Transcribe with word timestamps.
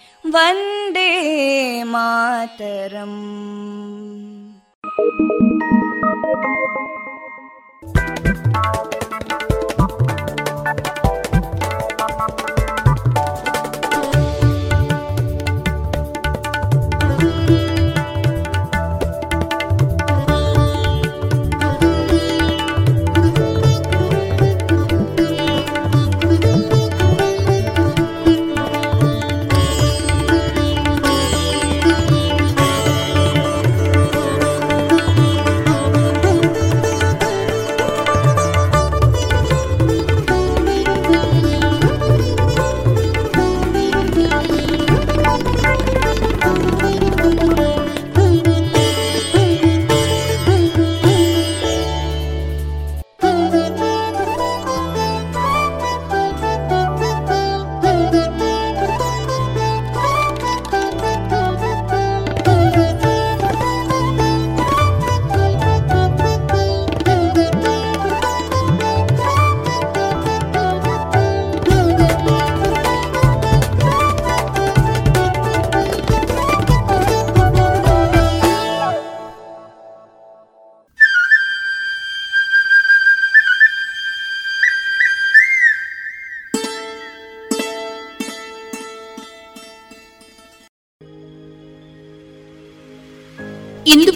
वन्दे 0.33 1.09
मातरम् 1.93 3.19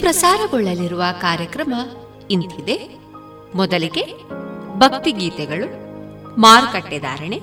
ಪ್ರಸಾರಗೊಳ್ಳಲಿರುವ 0.06 1.04
ಕಾರ್ಯಕ್ರಮ 1.20 1.74
ಇಂತಿದೆ. 2.30 2.74
ಮೊದಲಿಗೆ 3.54 4.02
ಭಕ್ತಿಗೀತೆಗಳು 4.78 5.66
ಮಾರುಕಟ್ಟೆಧಾರಣೆ 6.40 7.40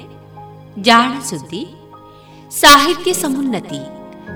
ಜಾಣ 0.82 1.20
ಸುದ್ದಿ, 1.20 1.64
ಸಾಹಿತ್ಯ 2.50 3.14
ಸಮುನ್ನತಿ, 3.14 3.82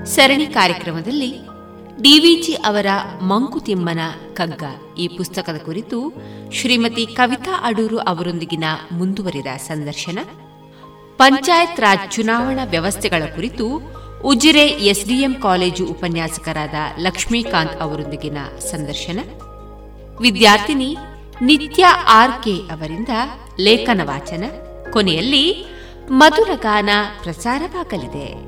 ಸರಣಿ 0.04 0.46
ಕಾರ್ಯಕ್ರಮದಲ್ಲಿ 0.46 1.30
ಡಿವಿಜಿ 2.02 2.54
ಅವರ 2.54 2.86
ಮಂಕುತಿಮ್ಮನ 3.22 4.00
ಕಗ್ಗ 4.32 4.64
ಈ 4.98 5.08
ಪುಸ್ತಕದ 5.08 5.56
ಕುರಿತು 5.64 6.12
ಶ್ರೀಮತಿ 6.52 7.06
ಕವಿತಾ 7.06 7.54
ಅಡೂರು 7.62 7.98
ಅವರೊಂದಿಗಿನ 7.98 8.64
ಮುಂದುವರಿದ 8.92 9.46
ಸಂದರ್ಶನ, 9.56 10.18
ಪಂಚಾಯತ್ 11.16 11.80
ರಾಜ್ 11.80 12.12
ಚುನಾವಣಾ 12.12 12.64
ವ್ಯವಸ್ಥೆಗಳ 12.64 13.22
ಕುರಿತು 13.34 13.98
ಉಜಿರೆ 14.24 14.66
ಎಸ್ಡಿಎಂ 14.66 15.34
ಕಾಲೇಜು 15.34 15.86
ಉಪನ್ಯಾಸಕರಾದ 15.86 16.74
ಲಕ್ಷ್ಮೀಕಾಂತ್ 16.98 17.80
ಅವರೊಂದಿಗಿನ 17.80 18.38
ಸಂದರ್ಶನ. 18.58 19.18
ವಿದ್ಯಾರ್ಥಿನಿ 20.20 20.96
ನಿತ್ಯ 21.42 21.86
ಆರ್ಕೆ 22.08 22.50
ಅವರಿಂದ 22.50 23.08
ಲೇಖನ 23.60 24.00
ವಾಚನ. 24.04 24.44
ಕೊನೆಯಲ್ಲಿ 24.90 25.66
ಮಧುರ 26.10 26.50
ಗಾನ 26.54 26.88
ಪ್ರಸಾರವಾಗಲಿದೆ. 27.22 28.47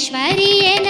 ईश्वरीय 0.00 0.89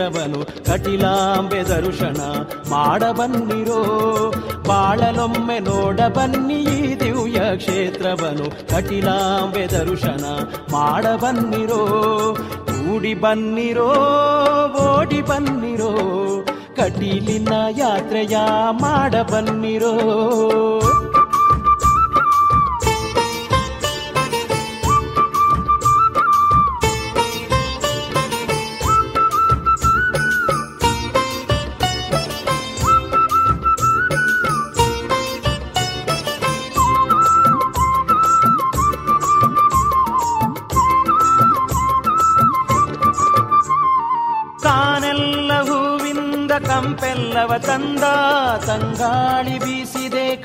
ಚಿತ್ರವನು 0.00 0.64
ಕಟಿಲಾಂಬೆದರುಷಣ 0.64 2.20
ಮಾಡಬನ್ನಿರೋ. 2.70 3.80
ಬಾಳಲೊಮ್ಮೆ 4.68 5.58
ನೋಡಬನ್ನಿ 5.58 6.96
ದಿವ್ಯ 7.00 7.56
ಕ್ಷೇತ್ರವನು 7.56 8.68
ಕಟಿಲಾಂಬೆದರುಷಣ 8.68 10.24
ಮಾಡಬನ್ನಿರೋ. 10.72 11.86
ಕೂಡಿ 12.66 13.14
ಬನ್ನಿರೋ, 13.14 13.92
ಓಡಿ 14.80 15.22
ಬನ್ನಿರೋ. 15.22 15.92
ಕಟೀಲಿನ 16.76 17.48
ಯಾತ್ರೆಯ 17.76 18.38
ಮಾಡಬನ್ನಿರೋ. 18.70 19.94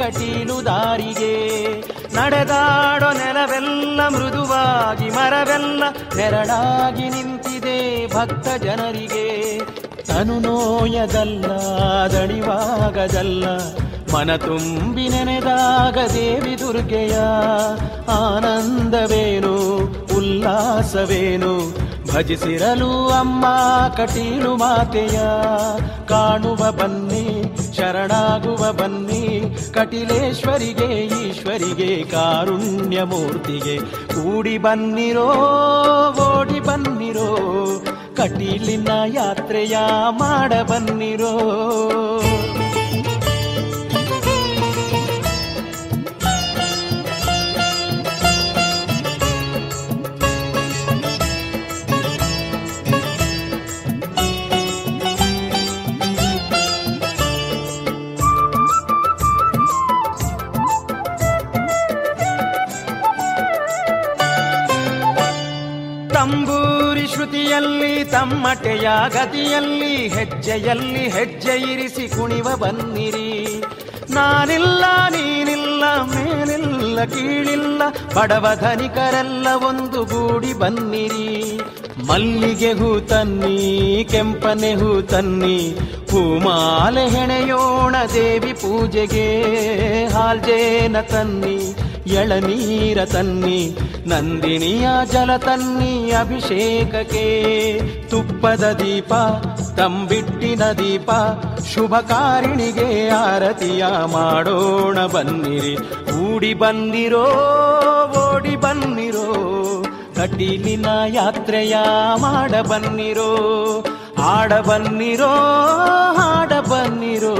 ಕಟೀಲು 0.06 0.66
ದಾರಿಗೆ. 0.66 1.36
ನಡೆದಾಡೋ 2.16 3.12
ನೆಲವೆಲ್ಲ 3.12 4.08
ಮೃದುವಾಗಿ, 4.08 5.10
ಮರವೆಲ್ಲ 5.10 5.84
ನೆರಳಾಗಿ 6.16 7.10
ನಿಂತಿದೆ 7.10 8.08
ಭಕ್ತ 8.14 8.64
ಜನರಿಗೆ. 8.64 9.60
ತನು 10.04 10.40
ನೋಯದಲ್ಲ, 10.40 11.46
ದಣಿವಾಗದಲ್ಲ, 12.12 13.46
ಮನ 14.14 14.36
ತುಂಬಿ 14.36 15.10
ನೆನೆದಾಗ 15.10 15.98
ದೇವಿ 15.98 16.60
ದುರ್ಗೆಯ 16.60 17.20
ಆನಂದವೇನು, 18.12 19.56
ಉಲ್ಲಾಸವೇನು? 20.16 21.86
ಭಜಿಸಿರಲು 22.14 23.10
ಅಮ್ಮ 23.10 23.46
ಕಟೀಲು 23.98 24.56
ಮಾತೆಯ, 24.56 25.20
ಕಾಣುವ 26.08 26.72
ಬನ್ನಿ, 26.72 27.56
ಶರಣಾಗುವ 27.78 28.72
ಬನ್ನಿ. 28.72 29.05
ಕಟಿಲೇಶ್ವರಿಗೆ 29.74 31.06
ಈಶ್ವರಿಗೆ 31.06 32.04
ಕಾರುಣ್ಯ 32.04 33.04
ಮೂರ್ತಿಗೆ 33.04 33.78
ಕೂಡಿ 33.80 34.58
ಬನ್ನಿರೋ 34.58 35.28
ಓಡಿ 36.32 36.60
ಬನ್ನಿರೋ 36.60 37.30
ಕಟೀಲಿನ 38.16 38.88
ಯಾತ್ರೆಯ 39.08 39.78
ಮಾಡ 40.10 40.54
ಬನ್ನಿರೋ. 40.54 41.34
ಗತಿಯಲ್ಲಿ, 68.86 70.08
ಹೆಜ್ಜೆಯಲ್ಲಿ 70.08 71.10
ಹೆಜ್ಜೆ 71.10 71.74
ಇರಿಸಿ 71.74 72.08
ಕುಣಿವ 72.08 72.48
ಬನ್ನಿರಿ. 72.56 73.64
ನಾನಿಲ್ಲ, 74.10 74.84
ನೀನಿಲ್ಲ, 75.10 75.84
ಮೇಲಿಲ್ಲ, 76.04 77.06
ಕೀಳಿಲ್ಲ, 77.06 77.82
ಬಡವ 78.16 78.48
ಧನಿಕರೆಲ್ಲ 78.62 79.48
ಒಂದು 79.68 80.04
ಗೂಡಿ 80.04 80.54
ಬನ್ನಿರಿ. 80.54 81.60
ಮಲ್ಲಿಗೆ 82.08 82.72
ಹೂ 82.74 83.00
ತನ್ನಿ, 83.00 83.58
ಕೆಂಪನೆ 84.12 84.74
ಹೂ 84.74 85.02
ತನ್ನಿ, 85.02 85.78
ಹೂಮಾಲೆ 86.12 87.08
ಹೆಣೆಯೋಣ 87.08 87.96
ದೇವಿ 88.14 88.54
ಪೂಜೆಗೆ, 88.54 89.28
ಹಾಲ್ಜೇನ 90.14 91.02
ತನ್ನಿ, 91.02 91.76
ಎಳನೀರ 92.14 93.06
ತನ್ನಿ 93.06 93.78
ನಂದಿನಿಯ 94.08 94.88
ಜಲ 95.12 95.38
ತನ್ನಿ 95.38 96.12
ಅಭಿಷೇಕಕ್ಕೆ 96.12 97.26
ತುಪ್ಪದ 98.10 98.64
ದೀಪ, 98.72 99.14
ತಂಬಿಟ್ಟಿನ 99.78 100.64
ದೀಪ, 100.72 101.12
ಶುಭಕಾರಿಣಿಗೆ 101.74 103.10
ಆರತಿಯ 103.10 103.86
ಮಾಡೋಣ 104.06 105.06
ಬನ್ನಿರಿ. 105.06 105.76
ಕೂಡಿ 105.76 106.54
ಬಂದಿರೋ, 106.54 107.26
ಓಡಿ 108.18 108.56
ಬನ್ನಿರೋ, 108.56 109.28
ಕಟೀಲಿನ 110.16 110.86
ಯಾತ್ರೆಯ 111.08 111.76
ಮಾಡ 112.16 112.56
ಬನ್ನಿರೋ 112.56 113.32
ಆಡ 114.24 114.54
ಬನ್ನಿರೋ, 114.54 115.34
ಹಾಡ 116.18 116.54
ಬನ್ನಿರೋ, 116.54 117.36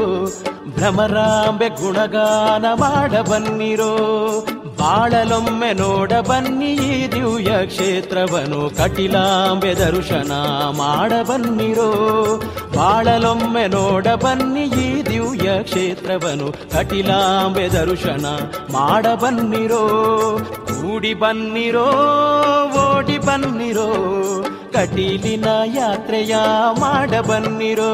ಭ್ರಮರಾಂಬೆ 0.76 1.70
ಗುಣಗಾನ 1.70 2.66
ಮಾಡ 2.74 3.16
ಬನ್ನಿರೋ 3.16 3.94
ಬಾಳಲೊಮ್ಮೆ 4.86 5.74
ನೋಡ 5.74 6.14
ಬನ್ನಿ 6.14 6.66
ಈ 6.66 7.12
ದಿವ್ಯ 7.12 7.66
ಕ್ಷೇತ್ರವನು. 7.66 8.70
ಕಟಿಲಾಂಬೆ 8.70 9.74
ದರ್ಶನ 9.74 10.32
ಮಾಡ 10.78 11.14
ಬಾಳಲೊಮ್ಮೆ 12.78 13.68
ನೋಡ 13.68 14.08
ಬನ್ನಿ 14.08 14.62
ಈ 14.62 15.04
ದಿವ್ಯ 15.04 15.64
ಕ್ಷೇತ್ರವನು. 15.64 16.52
ಕಟಿಲಾಂಬೆ 16.52 17.68
ದರ್ಶನ 17.68 18.26
ಮಾಡ 18.72 19.06
ಬನ್ನಿರೋ. 19.08 20.40
ಕೂಡಿ 20.66 21.14
ಬನ್ನಿರೋ, 21.14 21.92
ಓಡಿ 22.72 23.18
ಬನ್ನಿರೋ. 23.18 23.94
ಕಟೀಲಿನ 24.74 25.46
ಯಾತ್ರೆಯ 25.66 26.36
ಮಾಡಬನ್ನಿರೋ 26.80 26.80
ಆಡಬನ್ನಿರೋ 26.80 27.94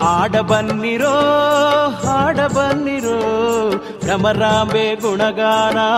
ಬನ್ನಿರೋ, 0.00 1.10
ಹಾಡ 1.88 2.40
ಬನ್ನಿರೋ. 2.40 3.18
ಭ್ರಮರಾಂಬೆ 4.04 4.94
ಗುಣಗಾನ 4.94 5.97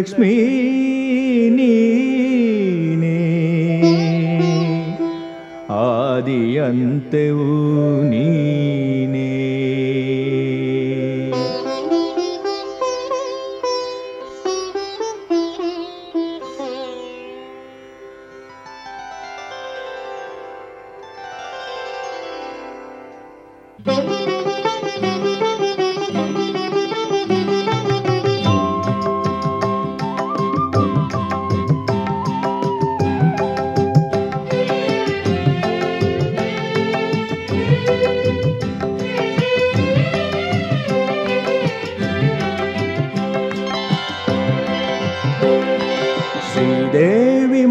ലക്ഷ്മീ 0.00 0.32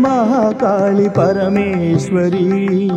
महाकाळि 0.10 1.08
परमेश्वरी 1.18 2.88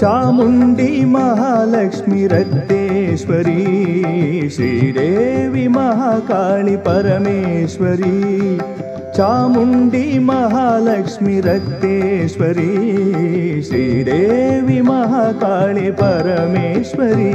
चामुण्डी 0.00 1.04
महालक्ष्मी 1.06 2.26
रक्तेश्वरी 2.28 3.60
श्रीदेवी 4.50 5.66
महाकाळि 5.76 6.76
परमेश्वरी 6.86 8.56
चामुण्डी 9.16 10.18
महालक्ष्मी 10.18 11.40
रक्तेश्वरी 11.40 12.72
श्रीदेवी 13.68 14.80
महाकाळि 14.88 15.90
परमेश्वरी 16.00 17.32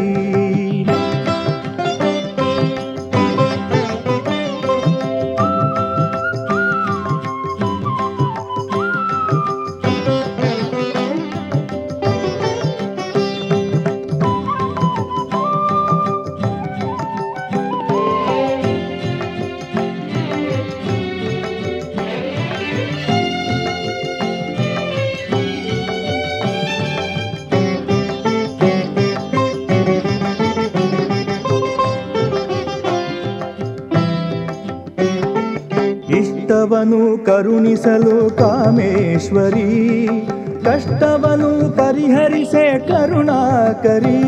ಕರುಣಿಸಲು 37.28 38.16
ಕಾಮೇಶ್ವರಿ 38.38 39.70
ಕಷ್ಟವನು 40.64 41.50
ಪರಿಹರಿಸೆ 41.76 42.66
ಕರುಣಾಕರಿ 42.88 44.18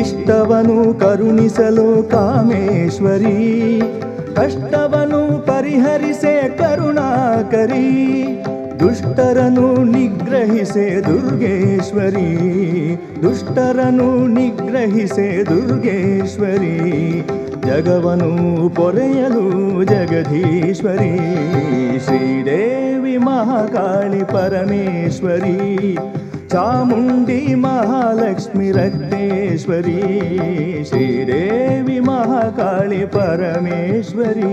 ಇಷ್ಟವನು 0.00 0.78
ಕರುಣಿಸಲು 1.00 1.88
ಕಾಮೇಶ್ವರಿ 2.10 3.36
ಕಷ್ಟವನು 4.34 5.20
ಪರಿಹರಿಸೆ 5.46 6.34
ಕರುಣಾಕರಿ 6.58 7.86
ದುಷ್ಟರನು 8.80 9.66
ನಿಗ್ರಹಿಸೆ 9.92 10.86
ದುರ್ಗೇಶ್ವರಿ 11.06 12.28
ದುಷ್ಟರನು 13.22 14.08
ನಿಗ್ರಹಿಸೆ 14.28 15.28
ದುರ್ಗೇಶ್ವರಿ 15.50 16.74
ಜಗವನು 17.66 18.30
ಪೊರೆಯಲು 18.74 19.44
ಜಗದೀಶ್ವರಿ 19.84 21.12
ಶ್ರೀದೇವಿ 22.06 23.14
ಮಹಾಕಾಳಿ 23.26 24.22
ಪರಮೇಶ್ವರಿ 24.24 25.56
ಚಾಮುಂಡಿ 26.48 27.40
ಮಹಾಲಕ್ಷ್ಮಿ 27.62 28.68
ರಕ್ತೇಶ್ವರಿ 28.70 29.98
ಶ್ರೀದೇವಿ 30.90 31.98
ಮಹಾಕಾಳಿ 32.00 33.02
ಪರಮೇಶ್ವರಿ 33.08 34.52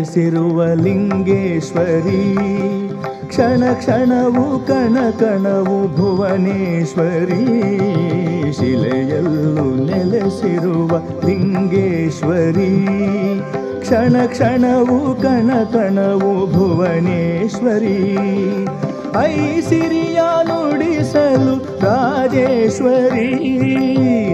ನೆಲೆಸಿರುವ 0.00 0.64
ಲಿಂಗೇಶ್ವರಿ. 0.74 2.36
ಕ್ಷಣ 3.28 3.72
ಕ್ಷಣವು, 3.72 4.66
ಕಣ 4.66 5.10
ಕಣವು 5.10 5.96
ಭುವನೇಶ್ವರಿ. 5.96 7.46
ಶಿಲೆಯಲ್ಲೂ 8.52 9.86
ನೆಲೆಸಿರುವ 9.86 10.98
ಲಿಂಗೇಶ್ವರಿ. 11.26 12.86
ಕ್ಷಣ 13.80 14.26
ಕ್ಷಣವು, 14.26 15.14
ಕಣ 15.14 15.50
ಕಣವು 15.72 16.52
ಭುವನೇಶ್ವರಿ. 16.52 18.16
ಐಸಿರಿಯ 19.21 20.19
ನುಡಿಸಲು 20.47 21.55
ರಾಜೇಶ್ವರಿ 21.83 23.29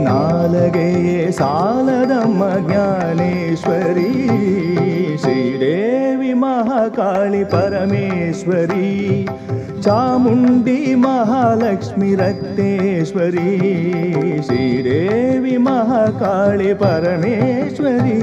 ನಾಲಗೆಯೇ 0.06 1.32
ಸಾಲದಮ್ಮ 1.32 2.44
ಜ್ಞಾನೇಶ್ವರಿ 2.68 4.10
ಶ್ರೀದೇವಿ 5.24 6.34
ಮಹಾಕಾಳಿ 6.44 7.44
ಪರಮೇಶ್ವರಿ 7.46 8.90
ಚಾಮುಂಡಿ 9.82 10.80
ಮಹಾಲಕ್ಷ್ಮಿ 10.96 12.16
ರಕ್ತೇಶ್ವರಿ 12.16 13.50
ಶ್ರೀದೇವಿ 14.48 15.58
ಮಹಾಕಾಳಿ 15.68 16.74
ಪರಮೇಶ್ವರಿ 16.74 18.20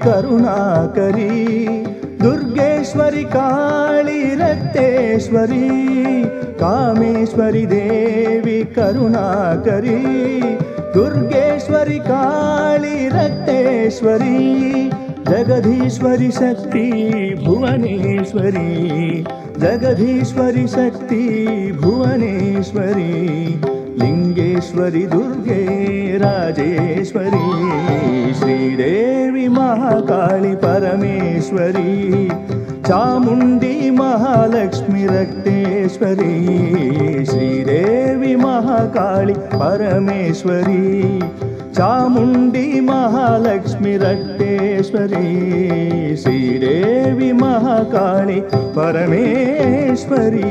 देवी 0.00 0.12
करुणाकरी 0.12 1.66
दुर्गेश्वरी 2.22 3.24
काली 3.24 4.34
रक्तेश्वरी, 4.34 5.68
कामेश्वरी 6.60 7.66
देवी 7.66 8.62
करुणाकरी 8.62 10.40
दुर्गेश्वरी 10.94 11.98
काली 11.98 13.08
रक्तेश्वरी 13.08 14.90
जगधीश्वरि 15.28 16.30
शक्ति 16.30 16.88
भुवनेश्वरी 17.46 19.24
जगधीश्वरि 19.58 20.66
शक्ति 20.66 21.24
भुवनेश्वरी। 21.82 23.69
లింగేశ్వరి 23.98 25.06
దుర్గే 25.06 25.62
రాజేశ్వరి 26.22 27.44
శ్రీదేవి 28.38 29.48
మహాకాళి 29.48 30.56
పరమేశ్వరి 30.56 31.92
చాముండి 32.90 33.90
మహాలక్ష్మి 33.90 35.06
రక్తేశ్వరి 35.06 36.34
శ్రీదేవి 37.30 38.36
మహాకాళి 38.36 39.34
పరమేశ్వరి 39.60 40.82
చాముండి 41.78 42.80
మహాలక్ష్మి 42.80 43.96
రక్తేశ్వరి 43.96 45.26
శ్రీదేవి 46.22 47.32
మహాకాళి 47.32 48.38
పరమేశ్వరి. 48.76 50.50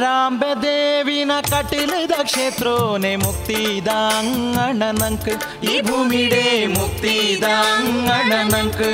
ಭ್ರಮರಾಂಬೆ 0.00 0.50
ದೇವಿನ 0.62 1.32
ಕಟಿಲದ 1.48 2.14
ಕ್ಷೇತ್ರೋನೆ 2.22 3.10
ಮುಕ್ತಿದ 3.16 3.90
ಅಂಗಣನಂಕ್ 4.18 5.28
ಈ 5.64 5.74
ಭೂಮಿಡೆ 5.80 6.44
ಮುಕ್ತಿದ 6.68 7.44
ಅಂಗಣನಂಕ್ 7.72 8.86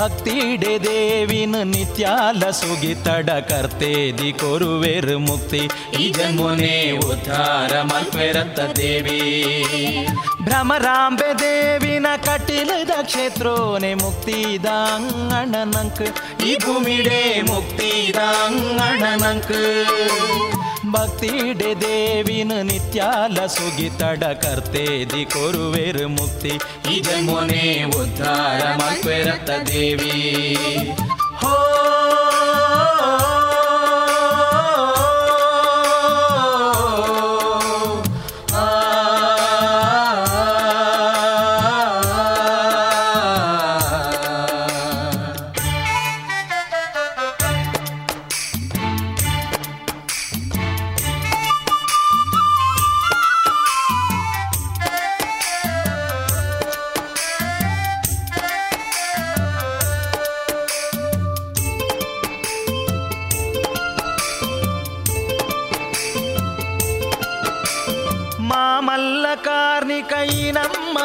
ಭಕ್ತಿಡೆ 0.00 0.84
ದೇವಿನ 0.84 1.56
ನಿತ್ಯಾಲ 1.62 2.50
ಸುಗಿತಡ 2.50 3.30
ಕರ್ತೇದಿ 3.30 4.32
ಕೊರುವೆರ್ 4.32 5.18
ಮುಕ್ತಿ. 5.18 5.70
ಈ 6.00 6.10
ಜನ್ಮನೆ 6.10 6.90
ಉದ್ಧಾರ 6.90 7.82
ಮಲ್ಪೆರಂತ 7.82 8.60
ದೇವಿ. 8.60 9.20
ಭ್ರಮರಾಂಬೆ 10.42 11.38
ದೇವಿನ 11.38 12.06
ಕಟಿಲದ 12.16 12.90
ಕ್ಷೇತ್ರೋನೆ 13.02 13.94
ಮುಕ್ತಿ 13.94 14.58
ಅಂಗಣನಂಕ್ 14.66 16.02
ಈ 16.46 16.56
ಭೂಮಿಡೆ 16.56 17.40
ಮುಕ್ತಿದ 17.40 18.16
ಭಕ್ತಿಡೆ 20.86 21.80
ದೇವಿನ 21.80 22.52
ನಿತ್ಯಾಲ 22.62 23.46
ಸುಗಿತಡ 23.46 24.24
ಕರ್ತೇದಿ 24.24 25.24
ಕೊರುವೆರ್ 25.24 26.08
ಮುಕ್ತಿ. 26.08 26.60
ಈ 26.92 27.00
ಜನ್ಮನೆ 27.00 27.84
ಉದ್ಧಾರ 27.84 28.76
ಮಲ್ಪೆರತ್ತ 28.76 29.50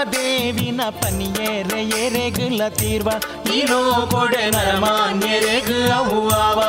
ದೇವಿನ 0.04 0.82
ಪನಿಯೆರೆ 0.90 1.84
ಎರೆಗುಲ 1.84 2.68
ತೀರ್ವ. 2.68 3.10
ಇರೋ 3.56 4.08
ಕೊಡೆ 4.12 4.50
ನರಮಾನ್ಯರೆಗು 4.50 5.94
ಅವ್ವಾವ 5.94 6.62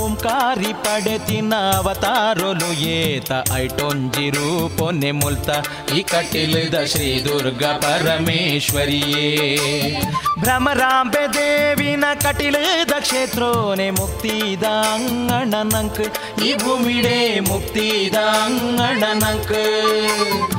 ಓಂಕಾರಿ 0.00 0.72
ಪಡೆತಿನ 0.72 1.54
ಅವತಾರೊಲು 1.54 2.72
ಏತ 2.72 3.32
ಐಟೊಂಜಿರು 3.54 4.76
ಪೊನ್ನೆ 4.78 5.10
ಮುಲ್ತ. 5.10 5.50
ಈ 5.96 6.02
ಕಟಿಲದ 6.02 6.84
ಶ್ರೀ 6.84 7.24
ದುರ್ಗ 7.24 7.64
ಪರಮೇಶ್ವರಿಯೇ. 7.64 9.26
ಭ್ರಮರಾಂಬೆ 10.38 11.34
ದೇವಿನ 11.34 12.04
ಕಟಿಲದ 12.14 12.92
ಕ್ಷೇತ್ರೋನೆ 13.00 13.90
ಮುಕ್ತಿದ 13.90 14.64
ಅಂಗಣನಂಕ್ 14.64 16.02
ಈ 16.44 16.54
ಭೂಮಿಡೆ 16.54 17.40
ಮುಕ್ತಿದ 17.40 18.14
ಅಂಗಣನಂಕ್ 18.14 19.54
ಭಕ್ತಿಡೆ 19.54 20.55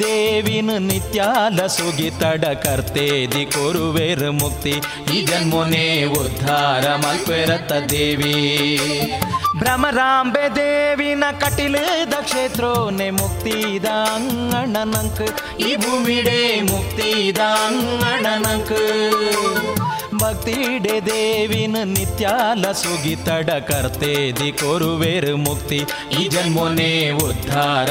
ದೇವಿನ 0.00 0.70
ನಿತ್ಯಾಲ 0.78 1.66
ಸುಗಿತಡ 1.66 2.44
ಕರ್ತೇದಿ 2.44 3.44
ಕೊರುವೆರ್ 3.44 4.32
ಮುಕ್ತಿ. 4.32 4.80
ಈ 5.14 5.26
ಜನ್ಮೋನೇ 5.26 6.04
ಉದ್ಧಾರ 6.04 6.96
ಮಲ್ಪೆರತ್ತ 6.96 7.72
ದೇವಿ. 7.72 8.34
ಭ್ರಮರಾಂಬೆ 9.58 10.56
ದೇವಿನ 10.56 11.24
ಕಟಿಲದ 11.40 12.14
ಕ್ಷೇತ್ರೋನೆ 12.20 13.10
ಮುಕ್ತಿದ 13.10 13.84
ಅಂಗಣನಂಕ್ 13.84 15.60
ಈ 15.60 15.76
ಭೂಮಿಡೆ 15.76 16.60
ಭಕ್ತಿಡೆ 20.18 21.00
ದೇವಿನ 21.00 21.76
ನಿತ್ಯಾಲ 21.84 22.72
ಸುಗಿತಡ 22.72 23.50
ಕರ್ತೇದಿ 23.50 24.52
ಕೊರುವೇರು 24.52 25.36
ಮುಕ್ತಿ. 25.36 25.80
ಈ 26.20 26.28
ಜನ್ಮನೆ 26.28 27.10
ಉದ್ಧಾರ 27.10 27.90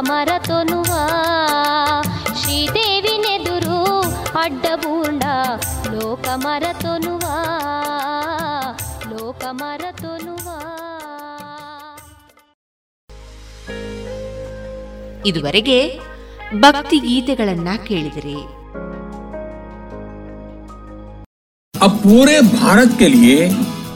ಮರತೊನುವ 0.00 0.90
ಶ್ರೀದೇವಿನೆದುರು 2.40 3.78
ಅಡ್ಡಬೂಂಡ 4.42 5.24
ಲೋಕ 5.94 6.26
ಮರತೊನುವ 6.36 7.24
ಲೋಕ 9.12 9.44
ಮರತೊನುವ 9.52 10.46
ಇದುವರೆಗೆ 15.26 15.78
ಭಕ್ತಿ 16.60 17.00
ಗೀತೆಗಳನ್ನ 17.08 17.68
ಕೇಳಿದಿರಿ 17.88 18.38
अब 21.74 21.94
पूरे 22.02 22.36
भारत 22.52 22.90
के 22.98 23.08
लिए 23.10 23.38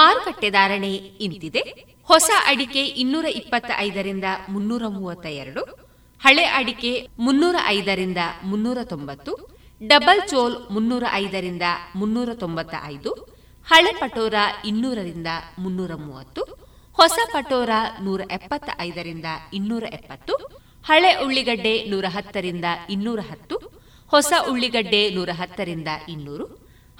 ಮಾರುಕಟ್ಟೆ 0.00 0.50
ಧಾರಣೆ 0.58 0.92
ಇಂತಿದೆ. 1.26 1.62
ಹೊಸ 2.10 2.30
ಅಡಿಕೆ 2.50 2.82
ಇನ್ನೂರ 3.02 3.26
ಇಪ್ಪತ್ತ 3.40 3.70
ಐದರಿಂದ 3.86 4.26
ಮುನ್ನೂರ 4.52 4.84
ಮೂವತ್ತ 4.96 5.26
ಎರಡು 5.42 5.62
ಹಳೆ 6.22 6.44
ಅಡಿಕೆ 6.58 6.92
ಮುನ್ನೂರ 7.26 7.56
ಐದರಿಂದ 7.76 8.20
ಮುನ್ನೂರ 8.50 8.78
ತೊಂಬತ್ತು, 8.92 9.32
ಡಬಲ್ 9.80 10.22
ಚೋಲ್ 10.30 10.56
ಮುನ್ನೂರ 10.74 11.04
ಐದರಿಂದ 11.22 11.66
ಮುನ್ನೂರ 11.96 12.30
ತೊಂಬತ್ತ 12.34 12.74
ಐದು 12.94 13.10
ಹಳೆ 13.66 13.92
ಪಟೋರ 14.00 14.34
ಇನ್ನೂರರಿಂದ 14.64 15.30
ಮುನ್ನೂರ 15.58 15.92
ಮೂವತ್ತು, 16.06 16.42
ಹೊಸ 16.98 17.18
ಪಟೋರ 17.32 17.72
ನೂರ 18.06 18.20
ಎಪ್ಪತ್ತ 18.30 18.70
ಐದರಿಂದ 18.80 19.28
ಇನ್ನೂರ 19.58 19.84
ಎಪ್ಪತ್ತು, 19.98 20.34
ಹಳೆ 20.84 21.10
ಉಳ್ಳಿಗಡ್ಡೆ 21.24 21.74
ನೂರ 21.92 22.06
ಹತ್ತರಿಂದ 22.16 22.64
ಇನ್ನೂರ 22.90 23.20
ಹತ್ತು, 23.30 23.56
ಹೊಸ 24.12 24.32
ಉಳ್ಳಿಗಡ್ಡೆ 24.50 25.02
ನೂರ 25.16 25.30
ಹತ್ತರಿಂದ 25.40 25.88
ಇನ್ನೂರು 26.08 26.46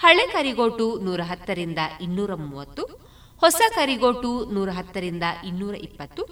ಹಳೆ 0.03 0.24
ಕರಿಗೋಟು 0.26 0.84
ನೂರ 1.07 1.20
ಹತ್ತರಿಂದ 1.30 1.78
ಇನ್ನೂರ 2.01 2.34
ಮೂವತ್ತು, 2.34 2.82
ಹೊಸ 3.42 3.61
ಕರಿಗೋಟು 3.74 4.30
ನೂರ 4.55 4.68
ಹತ್ತರಿಂದ 4.70 5.24
ಇನ್ನೂರ 5.44 5.74
ಇಪ್ಪತ್ತು, 5.86 6.22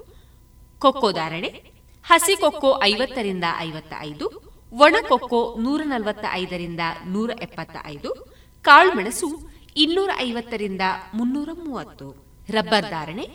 ಕೊಕ್ಕೋ 0.79 1.13
ಧಾರಣೆ, 1.13 1.51
ಹಸಿ 2.05 2.35
ಕೊಕ್ಕೋ 2.37 2.71
ಐವತ್ತರಿಂದ 2.83 3.45
ಐವತ್ತ 3.59 3.93
ಐದು 4.01 4.27
ಒಣ 4.85 4.97
ಕೊಕ್ಕೋ 5.09 5.41
ನೂರ 5.65 5.81
ನಲವತ್ತ 5.85 6.25
ಐದರಿಂದ 6.33 6.81
ನೂರ 7.07 7.31
ಎಪ್ಪತ್ತ 7.41 7.77
ಐದು 7.87 8.11
ಕಾಳುಮೆಣಸು 8.65 9.29
ಇನ್ನೂರ 9.77 10.11
ಐವತ್ತರಿಂದ 10.21 10.85
ಮುನ್ನೂರ 11.15 11.49
ಮೂವತ್ತು. 11.65 12.09
ರಬ್ಬರ್ 12.51 12.89
ಧಾರಣೆ, 12.91 13.27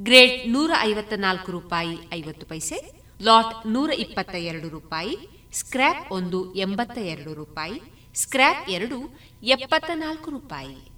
ಗ್ರೇಡ್ 0.00 0.36
ನೂರ 0.52 0.70
ಐವತ್ತ 0.80 1.12
ನಾಲ್ಕು 1.16 1.52
ರೂಪಾಯಿ 1.52 1.94
ಐವತ್ತು 2.12 2.46
ಪೈಸೆ, 2.46 2.78
ಲಾಟ್ 3.20 3.54
ನೂರ 3.66 3.90
ಇಪ್ಪತ್ತ 4.04 4.34
ಎರಡು 4.50 4.68
ರೂಪಾಯಿ, 4.68 5.14
ಸ್ಕ್ರ್ಯಾಪ್ 5.52 6.12
ಒಂದು 6.12 6.40
ಎಂಬತ್ತ 6.54 6.98
ಎರಡು 7.14 7.32
ರೂಪಾಯಿ, 7.34 7.78
ಸ್ಕ್ರ್ಯಾಪ್ 8.14 8.68
ಎರಡು 8.76 8.96
ಎಪ್ಪತ್ತ 9.42 9.90
ನಾಲ್ಕು 9.94 10.30
ರೂಪಾಯಿ. 10.30 10.88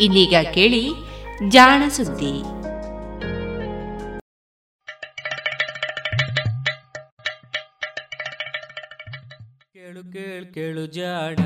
ಇನ್ನೀಗ 0.00 0.34
ಕೇಳಿ 0.54 0.90
ಜಾಣ 1.48 1.88
ಸುದ್ದಿ. 1.88 2.42
ಕೇಳು 9.72 10.12
ಕೇಳು 10.12 10.54
ಕೇಳು 10.54 10.86
ಜಾಣ 10.86 11.36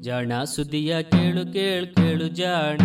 ಜಾಣ 0.00 0.44
ಸುದ್ದಿಯ 0.44 1.02
ಕೇಳು 1.02 1.52
ಕೇಳು 1.52 1.94
ಕೇಳು 1.94 2.28
ಜಾಣ. 2.28 2.78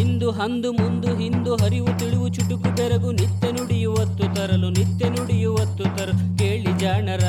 ಇಂದು 0.00 0.30
ಹಂದು 0.30 0.72
ಮುಂದು 0.72 1.16
ಹಿಂದು 1.16 1.56
ಹರಿವು 1.56 1.98
ತಿಳಿವು 1.98 2.28
ಚುಟುಕು 2.28 2.76
ಬೆರಗು 2.76 3.12
ನಿತ್ಯ 3.12 3.52
ನುಡಿಯುವತ್ತು 3.52 4.34
ತರಲು 4.34 4.70
ನಿತ್ಯ 4.70 5.08
ನುಡಿಯುವತ್ತು 5.08 5.84
ತರಲು 5.84 6.38
ಕೇಳಿ 6.38 6.78
ಜಾಣರ, 6.78 7.24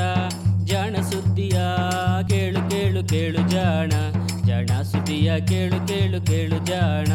ಜಾಣ 0.64 0.96
ಸುದ್ದಿಯ, 1.02 1.60
ಕೇಳು 2.28 2.70
ಕೇಳು 2.70 3.08
ಕೇಳು 3.08 3.50
ಜಾಣ. 3.50 3.92
ಜಾಣ 4.46 4.82
ಸುದ್ದಿಯ, 4.82 5.40
ಕೇಳು 5.40 5.88
ಕೇಳು 5.88 6.26
ಕೇಳು 6.26 6.66
ಜಾಣ. 6.66 7.06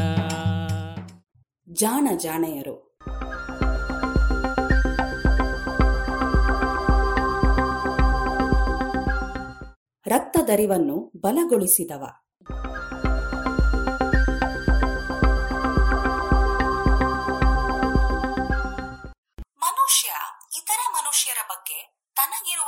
ಜಾಣ 1.74 2.08
ಜಾಣೆಯರು. 2.18 2.98
ರಕ್ತದರಿವನ್ನು 10.08 11.12
ಬಲಗೊಳಿಸಿದವ. 11.22 12.04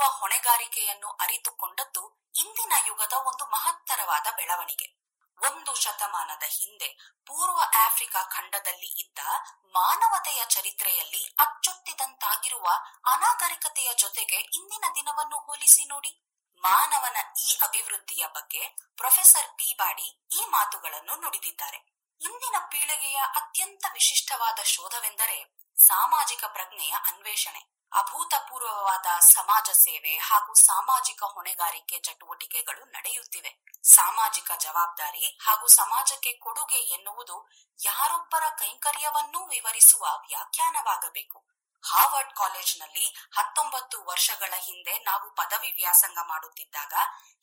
ಹೊಣೆಗಾರಿಕೆಯನ್ನು 0.08 1.08
ಅರಿತುಕೊಂಡದ್ದು 1.08 2.26
ಇಂದಿನ 2.36 2.74
ಯುಗದ 2.88 3.14
ಒಂದು 3.14 3.46
ಮಹತ್ತರವಾದ 3.46 4.28
ಬೆಳವಣಿಗೆ. 4.36 5.06
ಒಂದು 5.42 5.76
ಶತಮಾನದ 5.76 6.44
ಹಿಂದೆ 6.44 6.88
ಪೂರ್ವ 7.26 7.62
ಆಫ್ರಿಕಾ 7.86 8.24
ಖಂಡದಲ್ಲಿ 8.24 9.02
ಇದ್ದ 9.02 9.20
ಮಾನವತೆಯ 9.66 10.44
ಚರಿತ್ರೆಯಲ್ಲಿ 10.50 11.36
ಅಚ್ಚೊತ್ತಿದಂತಾಗಿರುವ 11.40 12.66
ಅನಾಗರಿಕತೆಯ 13.06 13.94
ಜೊತೆಗೆ 13.94 14.36
ಇಂದಿನ 14.36 14.86
ದಿನವನ್ನು 14.96 15.38
ಹೋಲಿಸಿ 15.38 15.86
ನೋಡಿ. 15.86 16.22
ಮಾನವನ 16.58 17.18
ಈ 17.48 17.60
ಅಭಿವೃದ್ಧಿಯ 17.62 18.26
ಬಗ್ಗೆ 18.28 18.68
ಪ್ರೊಫೆಸರ್ 18.98 19.48
ಪಿ 19.48 19.76
ಬಾಡಿ 19.78 20.26
ಈ 20.38 20.46
ಮಾತುಗಳನ್ನು 20.46 21.16
ನುಡಿದಿದ್ದಾರೆ. 21.16 21.78
ಇಂದಿನ 22.22 22.56
ಪೀಳಿಗೆಯ 22.72 23.16
ಅತ್ಯಂತ 23.16 23.86
ವಿಶಿಷ್ಟವಾದ 23.94 24.60
ಶೋಧವೆಂದರೆ 24.64 25.58
ಸಾಮಾಜಿಕ 25.78 26.44
ಪ್ರಜ್ಞೆಯ 26.46 26.92
ಅನ್ವೇಷಣೆ. 26.92 27.75
ಅಭೂತಪೂರ್ವವಾದ 27.96 29.20
ಸಮಾಜ 29.20 29.70
ಸೇವೆ 29.70 30.18
ಹಾಗೂ 30.18 30.54
ಸಾಮಾಜಿಕ 30.54 31.24
ಹೊಣೆಗಾರಿಕೆ 31.24 32.00
ಚಟುವಟಿಕೆಗಳು 32.00 32.86
ನಡೆಯುತ್ತಿವೆ. 32.86 33.52
ಸಾಮಾಜಿಕ 33.84 34.52
ಜವಾಬ್ದಾರಿ 34.60 35.38
ಹಾಗೂ 35.42 35.68
ಸಮಾಜಕ್ಕೆ 35.68 36.34
ಕೊಡುಗೆ 36.34 36.76
ಎನ್ನುವುದು 36.76 37.50
ಯಾರೊಬ್ಬರ 37.84 38.44
ಕೈಂಕರ್ಯವನ್ನೂ 38.58 39.48
ವಿವರಿಸುವ 39.48 40.04
ವ್ಯಾಖ್ಯಾನವಾಗಬೇಕು. 40.04 41.40
ಹಾರ್ವರ್ಡ್ 41.84 42.34
ಕಾಲೇಜ್ನಲ್ಲಿ 42.34 43.06
ಹತ್ತೊಂಬತ್ತು 43.34 44.06
ವರ್ಷಗಳ 44.06 44.54
ಹಿಂದೆ 44.58 45.00
ನಾವು 45.00 45.36
ಪದವಿ 45.36 45.72
ವ್ಯಾಸಂಗ 45.72 46.18
ಮಾಡುತ್ತಿದ್ದಾಗ 46.24 46.94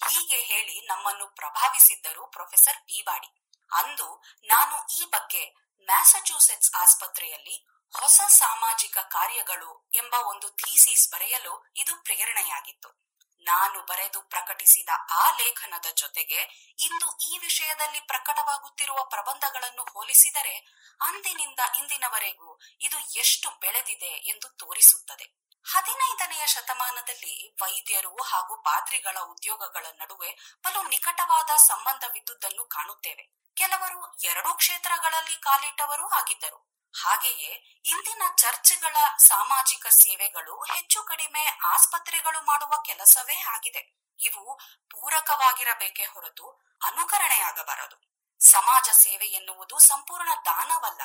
ಹೀಗೆ 0.09 0.37
ಹೇಳಿ 0.37 0.87
ನಮ್ಮನ್ನು 0.87 1.27
ಪ್ರಭಾವಿಸಿದ್ದರು 1.27 2.27
ಪ್ರೊಫೆಸರ್ 2.27 2.77
ಪಿಬಾಡಿ. 2.77 3.31
ಅಂದು 3.73 4.23
ನಾನು 4.45 4.87
ಈ 4.97 5.05
ಬಗ್ಗೆ 5.05 5.43
ಮ್ಯಾಸಚ್ಯೂಸೆಟ್ಸ್ 5.87 6.75
ಆಸ್ಪತ್ರೆಯಲ್ಲಿ 6.75 7.67
ಹೊಸ 8.01 8.21
ಸಾಮಾಜಿಕ 8.29 8.99
ಕಾರ್ಯಗಳು 8.99 9.91
ಎಂಬ 9.95 10.15
ಒಂದು 10.15 10.49
ಥೀಸಿಸ್ 10.49 11.11
ಬರೆಯಲು 11.11 11.73
ಇದು 11.77 11.97
ಪ್ರೇರಣೆಯಾಗಿತ್ತು. 11.97 13.03
ನಾನು 13.41 13.87
ಬರೆದು 13.87 14.23
ಪ್ರಕಟಿಸಿದ 14.23 14.89
ಆ 15.11 15.31
ಲೇಖನದ 15.31 15.87
ಜೊತೆಗೆ 15.95 16.71
ಇಂದು 16.81 17.17
ಈ 17.17 17.39
ವಿಷಯದಲ್ಲಿ 17.39 18.01
ಪ್ರಕಟವಾಗುತ್ತಿರುವ 18.01 19.05
ಪ್ರಬಂಧಗಳನ್ನು 19.05 19.83
ಹೋಲಿಸಿದರೆ 19.83 20.57
ಅಂದಿನಿಂದ 21.01 21.59
ಇಂದಿನವರೆಗೂ 21.79 22.61
ಇದು 22.81 22.99
ಎಷ್ಟು 22.99 23.51
ಬೆಳೆದಿದೆ 23.51 24.29
ಎಂದು 24.29 24.49
ತೋರಿಸುತ್ತದೆ. 24.49 25.43
ಹದಿನೈದನೆಯ 25.65 26.47
ಶತಮಾನದಲ್ಲಿ 26.47 27.57
ವೈದ್ಯರು 27.63 28.23
ಹಾಗೂ 28.23 28.57
ಪಾದ್ರಿಗಳ 28.57 29.19
ಉದ್ಯೋಗಗಳ 29.21 29.87
ನಡುವೆ 29.95 30.59
ಬಲು 30.65 30.89
ನಿಕಟವಾದ 30.89 31.57
ಸಂಬಂಧವಿದ್ದುದನ್ನು 31.57 32.65
ಕಾಣುತ್ತೇವೆ. 32.65 33.35
ಕೆಲವರು 33.57 34.17
ಎರಡೂ 34.23 34.55
ಕ್ಷೇತ್ರಗಳಲ್ಲಿ 34.55 35.37
ಕಾಲಿಟ್ಟವರೂ 35.37 36.09
ಆಗಿದ್ದರು. 36.09 36.72
ಹಾಗೆಯೇ 36.95 37.81
ಇಂದಿನ 37.85 38.23
ಚರ್ಚ್ಗಳ 38.37 38.97
ಸಾಮಾಜಿಕ 39.17 39.87
ಸೇವೆಗಳು 39.87 40.63
ಹೆಚ್ಚು 40.63 41.03
ಕಡಿಮೆ 41.03 41.47
ಆಸ್ಪತ್ರೆಗಳು 41.47 42.43
ಮಾಡುವ 42.43 42.83
ಕೆಲಸವೇ 42.87 43.41
ಆಗಿದೆ. 43.41 44.03
ಇವು 44.21 44.59
ಪೂರಕವಾಗಿರಬೇಕೇ 44.91 46.05
ಹೊರತು 46.05 46.51
ಅನುಕರಣೆಯಾಗಬಾರದು. 46.85 48.13
ಸಮಾಜ 48.41 48.89
ಸೇವೆ 48.89 49.27
ಎನ್ನುವುದು 49.27 49.79
ಸಂಪೂರ್ಣ 49.79 50.29
ದಾನವಲ್ಲ. 50.45 51.01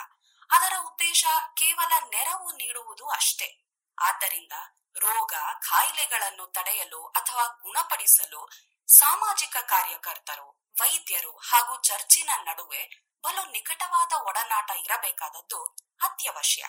ಅದರ 0.52 0.74
ಉದ್ದೇಶ 0.86 1.26
ಕೇವಲ 1.56 1.92
ನೆರವು 2.10 2.52
ನೀಡುವುದು 2.52 3.10
ಅಷ್ಟೇ. 3.10 3.68
ಆದ್ದರಿಂದ 4.02 4.52
ರೋಗ 5.00 5.34
ಕಾಯಿಲೆಗಳನ್ನು 5.60 6.48
ತಡೆಯಲು 6.48 7.06
ಅಥವಾ 7.06 7.48
ಗುಣಪಡಿಸಲು 7.48 8.50
ಸಾಮಾಜಿಕ 8.88 9.58
ಕಾರ್ಯಕರ್ತರು, 9.58 10.68
ವೈದ್ಯರು 10.82 11.32
ಹಾಗೂ 11.32 11.82
ಚರ್ಚಿನ 11.82 12.30
ನಡುವೆ 12.36 13.07
ಬಲು 13.24 13.43
ನಿಕಟವಾದ 13.51 14.13
ಒಡನಾಟ 14.30 14.70
ಇರಬೇಕಾದದ್ದು 14.86 15.59
ಅತ್ಯವಶ್ಯ. 16.01 16.63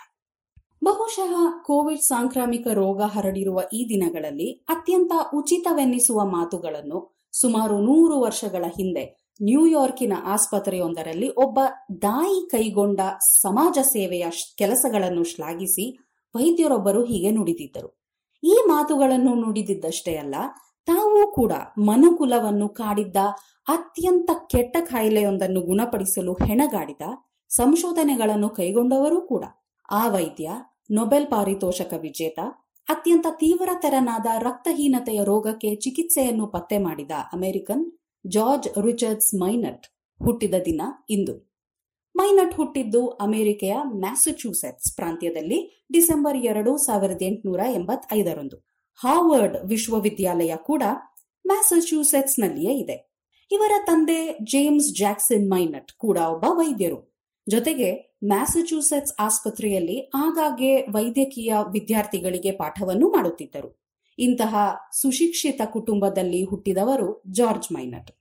ಬಹುಶಃ 0.84 1.32
ಕೋವಿಡ್ 1.64 2.00
ಸಾಂಕ್ರಾಮಿಕ 2.00 2.66
ರೋಗ 2.72 3.00
ಹರಡಿರುವ 3.02 3.60
ಈ 3.72 3.80
ದಿನಗಳಲ್ಲಿ 3.88 4.64
ಅತ್ಯಂತ 4.68 5.12
ಉಚಿತವೆನ್ನಿಸುವ 5.34 6.20
ಮಾತುಗಳನ್ನು 6.24 6.98
ಸುಮಾರು 7.32 7.78
ನೂರು 7.78 8.20
ವರ್ಷಗಳ 8.20 8.64
ಹಿಂದೆ 8.78 9.04
ನ್ಯೂಯಾರ್ಕಿನ 9.42 10.12
ಆಸ್ಪತ್ರೆಯೊಂದರಲ್ಲಿ 10.24 11.28
ಒಬ್ಬ 11.36 11.58
ದಾಯಿ 12.02 12.48
ಕೈಗೊಂಡ 12.50 13.00
ಸಮಾಜ 13.42 13.78
ಸೇವೆಯ 13.78 14.26
ಕೆಲಸಗಳನ್ನು 14.58 15.24
ಶ್ಲಾಘಿಸಿ 15.24 15.86
ವೈದ್ಯರೊಬ್ಬರು 16.34 17.04
ಹೀಗೆ 17.04 17.30
ನುಡಿದಿದ್ದರು. 17.30 17.90
ಈ 18.42 18.54
ಮಾತುಗಳನ್ನು 18.66 19.34
ನುಡಿದಿದ್ದಷ್ಟೇ 19.34 20.16
ಅಲ್ಲ 20.16 20.34
ತಾವು 20.88 21.32
ಕೂಡ 21.32 21.52
ಮನುಕುಲವನ್ನು 21.78 22.68
ಕಾಡಿದ್ದ 22.68 23.16
ಅತ್ಯಂತ 23.68 24.30
ಕೆಟ್ಟ 24.50 24.76
ಕಾಯಿಲೆಯೊಂದನ್ನು 24.80 25.60
ಗುಣಪಡಿಸಲು 25.60 26.32
ಹೆಣಗಾಡಿದ 26.32 27.02
ಸಂಶೋಧನೆಗಳನ್ನು 27.50 28.48
ಕೈಗೊಂಡವರೂ 28.48 29.20
ಕೂಡ 29.20 29.44
ಆ 29.90 30.08
ವೈದ್ಯ, 30.08 30.50
ನೊಬೆಲ್ 30.90 31.26
ಪಾರಿತೋಷಕ 31.26 31.92
ವಿಜೇತ, 32.00 32.38
ಅತ್ಯಂತ 32.88 33.26
ತೀವ್ರತರನಾದ 33.30 34.26
ರಕ್ತಹೀನತೆಯ 34.38 35.20
ರೋಗಕ್ಕೆ 35.24 35.74
ಚಿಕಿತ್ಸೆಯನ್ನು 35.74 36.46
ಪತ್ತೆ 36.46 36.78
ಮಾಡಿದ 36.78 37.10
ಅಮೆರಿಕನ್ 37.32 37.84
ಜಾರ್ಜ್ 38.26 38.68
ರಿಚರ್ಡ್ಸ್ 38.82 39.34
ಮೈನಟ್ 39.34 39.86
ಹುಟ್ಟಿದ 40.20 40.54
ದಿನ 40.64 40.82
ಇಂದು. 41.10 41.34
ಮೈನಟ್ 42.14 42.54
ಹುಟ್ಟಿದ್ದು 42.54 43.02
ಅಮೆರಿಕೆಯ 43.08 43.74
ಮ್ಯಾಸಚ್ಯೂಸೆಟ್ಸ್ 43.96 44.96
ಪ್ರಾಂತ್ಯದಲ್ಲಿ 44.96 45.88
ಡಿಸೆಂಬರ್ 45.92 46.36
ಎರಡು 46.36 46.72
ಸಾವಿರದ 46.76 47.22
ಎಂಟುನೂರ 47.22 47.60
ಎಂಬತ್ತೈದರಂದು. 47.74 48.56
ಹಾರ್ವರ್ಡ್ 49.04 49.56
ವಿಶ್ವವಿದ್ಯಾಲಯ 49.64 50.54
ಕೂಡ 50.56 50.82
ಮ್ಯಾಸಚ್ಯೂಸೆಟ್ಸ್ನಲ್ಲಿಯೇ 51.46 52.74
ಇದೆ. 52.74 53.12
ಇವರ 53.52 53.72
ತಂದೆ 53.86 54.38
ಜೇಮ್ಸ್ 54.44 54.94
ಜಾಕ್ಸನ್ 54.94 55.50
ಮೈನಟ್ 55.50 55.92
ಕೂಡ 55.92 56.18
ಒಬ್ಬ 56.18 56.44
ವೈದ್ಯರು. 56.48 57.18
ಜೊತೆಗೆ 57.48 58.18
ಮ್ಯಾಸಚ್ಯೂಸೆಟ್ಸ್ 58.24 59.12
ಆಸ್ಪತ್ರೆಯಲ್ಲಿ 59.18 60.10
ಆಗಾಗ್ಗೆ 60.14 60.82
ವೈದ್ಯಕೀಯ 60.82 61.54
ವಿದ್ಯಾರ್ಥಿಗಳಿಗೆ 61.72 62.52
ಪಾಠವನ್ನು 62.52 63.08
ಮಾಡುತ್ತಿದ್ದರು. 63.08 63.88
ಇಂತಹ 64.18 64.56
ಸುಶಿಕ್ಷಿತ 65.00 65.60
ಕುಟುಂಬದಲ್ಲಿ 65.64 66.44
ಹುಟ್ಟಿದವರು 66.44 67.22
ಜಾರ್ಜ್ 67.30 67.72
ಮೈನಟ್. 67.72 68.17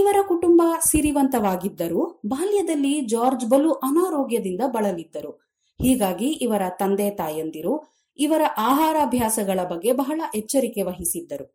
ಇವರ 0.00 0.18
ಕುಟುಂಬ 0.28 0.62
ಸಿರಿವಂತವಾಗಿದ್ದರೂ 0.90 2.02
ಬಾಲ್ಯದಲ್ಲಿ 2.26 2.94
ಜಾರ್ಜ್ 3.00 3.46
ಬಲು 3.46 3.70
ಅನಾರೋಗ್ಯದಿಂದ 3.72 4.62
ಬಳಲಿದ್ದರು. 4.66 5.32
ಹೀಗಾಗಿ 5.80 6.28
ಇವರ 6.44 6.62
ತಂದೆ 6.78 7.08
ತಾಯಂದಿರು 7.10 7.74
ಇವರ 8.18 8.42
ಆಹಾರಾಭ್ಯಾಸಗಳ 8.58 9.60
ಬಗ್ಗೆ 9.70 9.90
ಬಹಳ 9.92 10.20
ಎಚ್ಚರಿಕೆ 10.34 10.82
ವಹಿಸಿದ್ದರು. 10.82 11.46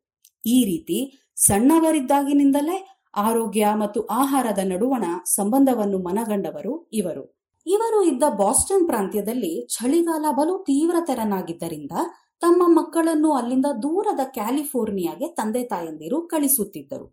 ಈ 0.46 0.58
ರೀತಿ 0.66 0.98
ಸಣ್ಣವರಿದ್ದಾಗಿನಿಂದಲೇ 1.36 2.78
ಆರೋಗ್ಯ 3.18 3.66
ಮತ್ತು 3.74 4.00
ಆಹಾರದ 4.22 4.62
ನಡುವಣ 4.64 5.06
ಸಂಬಂಧವನ್ನು 5.36 5.98
ಮನಗಂಡವರು 5.98 6.74
ಇವರು. 6.94 7.24
ಇವರು 7.66 8.00
ಇದ್ದ 8.04 8.24
ಬಾಸ್ಟನ್ 8.36 8.88
ಪ್ರಾಂತ್ಯದಲ್ಲಿ 8.88 9.54
ಚಳಿಗಾಲ 9.76 10.26
ಬಲು 10.32 10.56
ತೀವ್ರತರನಾಗಿದ್ದರಿಂದ 10.64 11.92
ತಮ್ಮ 12.42 12.64
ಮಕ್ಕಳನ್ನು 12.80 13.30
ಅಲ್ಲಿಂದ 13.32 13.68
ದೂರದ 13.84 14.24
ಕ್ಯಾಲಿಫೋರ್ನಿಯಾಗೆ 14.34 15.28
ತಂದೆ 15.28 15.64
ತಾಯಂದಿರು 15.64 16.18
ಕಳಿಸುತ್ತಿದ್ದರು. 16.28 17.08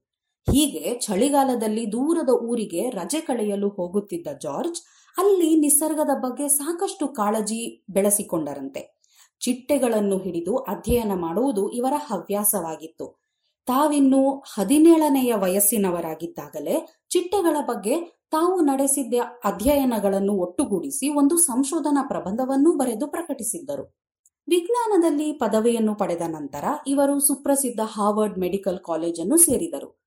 ಹೀಗೆ 0.51 0.95
ಚಳಿಗಾಲದಲ್ಲಿ 0.95 1.93
ದೂರದ 1.93 2.29
ಊರಿಗೆ 2.29 2.91
ರಜೆ 2.91 3.21
ಕಳೆಯಲು 3.21 3.69
ಹೋಗುತ್ತಿದ್ದ 3.69 4.27
ಜಾರ್ಜ್ 4.43 4.83
ಅಲ್ಲಿ 5.19 5.61
ನಿಸರ್ಗದ 5.61 6.11
ಬಗ್ಗೆ 6.21 6.49
ಸಾಕಷ್ಟು 6.49 7.09
ಕಾಳಜಿ 7.09 7.85
ಬೆಳೆಸಿಕೊಂಡರಂತೆ. 7.91 9.03
ಚಿಟ್ಟೆಗಳನ್ನು 9.41 10.19
ಹಿಡಿದು 10.19 10.57
ಅಧ್ಯಯನ 10.57 11.13
ಮಾಡುವುದು 11.15 11.71
ಇವರ 11.71 11.93
ಹವ್ಯಾಸವಾಗಿತ್ತು. 11.97 13.23
ತಾವಿನ್ನು 13.67 14.43
ಹದಿನೇಳನೆಯ 14.55 15.35
ವಯಸ್ಸಿನವರಾಗಿದ್ದಾಗಲೇ 15.35 16.87
ಚಿಟ್ಟೆಗಳ 17.09 17.57
ಬಗ್ಗೆ 17.67 18.23
ತಾವು 18.31 18.61
ನಡೆಸಿದ್ದ 18.61 19.15
ಅಧ್ಯಯನಗಳನ್ನು 19.45 20.33
ಒಟ್ಟುಗೂಡಿಸಿ 20.33 21.09
ಒಂದು 21.09 21.37
ಸಂಶೋಧನಾ 21.37 22.03
ಪ್ರಬಂಧವನ್ನು 22.09 22.73
ಬರೆದು 22.73 23.07
ಪ್ರಕಟಿಸಿದ್ದರು. 23.07 24.03
ವಿಜ್ಞಾನದಲ್ಲಿ 24.49 25.33
ಪದವಿಯನ್ನು 25.33 25.95
ಪಡೆದ 25.95 26.21
ನಂತರ 26.29 26.65
ಇವರು 26.87 27.21
ಸುಪ್ರಸಿದ್ಧ 27.21 27.81
ಹಾರ್ವರ್ಡ್ 27.85 28.39
ಮೆಡಿಕಲ್ 28.39 28.79
ಕಾಲೇಜನ್ನು 28.79 29.37
ಸೇರಿದರು. 29.37 30.02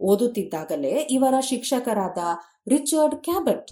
ಓದುತ್ತಿದ್ದಾಗಲೇ 0.00 0.90
ಇವರ 1.10 1.34
ಶಿಕ್ಷಕರಾದ 1.40 2.18
ರಿಚರ್ಡ್ 2.68 3.16
ಕ್ಯಾಬೆಟ್, 3.22 3.68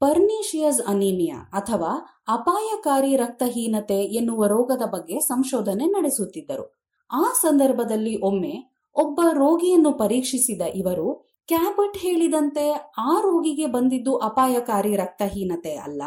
ಪರ್ನಿಷಿಯಸ್ 0.00 0.80
ಅನೀಮಿಯಾ 0.86 1.36
ಅಥವಾ 1.52 2.22
ಅಪಾಯಕಾರಿ 2.28 3.16
ರಕ್ತಹೀನತೆ 3.16 4.04
ಎನ್ನುವ 4.04 4.46
ರೋಗದ 4.46 4.82
ಬಗ್ಗೆ 4.82 5.20
ಸಂಶೋಧನೆ 5.20 5.86
ನಡೆಸುತ್ತಿದ್ದರು. 5.86 6.78
ಆ 7.12 7.22
ಸಂದರ್ಭದಲ್ಲಿ 7.40 8.20
ಒಮ್ಮೆ 8.20 8.54
ಒಬ್ಬ 8.94 9.20
ರೋಗಿಯನ್ನು 9.32 9.92
ಪರೀಕ್ಷಿಸಿದ 9.92 10.60
ಇವರು, 10.60 11.28
ಕ್ಯಾಬಟ್ 11.46 11.96
ಹೇಳಿದಂತೆ 11.96 12.70
ಆ 12.98 13.20
ರೋಗಿಗೆ 13.20 13.66
ಬಂದಿದ್ದು 13.66 14.16
ಅಪಾಯಕಾರಿ 14.16 14.96
ರಕ್ತಹೀನತೆ 14.96 15.74
ಅಲ್ಲ, 15.76 16.02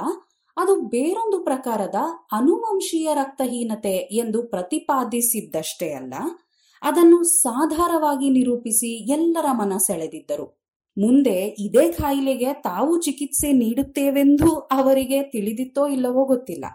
ಅದು 0.58 0.82
ಬೇರೊಂದು 0.82 1.44
ಪ್ರಕಾರದ 1.44 1.96
ಅನುವಂಶೀಯ 2.32 3.10
ರಕ್ತಹೀನತೆ 3.14 3.96
ಎಂದು 3.98 4.44
ಪ್ರತಿಪಾದಿಸಿದ್ದಷ್ಟೇ 4.44 5.94
ಅಲ್ಲ 5.94 6.14
ಅದನ್ನು 6.82 7.23
ಸಾಧಾರವಾಗಿ 7.23 8.29
ನಿರೂಪಿಸಿ 8.29 9.13
ಎಲ್ಲರ 9.13 9.45
ಮನ 9.51 9.77
ಸೆಳೆದಿದ್ದರು 9.77 10.61
ಮುಂದೆ 10.97 11.55
ಇದೇ 11.59 11.91
ಕಾಯಿಲೆಗೆ 11.91 12.53
ತಾವು 12.53 12.97
ಚಿಕಿತ್ಸೆ 12.97 13.51
ನೀಡುತ್ತೇವೆಂದು 13.51 14.55
ಅವರಿಗೆ 14.55 15.23
ತಿಳಿದಿತ್ತೋ 15.23 15.88
ಇಲ್ಲವೋ 15.88 16.25
ಗೊತ್ತಿಲ್ಲ. 16.25 16.65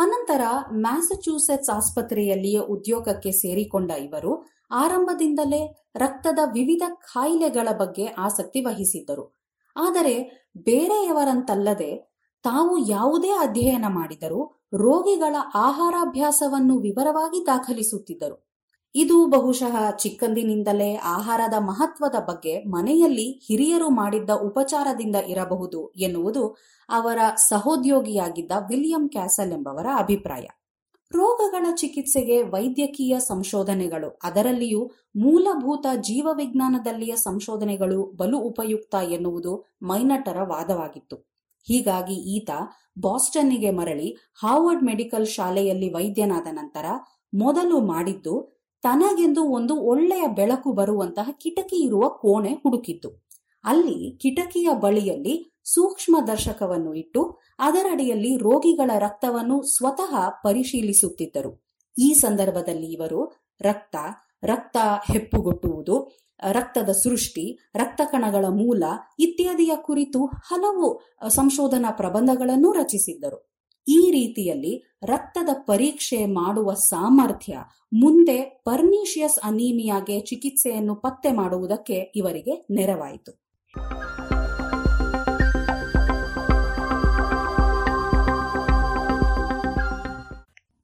ಅನಂತರ 0.00 0.42
ಮ್ಯಾಸಚ್ಯೂಸೆಟ್ಸ್ 0.72 1.70
ಆಸ್ಪತ್ರೆಯಲ್ಲಿಯೇ 1.70 2.58
ಉದ್ಯೋಗಕ್ಕೆ 2.58 3.32
ಸೇರಿಕೊಂಡ 3.32 3.90
ಇವರು 3.90 4.46
ಆರಂಭದಿಂದಲೇ 4.70 5.90
ರಕ್ತದ 5.96 6.38
ವಿವಿಧ 6.52 6.82
ಕಾಯಿಲೆಗಳ 7.12 7.68
ಬಗ್ಗೆ 7.78 8.06
ಆಸಕ್ತಿ 8.06 8.60
ವಹಿಸಿದ್ದರು. 8.60 9.24
ಆದರೆ 9.76 10.14
ಬೇರೆಯವರಂತಲ್ಲದೆ 10.56 12.10
ತಾವು 12.44 12.88
ಯಾವುದೇ 12.88 13.28
ಅಧ್ಯಯನ 13.28 13.84
ಮಾಡಿದರೂ 13.88 14.40
ರೋಗಿಗಳ 14.74 15.36
ಆಹಾರಾಭ್ಯಾಸವನ್ನು 15.54 16.78
ವಿವರವಾಗಿ 16.78 17.46
ದಾಖಲಿಸುತ್ತಿದ್ದರು. 17.46 18.49
ಇದು 18.94 19.26
ಬಹುಶಃ 19.26 19.90
ಚಿಕ್ಕಂದಿನಿಂದಲೇ 19.90 20.94
ಆಹಾರದ 20.96 21.54
ಮಹತ್ವದ 21.58 22.14
ಬಗ್ಗೆ 22.28 22.64
ಮನೆಯಲ್ಲಿ 22.64 23.44
ಹಿರಿಯರು 23.48 23.90
ಮಾಡಿದ್ದ 23.90 24.30
ಉಪಚಾರದಿಂದ 24.30 25.16
ಇರಬಹುದು 25.26 25.92
ಎನ್ನುವುದು 25.96 26.56
ಅವರ 26.88 27.18
ಸಹೋದ್ಯೋಗಿಯಾಗಿದ್ದ 27.48 28.52
ವಿಲಿಯಂ 28.68 29.08
ಕ್ಯಾಸಲ್ 29.08 29.52
ಎಂಬವರ 29.52 29.86
ಅಭಿಪ್ರಾಯ. 29.98 30.46
ರೋಗಗಳ 31.12 31.66
ಚಿಕಿತ್ಸೆಗೆ 31.76 32.42
ವೈದ್ಯಕೀಯ 32.42 33.20
ಸಂಶೋಧನೆಗಳು, 33.20 34.18
ಅದರಲ್ಲಿಯೂ 34.22 34.90
ಮೂಲಭೂತ 35.16 35.86
ಜೀವವಿಜ್ಞಾನದಲ್ಲಿಯ 36.00 37.16
ಸಂಶೋಧನೆಗಳು 37.16 38.04
ಬಲು 38.16 38.38
ಉಪಯುಕ್ತ 38.38 38.94
ಎನ್ನುವುದು 38.94 39.66
ಮೈನಟರ 39.82 40.42
ವಾದವಾಗಿತ್ತು. 40.42 41.16
ಹೀಗಾಗಿ 41.68 42.14
ಈತ 42.14 42.50
ಬಾಸ್ಟನ್ನಿಗೆ 43.00 43.70
ಮರಳಿ 43.70 44.16
ಹಾರ್ವರ್ಡ್ 44.42 44.82
ಮೆಡಿಕಲ್ 44.82 45.26
ಶಾಲೆಯಲ್ಲಿ 45.26 45.92
ವೈದ್ಯನಾದ 45.94 46.46
ನಂತರ 46.50 46.86
ಮೊದಲು 47.34 47.80
ಮಾಡಿದ್ದು 47.80 48.59
ತನಗೆಂದು 48.82 49.42
ಒಂದು 49.42 49.74
ಒಳ್ಳೆಯ 49.74 50.26
ಬೆಳಕು 50.26 50.72
ಬರುವಂತಹ 50.72 51.28
ಕಿಟಕಿ 51.30 51.76
ಇರುವ 51.76 52.08
ಕೋಣೆ 52.08 52.54
ಹುಡುಕಿದ್ದು 52.54 53.30
ಅಲ್ಲಿ 53.64 54.18
ಕಿಟಕಿಯ 54.18 54.68
ಬಳಿಯಲ್ಲಿ 54.72 55.60
ಸೂಕ್ಷ್ಮ 55.64 56.16
ದರ್ಶಕವನ್ನು 56.26 56.94
ಇಟ್ಟು 56.94 57.38
ಅದರಡಿಯಲ್ಲಿ 57.58 58.36
ರೋಗಿಗಳ 58.36 58.90
ರಕ್ತವನ್ನು 58.98 59.62
ಸ್ವತಃ 59.62 60.28
ಪರಿಶೀಲಿಸುತ್ತಿದ್ದರು. 60.28 61.70
ಈ 61.98 62.12
ಸಂದರ್ಭದಲ್ಲಿ 62.12 62.86
ಇವರು 62.86 63.32
ರಕ್ತ 63.60 63.96
ರಕ್ತ 64.44 64.76
ಹೆಪ್ಪುಗೊಟ್ಟುವುದು, 65.12 66.10
ರಕ್ತದ 66.50 66.92
ಸೃಷ್ಟಿ 66.92 67.58
ರಕ್ತ 67.74 68.00
ಕಣಗಳ 68.04 68.44
ಮೂಲ 68.48 68.84
ಇತ್ಯಾದಿಯ 69.18 69.72
ಕುರಿತು 69.76 70.26
ಹಲವು 70.26 71.00
ಸಂಶೋಧನಾ 71.28 71.90
ಪ್ರಬಂಧಗಳನ್ನು 71.90 72.72
ರಚಿಸಿದ್ದರು. 72.72 73.49
ಈ 73.90 74.10
ರೀತಿಯಲ್ಲಿ 74.10 74.98
ರಕ್ತದ 75.02 75.48
ಪರೀಕ್ಷೆ 75.52 76.26
ಮಾಡುವ 76.26 76.74
ಸಾಮರ್ಥ್ಯ, 76.74 77.58
ಮುಂದೆ 77.92 78.62
ಪರ್ನೀಷಿಯಸ್ 78.64 79.38
ಅನೀಮಿಯಾಗೆ 79.44 80.20
ಚಿಕಿತ್ಸೆಯನ್ನು 80.20 80.94
ಪತ್ತೆ 80.94 81.32
ಮಾಡುವುದಕ್ಕೆ 81.32 82.12
ಇವರಿಗೆ 82.16 82.66
ನೆರವಾಯಿತು. 82.70 83.32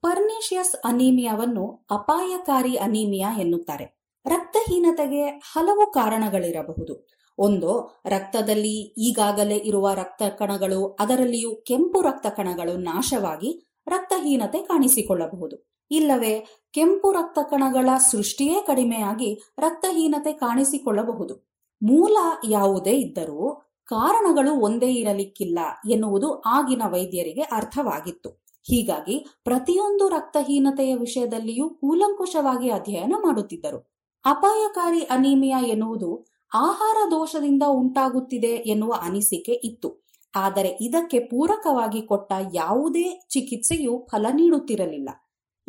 ಪರ್ನೇಷಿಯಸ್ 0.01 0.75
ಅನೀಮಿಯಾವನ್ನು 0.85 1.87
ಅಪಾಯಕಾರಿ 1.91 2.77
ಅನೀಮಿಯಾ 2.77 3.39
ಎನ್ನುತ್ತಾರೆ. 3.41 3.87
ರಕ್ತಹೀನತೆಗೆ 4.27 5.23
ಹಲವು 5.27 5.93
ಕಾರಣಗಳಿರಬಹುದು. 5.93 7.16
ಒಂದು, 7.39 8.03
ರಕ್ತದಲ್ಲಿ 8.07 8.79
ಈಗಾಗಲೇ 9.09 9.57
ಇರುವ 9.57 9.91
ರಕ್ತ 9.95 10.23
ಕಣಗಳು 10.39 10.97
ಅದರಲ್ಲಿಯೂ 11.01 11.55
ಕೆಂಪು 11.55 12.01
ರಕ್ತ 12.01 12.27
ಕಣಗಳು 12.27 12.77
ನಾಶವಾಗಿ 12.77 13.67
ರಕ್ತಹೀನತೆ 13.87 14.59
ಕಾಣಿಸಿಕೊಳ್ಳಬಹುದು. 14.59 15.77
ಇಲ್ಲವೇ, 15.91 16.47
ಕೆಂಪು 16.73 17.13
ರಕ್ತ 17.13 17.39
ಕಣಗಳ 17.43 17.89
ಸೃಷ್ಟಿಯೇ 18.11 18.63
ಕಡಿಮೆಯಾಗಿ 18.67 19.41
ರಕ್ತಹೀನತೆ 19.59 20.33
ಕಾಣಿಸಿಕೊಳ್ಳಬಹುದು. 20.33 21.47
ಮೂಲ 21.83 22.17
ಯಾವುದೇ 22.49 22.91
ಇದ್ದರೂ 22.91 23.63
ಕಾರಣಗಳು 23.85 24.61
ಒಂದೇ 24.61 24.93
ಇರಲಿಕ್ಕಿಲ್ಲ 24.93 25.59
ಎನ್ನುವುದು 25.91 26.41
ಆಗಿನ 26.41 26.83
ವೈದ್ಯರಿಗೆ 26.87 27.41
ಅರ್ಥವಾಗಿತ್ತು. 27.41 28.31
ಹೀಗಾಗಿ 28.63 29.27
ಪ್ರತಿಯೊಂದು 29.45 30.09
ರಕ್ತಹೀನತೆಯ 30.09 30.95
ವಿಷಯದಲ್ಲಿಯೂ 30.95 31.69
ಕೂಲಂಕುಷವಾಗಿ 31.69 32.71
ಅಧ್ಯಯನ 32.71 33.15
ಮಾಡುತ್ತಿದ್ದರು. 33.27 33.97
ಅಪಾಯಕಾರಿ 34.25 35.01
ಅನೀಮಿಯಾ 35.01 35.61
ಎನ್ನುವುದು 35.61 36.36
ಆಹಾರ 36.57 36.99
ದೋಷದಿಂದ 37.11 37.65
ಉಂಟಾಗುತ್ತಿದೆ 37.69 38.53
ಎನ್ನುವ 38.67 38.95
ಅನಿಸಿಕೆ 39.03 39.55
ಇತ್ತು. 39.65 39.91
ಆದರೆ 40.35 40.71
ಇದಕ್ಕೆ 40.81 41.19
ಪೂರಕವಾಗಿ 41.19 42.03
ಕೊಟ್ಟ 42.03 42.33
ಯಾವುದೇ 42.55 43.07
ಚಿಕಿತ್ಸೆಯು 43.31 44.09
ಫಲ 44.11 44.27
ನೀಡುತ್ತಿರಲಿಲ್ಲ. 44.33 45.09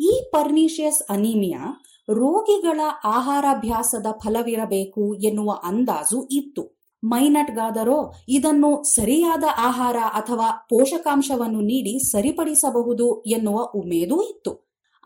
ಈ 0.00 0.12
ಪರ್ನಿಷಿಯಸ್ 0.32 1.02
ಅನೀಮಿಯಾ 1.10 1.62
ರೋಗಿಗಳ 2.10 2.80
ಆಹಾರಾಭ್ಯಾಸದ 3.04 4.06
ಫಲವಿರಬೇಕು 4.24 5.14
ಎನ್ನುವ 5.14 5.50
ಅಂದಾಜು 5.64 6.28
ಇತ್ತು. 6.30 6.64
ಮೈನಟ್ಗಾದರೋ 7.04 7.98
ಇದನ್ನು 8.28 8.70
ಸರಿಯಾದ 8.82 9.44
ಆಹಾರ 9.58 9.96
ಅಥವಾ 10.14 10.66
ಪೋಷಕಾಂಶವನ್ನು 10.70 11.60
ನೀಡಿ 11.60 11.94
ಸರಿಪಡಿಸಬಹುದು 12.10 13.22
ಎನ್ನುವ 13.22 13.58
ಉಮೇದೂ 13.74 14.16
ಇತ್ತು. 14.22 14.52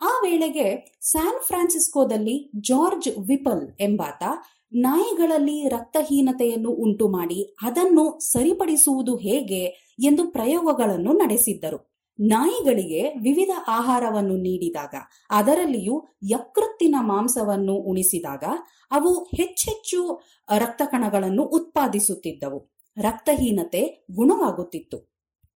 ಆ 0.03 0.13
ವೇಳೆಗೆ 0.25 0.99
ಸ್ಯಾನ್ 1.01 1.43
ಫ್ರಾನ್ಸಿಸ್ಕೋದಲ್ಲಿ 1.45 2.51
ಜಾರ್ಜ್ 2.61 3.09
ವಿಪಲ್ 3.27 3.63
ಎಂಬಾತ 3.81 4.23
ನಾಯಿಗಳಲ್ಲಿ 4.75 5.69
ರಕ್ತಹೀನತೆಯನ್ನು 5.69 6.71
ಉಂಟು 6.71 7.09
ಮಾಡಿ 7.09 7.55
ಅದನ್ನು 7.63 8.19
ಸರಿಪಡಿಸುವುದು 8.19 9.17
ಹೇಗೆ 9.17 9.65
ಎಂದು 9.99 10.31
ಪ್ರಯೋಗಗಳನ್ನು 10.31 11.13
ನಡೆಸಿದ್ದರು. 11.13 11.93
ನಾಯಿಗಳಿಗೆ 12.21 13.09
ವಿವಿಧ 13.09 13.51
ಆಹಾರವನ್ನು 13.69 14.37
ನೀಡಿದಾಗ, 14.37 14.95
ಅದರಲ್ಲಿಯೂ 15.31 16.05
ಯಕೃತ್ತಿನ 16.31 16.95
ಮಾಂಸವನ್ನು 17.01 17.75
ಉಣಿಸಿದಾಗ, 17.75 18.45
ಅವು 18.91 19.23
ಹೆಚ್ಚೆಚ್ಚು 19.23 20.21
ರಕ್ತ 20.59 20.83
ಕಣಗಳನ್ನು 20.85 21.43
ಉತ್ಪಾದಿಸುತ್ತಿದ್ದವು. 21.43 22.73
ರಕ್ತಹೀನತೆ 23.01 24.07
ಗುಣವಾಗುತ್ತಿತ್ತು. 24.11 24.97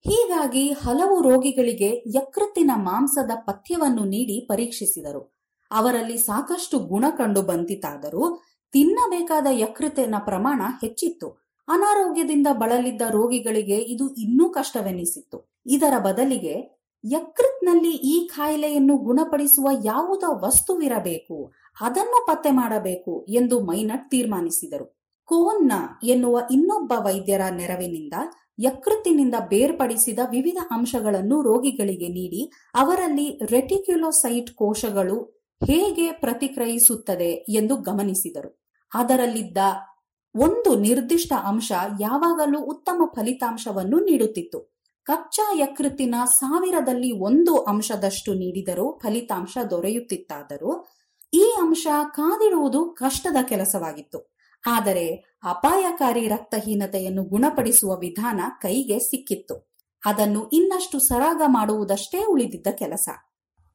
ಹೀಗಾಗಿ 0.09 0.73
ಹಲವು 0.73 1.23
ರೋಗಿಗಳಿಗೆ 1.23 2.05
ಯಕೃತ್ತಿನ 2.17 2.71
ಮಾಂಸದ 2.75 3.31
ಪಥ್ಯವನ್ನು 3.47 4.05
ನೀಡಿ 4.05 4.47
ಪರೀಕ್ಷಿಸಿದರು. 4.47 5.37
ಅವರಲ್ಲಿ 5.71 6.19
ಸಾಕಷ್ಟು 6.19 6.79
ಗುಣ 6.79 7.05
ಕಂಡು 7.11 7.43
ಬಂದಿತಾದರೂ 7.43 8.43
ತಿನ್ನಬೇಕಾದ 8.77 9.47
ಯಕೃತ್ತಿನ 9.51 10.15
ಪ್ರಮಾಣ 10.19 10.63
ಹೆಚ್ಚಿತ್ತು. 10.81 11.29
ಅನಾರೋಗ್ಯದಿಂದ 11.69 12.47
ಬಳಲಿದ್ದ 12.53 13.03
ರೋಗಿಗಳಿಗೆ 13.11 13.77
ಇದು 13.77 14.15
ಇನ್ನೂ 14.15 14.51
ಕಷ್ಟವೆನಿಸಿತ್ತು. 14.51 15.55
ಇದರ 15.67 15.99
ಬದಲಿಗೆ 15.99 16.81
ಯಕೃತ್ನಲ್ಲಿ 17.05 17.91
ಈ 17.91 18.29
ಕಾಯಿಲೆಯನ್ನು 18.29 18.97
ಗುಣಪಡಿಸುವ 18.97 19.69
ಯಾವುದ 19.85 20.25
ವಸ್ತುವಿರಬೇಕು, 20.27 21.53
ಅದನ್ನು 21.81 22.27
ಪತ್ತೆ 22.27 22.51
ಮಾಡಬೇಕು 22.51 23.27
ಎಂದು 23.29 23.61
ಮೈನಟ್ 23.61 24.11
ತೀರ್ಮಾನಿಸಿದರು. 24.11 25.09
ಕೋನ್ನ 25.25 25.73
ಎನ್ನುವ 26.05 26.41
ಇನ್ನೊಬ್ಬ 26.51 26.93
ವೈದ್ಯರ 26.97 27.41
ನೆರವಿನಿಂದ 27.57 28.13
ಯಕೃತ್ತಿನಿಂದ 28.59 29.35
ಬೇರ್ಪಡಿಸಿದ 29.49 30.19
ವಿವಿಧ 30.31 30.57
ಅಂಶಗಳನ್ನು 30.71 31.43
ರೋಗಿಗಳಿಗೆ 31.43 32.09
ನೀಡಿ 32.09 32.51
ಅವರಲ್ಲಿ 32.75 33.41
ರೆಟಿಕ್ಯುಲೋಸೈಟ್ 33.51 34.51
ಕೋಶಗಳು 34.51 35.37
ಹೇಗೆ 35.67 36.13
ಪ್ರತಿಕ್ರಿಯಿಸುತ್ತದೆ 36.13 37.45
ಎಂದು 37.49 37.77
ಗಮನಿಸಿದರು. 37.77 38.66
ಅದರಲ್ಲಿದ್ದ 38.97 39.59
ಒಂದು 40.35 40.75
ನಿರ್ದಿಷ್ಟ 40.75 41.33
ಅಂಶ 41.45 41.73
ಯಾವಾಗಲೂ 42.01 42.61
ಉತ್ತಮ 42.61 43.03
ಫಲಿತಾಂಶವನ್ನು 43.15 43.99
ನೀಡುತ್ತಿತ್ತು. 44.01 44.77
ಕಚ್ಚಾ 45.05 45.53
ಯಕೃತ್ತಿನ 45.55 46.15
ಸಾವಿರದಲ್ಲಿ 46.25 47.13
ಒಂದು 47.13 47.57
ಅಂಶದಷ್ಟು 47.57 48.35
ನೀಡಿದರೂ 48.35 49.01
ಫಲಿತಾಂಶ 49.03 49.59
ದೊರೆಯುತ್ತಿತ್ತಾದರೂ 49.71 50.87
ಈ 51.35 51.55
ಅಂಶ 51.59 51.87
ಕಾದಿಡುವುದು 52.11 52.85
ಕಷ್ಟದ 52.85 53.37
ಕೆಲಸವಾಗಿತ್ತು. 53.49 54.37
ಆದರೆ 54.67 55.37
ಅಪಾಯಕಾರಿ 55.45 56.29
ರಕ್ತಹೀನತೆಯನ್ನು 56.29 57.25
ಗುಣಪಡಿಸುವ 57.25 57.97
ವಿಧಾನ 57.97 58.41
ಕೈಗೆ 58.61 58.99
ಸಿಕ್ಕಿತ್ತು. 58.99 59.77
ಅದನ್ನು 60.07 60.49
ಇನ್ನಷ್ಟು 60.49 60.99
ಸರಾಗ 60.99 61.43
ಮಾಡುವುದಷ್ಟೇ 61.47 62.25
ಉಳಿದಿದ್ದ 62.25 62.67
ಕೆಲಸ. 62.71 63.09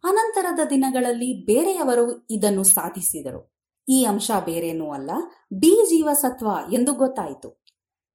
ಅನಂತರದ 0.04 0.60
ದಿನಗಳಲ್ಲಿ 0.70 1.46
ಬೇರೆಯವರು 1.46 2.28
ಇದನ್ನು 2.30 2.64
ಸಾಧಿಸಿದರು. 2.64 3.51
ಈ 3.90 4.06
ಅಂಶ 4.06 4.32
ಬೇರೇನೂ 4.46 4.92
ಅಲ್ಲ 4.92 5.12
ಬಿ 5.54 5.86
ಜೀವಸತ್ವ 5.90 6.48
ಎಂದು 6.74 6.94
ಗೊತ್ತಾಯಿತು. 6.94 7.64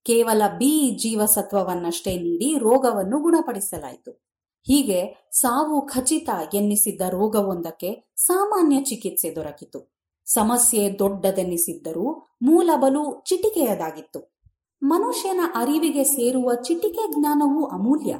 ಕೇವಲ 0.05 0.43
ಬಿ 0.59 0.91
ಜೀವಸತ್ವವನ್ನಷ್ಟೇ 0.91 2.17
ನೀಡಿ 2.17 2.59
ರೋಗವನ್ನು 2.59 3.19
ಗುಣಪಡಿಸಲಾಯಿತು. 3.19 4.11
ಹೀಗೆ 4.67 5.29
ಸಾವು 5.33 5.87
ಖಚಿತ 5.87 6.31
ಎನ್ನಿಸಿದ್ದ 6.55 7.03
ರೋಗವೊಂದಕ್ಕೆ 7.11 8.12
ಸಾಮಾನ್ಯ 8.17 8.81
ಚಿಕಿತ್ಸೆ 8.81 9.37
ದೊರಕಿತು. 9.37 9.97
ಸಮಸ್ಯೆ 10.25 10.99
ದೊಡ್ಡದೆನ್ನಿಸಿದ್ದರೂ 10.99 12.37
ಮೂಲ 12.43 12.71
ಬಲು 12.77 13.23
ಚಿಟಿಕೆಯದಾಗಿತ್ತು. 13.27 14.37
ಮನುಷ್ಯನ 14.83 15.41
ಅರಿವಿಗೆ 15.55 16.05
ಸೇರುವ 16.05 16.55
ಚಿಟಿಕೆ 16.55 17.21
ಜ್ಞಾನವೂ 17.21 17.67
ಅಮೂಲ್ಯ. 17.67 18.17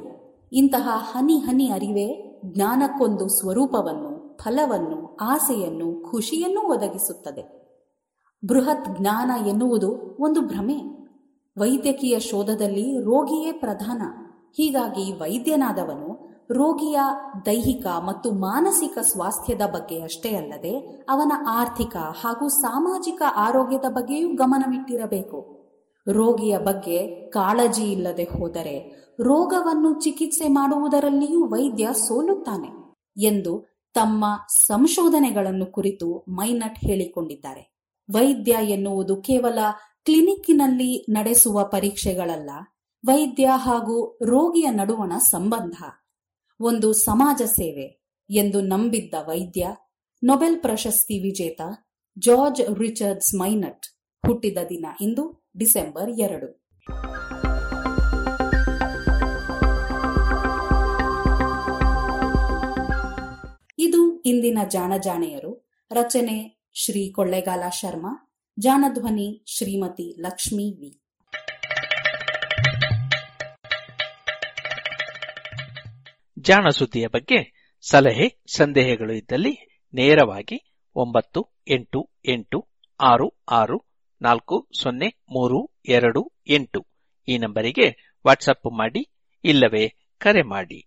ಇಂತಹ 0.51 0.89
ಹನಿ 0.91 1.37
ಹನಿ 1.37 1.69
ಅರಿವೆ 1.69 2.37
ಜ್ಞಾನಕ್ಕೊಂದು 2.45 3.29
ಸ್ವರೂಪವನ್ನು 3.29 4.16
ಫಲವನ್ನು, 4.41 5.17
ಆಸೆಯನ್ನು, 5.21 6.11
ಖುಷಿಯನ್ನು 6.11 6.71
ಒದಗಿಸುತ್ತದೆ. 6.71 7.57
ಬೃಹತ್ 8.45 8.99
ಜ್ಞಾನ 8.99 9.47
ಎನ್ನುವುದು 9.47 10.17
ಒಂದು 10.19 10.41
ಭ್ರಮೆ. 10.41 10.97
ವೈದ್ಯಕೀಯ 11.57 12.19
ಶೋಧದಲ್ಲಿ 12.19 12.99
ರೋಗಿಯೇ 12.99 13.51
ಪ್ರಧಾನ. 13.51 14.01
ಹೀಗಾಗಿ 14.57 15.11
ವೈದ್ಯನಾದವನು 15.11 16.27
ರೋಗಿಯ 16.51 16.99
ದೈಹಿಕ 17.45 17.85
ಮತ್ತು 17.87 18.31
ಮಾನಸಿಕ 18.31 18.97
ಸ್ವಾಸ್ಥ್ಯದ 19.01 19.61
ಬಗ್ಗೆ 19.71 20.01
ಅಷ್ಟೇ 20.01 20.35
ಅಲ್ಲದೆ 20.35 21.05
ಅವನ 21.09 21.31
ಆರ್ಥಿಕ 21.49 21.95
ಹಾಗೂ 21.95 22.47
ಸಾಮಾಜಿಕ 22.47 23.21
ಆರೋಗ್ಯದ 23.35 23.85
ಬಗ್ಗೆಯೂ 23.89 24.35
ಗಮನವಿಟ್ಟಿರಬೇಕು. 24.35 25.57
ರೋಗಿಯ 26.11 26.57
ಬಗ್ಗೆ 26.57 27.29
ಕಾಳಜಿ 27.29 27.91
ಇಲ್ಲದೆ 27.91 28.23
ಹೋದರೆ 28.23 29.07
ರೋಗವನ್ನು 29.19 30.01
ಚಿಕಿತ್ಸೆ 30.01 30.47
ಮಾಡುವುದರಲ್ಲಿಯೂ 30.47 31.45
ವೈದ್ಯ 31.45 31.89
ಸೋಲುತ್ತಾನೆ 31.93 32.95
ಎಂದು 33.17 33.76
ತಮ್ಮ 33.93 34.25
ಸಂಶೋಧನೆಗಳನ್ನು 34.67 35.65
ಕುರಿತು 35.65 36.25
ಮೈನಟ್ 36.29 36.79
ಹೇಳಿಕೊಂಡಿದ್ದಾರೆ. 36.79 37.63
ವೈದ್ಯ 38.11 38.57
ಎನ್ನುವುದು 38.61 39.21
ಕೇವಲ 39.21 39.59
ಕ್ಲಿನಿಕ್ಕಿನಲ್ಲಿ 40.05 41.05
ನಡೆಸುವ 41.09 41.63
ಪರೀಕ್ಷೆಗಳಲ್ಲ, 41.63 42.49
ವೈದ್ಯ 43.05 43.49
ಹಾಗೂ 43.55 44.17
ರೋಗಿಯ 44.25 44.69
ನಡುವಣ 44.69 45.13
ಸಂಬಂಧ. 45.17 45.75
ಒಂದು 46.59 46.93
ಸಮಾಜ 46.93 47.41
ಸೇವೆ 47.41 47.87
ಎಂದು 48.29 48.61
ನಂಬಿದ್ದ 48.61 49.13
ವೈದ್ಯ, 49.27 49.67
ನೊಬೆಲ್ 50.23 50.59
ಪ್ರಶಸ್ತಿ 50.59 51.19
ವಿಜೇತ 51.19 51.61
ಜಾರ್ಜ್ 52.19 52.61
ರಿಚರ್ಡ್ಸ್ 52.79 53.35
ಮೈನಟ್ 53.35 53.85
ಹುಟ್ಟಿದ 54.27 54.57
ದಿನ 54.69 54.85
ಇಂದು 55.01 55.51
ಡಿಸೆಂಬರ್ 55.57 56.09
ಎರಡು. 56.09 56.69
ಇಂದಿನ 64.27 64.57
ಜಾಣಜಾಣೆಯರು 64.69 65.67
ರಚನೆ 65.91 66.65
ಶ್ರೀ 66.73 67.11
ಕೊಳ್ಳೇಗಾಲ 67.11 67.69
ಶರ್ಮಾ 67.69 68.35
ಜಾನಧ್ವನಿ 68.59 69.43
ಶ್ರೀಮತಿ 69.47 70.21
ಲಕ್ಷ್ಮೀ 70.21 70.71
ವಿ. 70.71 71.01
ಜಾಣ 76.39 76.69
ಸುದ್ದಿಯ 76.69 77.07
ಬಗ್ಗೆ 77.07 77.57
ಸಲಹೆ, 77.81 78.43
ಸಂದೇಹಗಳು 78.55 79.13
ಇದ್ದಲ್ಲಿ 79.13 79.83
ನೇರವಾಗಿ 79.93 80.79
ಒಂಬತ್ತು 80.95 81.55
ಎಂಟು 81.67 82.09
ಎಂಟು 82.25 82.67
ಆರು 82.99 83.43
ಆರು 83.49 83.85
ನಾಲ್ಕು 84.21 84.69
ಸೊನ್ನೆ 84.81 85.07
ಮೂರು 85.29 85.81
ಎರಡು 85.87 86.33
ಎಂಟು 86.47 86.87
ಈ 87.27 87.37
ನಂಬರಿಗೆ 87.37 88.17
ವಾಟ್ಸಪ್ 88.27 88.77
ಮಾಡಿ 88.77 89.07
ಇಲ್ಲವೇ 89.43 89.87
ಕರೆ 90.17 90.41
ಮಾಡಿ. 90.41 90.86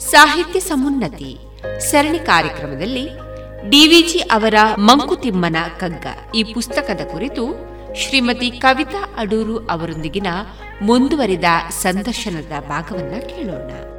ಸಾಹಿತ್ಯ 0.00 0.60
ಸಮುನ್ನತಿ 0.60 1.38
ಸರಣಿ 1.78 2.18
ಕಾರ್ಯಕ್ರಮದಲ್ಲಿ 2.18 3.08
ಡಿವಿಜಿ 3.70 4.18
ಅವರ 4.18 4.54
ಮಂಕುತಿಮ್ಮನ 4.78 5.56
ಕಗ್ಗ. 5.78 6.06
ಈ 6.34 6.42
ಪುಸ್ತಕದ 6.42 7.00
ಕುರಿತು 7.12 7.54
ಶ್ರೀಮತಿ 7.94 8.50
ಕವಿತಾ 8.50 9.14
ಅಡೂರು 9.16 9.66
ಅವರೊಂದಿಗಿನ 9.66 10.26
ಮುಂದುವರಿದ 10.82 11.44
ಸಂದರ್ಶನದ 11.70 12.52
ಭಾಗವನ್ನು 12.68 13.28
ಕೇಳೋಣ. 13.28 13.95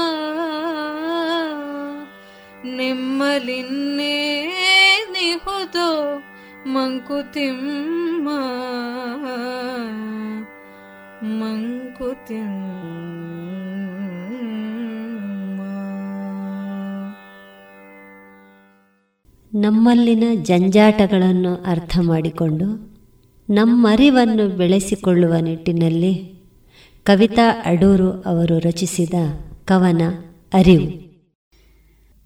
ನಿಮ್ಮಲಿನ್ನೇ 2.66 4.48
ನಿಹುದೋ 5.12 6.20
ಮಂಕುತಿಮ್ಮ 6.68 8.30
ಮಂಕುತಿಮ್ಮ. 11.22 12.68
ನಮ್ಮಲ್ಲಿನ 19.54 20.24
ಜಂಜಾಟಗಳನ್ನು 20.42 21.54
ಅರ್ಥ 21.54 21.98
ಮಾಡಿಕೊಂಡು 22.02 22.98
ನಮ್ಮರಿವನ್ನು 23.50 24.58
ಬೆಳೆಸಿಕೊಳ್ಳುವ 24.58 25.34
ನಿಟ್ಟಿನಲ್ಲಿ 25.42 26.37
ಕವಿತಾ 27.08 27.62
ಅಡೂರು 27.66 28.22
ಅವರು 28.22 28.60
ರಚಿಸಿದ 28.60 29.14
ಕವನ 29.66 30.02
ಅರಿವು. 30.54 30.92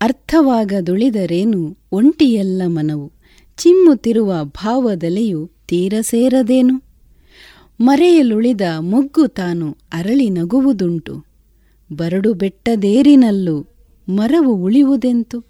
ಅರ್ಥವಾಗದುಳಿದರೇನು 0.02 1.78
ಒಂಟಿಯಲ್ಲ 1.92 2.62
ಮನವು? 2.66 3.12
ಚಿಮ್ಮುತ್ತಿರುವ 3.58 4.34
ಭಾವದಲೆಯು 4.44 5.52
ತೀರ 5.68 5.94
ಸೇರದೇನು? 6.02 6.82
ಮರೆಯಲುಳಿದ 7.82 8.62
ಮೊಗ್ಗು 8.80 9.28
ತಾನು 9.28 9.78
ಅರಳಿ 9.94 10.30
ನಗುವುದುಂಟು. 10.30 11.26
ಬರಡು 11.94 12.34
ಬೆಟ್ಟದೇರಿನಲ್ಲೂ 12.34 13.68
ಮರವು 14.10 14.56
ಉಳಿಯುವುದೆಂತು? 14.56 15.44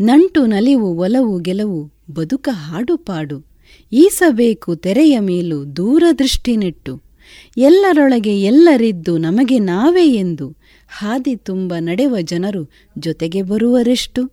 ನಂಟು 0.00 0.46
ನಲಿವು 0.46 0.98
ಒಲವು 0.98 1.38
ಗೆಲವು 1.38 1.90
ಬದುಕ 2.12 2.48
ಹಾಡುಪಾಡು. 2.52 3.46
ಈಸಬೇಕು 3.92 4.76
ತೆರೆಯ 4.76 5.18
ಮೇಲೂ 5.20 5.64
ದೂರದೃಷ್ಟಿ 5.64 6.56
ನೆಟ್ಟು 6.56 7.11
ಎಲ್ಲರೊಳಗೆ 7.56 8.40
ಎಲ್ಲರಿದ್ದು 8.40 9.18
ನಮಗೆ 9.18 9.58
ನಾವೇ 9.58 10.06
ಎಂದು 10.06 10.56
ಹಾದಿ 10.88 11.36
ತುಂಬ 11.36 11.74
ನಡೆವ 11.78 12.16
ಜನರು 12.20 12.70
ಜೊತೆಗೆ 12.98 13.42
ಬರುವರೆಷ್ಟು. 13.42 14.26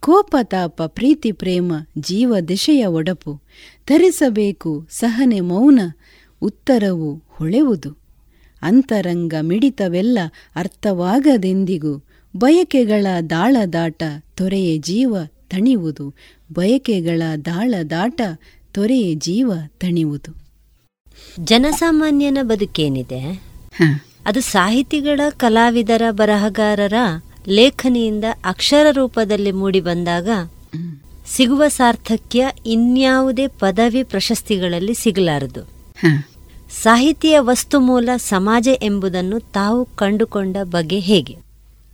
ಕೋಪತಾಪ 0.00 0.82
ಪ್ರೀತಿ, 0.82 1.32
ಪ್ರೇಮ, 1.32 1.72
ಜೀವ 1.98 2.38
ದಿಶೆಯ 2.48 2.86
ಒಡಪು 2.86 3.40
ಧರಿಸಬೇಕು 3.88 4.86
ಸಹನೆ 4.90 5.40
ಮೌನ 5.40 5.80
ಉತ್ತರವು 6.42 7.22
ಹೊಳೆವುದು. 7.28 7.98
ಅಂತರಂಗ 8.62 9.34
ಮಿಡಿತವೆಲ್ಲ 9.40 10.18
ಅರ್ಥವಾಗದೆಂದಿಗೂ 10.56 12.04
ಬಯಕೆಗಳ 12.36 13.06
ದಾಳದಾಟ 13.30 14.02
ತೊರೆಯ 14.34 14.78
ಜೀವ 14.78 15.16
ತಣಿವುದು. 15.50 16.14
ಬಯಕೆಗಳ 16.52 17.22
ದಾಳದಾಟ 17.44 18.20
ತೊರೆಯ 18.72 19.14
ಜೀವ 19.14 19.52
ತಣಿವುದು. 19.80 20.45
ಜನಸಾಮಾನ್ಯನ 21.44 22.38
ಬದುಕೇನಿದೆ? 22.42 23.42
ಅದು 24.26 24.40
ಸಾಹಿತಿಗಳ 24.40 25.20
ಕಲಾವಿದರ 25.30 26.02
ಬರಹಗಾರರ 26.10 26.94
ಲೇಖನಿಯಿಂದ 27.48 28.24
ಅಕ್ಷರ 28.44 28.86
ರೂಪದಲ್ಲಿ 28.90 29.52
ಮೂಡಿ 29.52 29.80
ಬಂದಾಗ 29.80 30.28
ಸಿಗುವ 31.26 31.68
ಸಾರ್ಥಕ್ಯ 31.68 32.48
ಇನ್ಯಾವುದೇ 32.66 33.46
ಪದವಿ 33.46 34.02
ಪ್ರಶಸ್ತಿಗಳಲ್ಲಿ 34.02 34.94
ಸಿಗಲಾರದು. 34.94 35.68
ಸಾಹಿತಿಯ 36.82 37.38
ವಸ್ತು 37.40 37.80
ಮೂಲ 37.80 38.08
ಸಮಾಜ 38.16 38.68
ಎಂಬುದನ್ನು 38.82 39.40
ತಾವು 39.40 39.84
ಕಂಡುಕೊಂಡ 39.84 40.56
ಬಗೆ 40.62 40.98
ಹೇಗೆ? 40.98 41.36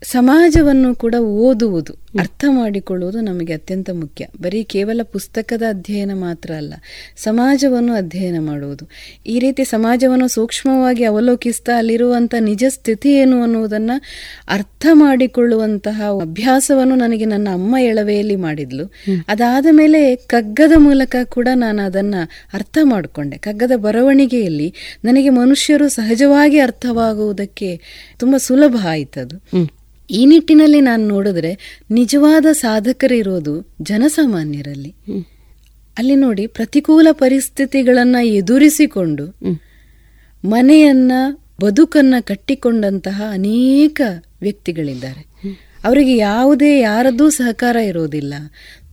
ಸಮಾಜವನ್ನು 0.03 0.95
ಕೂಡ 0.95 1.15
ಓದುವುದು. 1.21 2.02
ಅರ್ಥ 2.19 2.45
ಮಾಡಿಕೊಳ್ಳುವುದು 2.49 3.21
ನಮಗೆ 3.21 3.53
ಅತ್ಯಂತ 3.53 3.91
ಮುಖ್ಯ. 3.91 4.27
ಬರೀ 4.41 4.63
ಕೇವಲ 4.63 5.01
ಪುಸ್ತಕದ 5.03 5.63
ಅಧ್ಯಯನ 5.69 6.11
ಮಾತ್ರ 6.15 6.53
ಅಲ್ಲ 6.53 6.75
ಸಮಾಜವನ್ನು 7.17 7.93
ಅಧ್ಯಯನ 7.93 8.37
ಮಾಡುವುದು. 8.39 8.89
ಈ 9.27 9.39
ರೀತಿ 9.39 9.65
ಸಮಾಜವನ್ನು 9.65 10.29
ಸೂಕ್ಷ್ಮವಾಗಿ 10.29 11.05
ಅವಲೋಕಿಸ್ತಾ 11.05 11.79
ಅಲ್ಲಿರುವಂಥ 11.79 12.35
ನಿಜ 12.41 12.65
ಸ್ಥಿತಿ 12.69 13.13
ಏನು 13.13 13.43
ಅನ್ನುವುದನ್ನು 13.43 14.03
ಅರ್ಥ 14.49 14.87
ಮಾಡಿಕೊಳ್ಳುವಂತಹ 14.93 16.03
ಅಭ್ಯಾಸವನ್ನು 16.21 16.95
ನನಗೆ 16.95 17.25
ನನ್ನ 17.25 17.49
ಅಮ್ಮ 17.53 17.77
ಎಳವೆಯಲ್ಲಿ 17.81 18.37
ಮಾಡಿದ್ಲು. 18.37 18.87
ಅದಾದ 19.29 19.67
ಮೇಲೆ 19.71 20.17
ಕಗ್ಗದ 20.17 20.73
ಮೂಲಕ 20.77 21.17
ಕೂಡ 21.25 21.49
ನಾನು 21.55 21.83
ಅದನ್ನು 21.83 22.29
ಅರ್ಥ 22.55 22.79
ಮಾಡಿಕೊಂಡೆ. 22.83 23.39
ಕಗ್ಗದ 23.39 23.73
ಬರವಣಿಗೆಯಲ್ಲಿ 23.77 24.75
ನನಗೆ 25.05 25.29
ಮನುಷ್ಯರು 25.29 25.89
ಸಹಜವಾಗಿ 25.89 26.59
ಅರ್ಥವಾಗುವುದಕ್ಕೆ 26.59 27.81
ತುಂಬ 28.19 28.37
ಸುಲಭ 28.37 28.77
ಆಯ್ತದು. 28.85 29.37
ಈ 30.13 30.27
ನಿಟ್ಟಿನಲ್ಲಿ 30.27 30.81
ನಾನು 30.81 31.09
ನೋಡಿದ್ರೆ 31.09 31.81
ನಿಜವಾದ 31.91 32.47
ಸಾಧಕರಿರೋದು 32.53 33.67
ಜನಸಾಮಾನ್ಯರಲ್ಲಿ. 33.83 34.95
ಅಲ್ಲಿ 35.99 36.17
ನೋಡಿ 36.17 36.47
ಪ್ರತಿಕೂಲ 36.47 37.09
ಪರಿಸ್ಥಿತಿಗಳನ್ನ 37.13 38.17
ಎದುರಿಸಿಕೊಂಡು 38.23 39.27
ಮನೆಯನ್ನ 40.45 41.13
ಬದುಕನ್ನ 41.61 42.15
ಕಟ್ಟಿಕೊಂಡಂತಹ 42.21 43.23
ಅನೇಕ 43.31 44.01
ವ್ಯಕ್ತಿಗಳಿದ್ದಾರೆ. 44.41 45.23
ಅವರಿಗೆ 45.85 46.17
ಯಾವುದೇ 46.17 46.81
ಯಾರದ್ದೂ 46.81 47.31
ಸಹಕಾರ 47.31 47.77
ಇರೋದಿಲ್ಲ. 47.77 48.35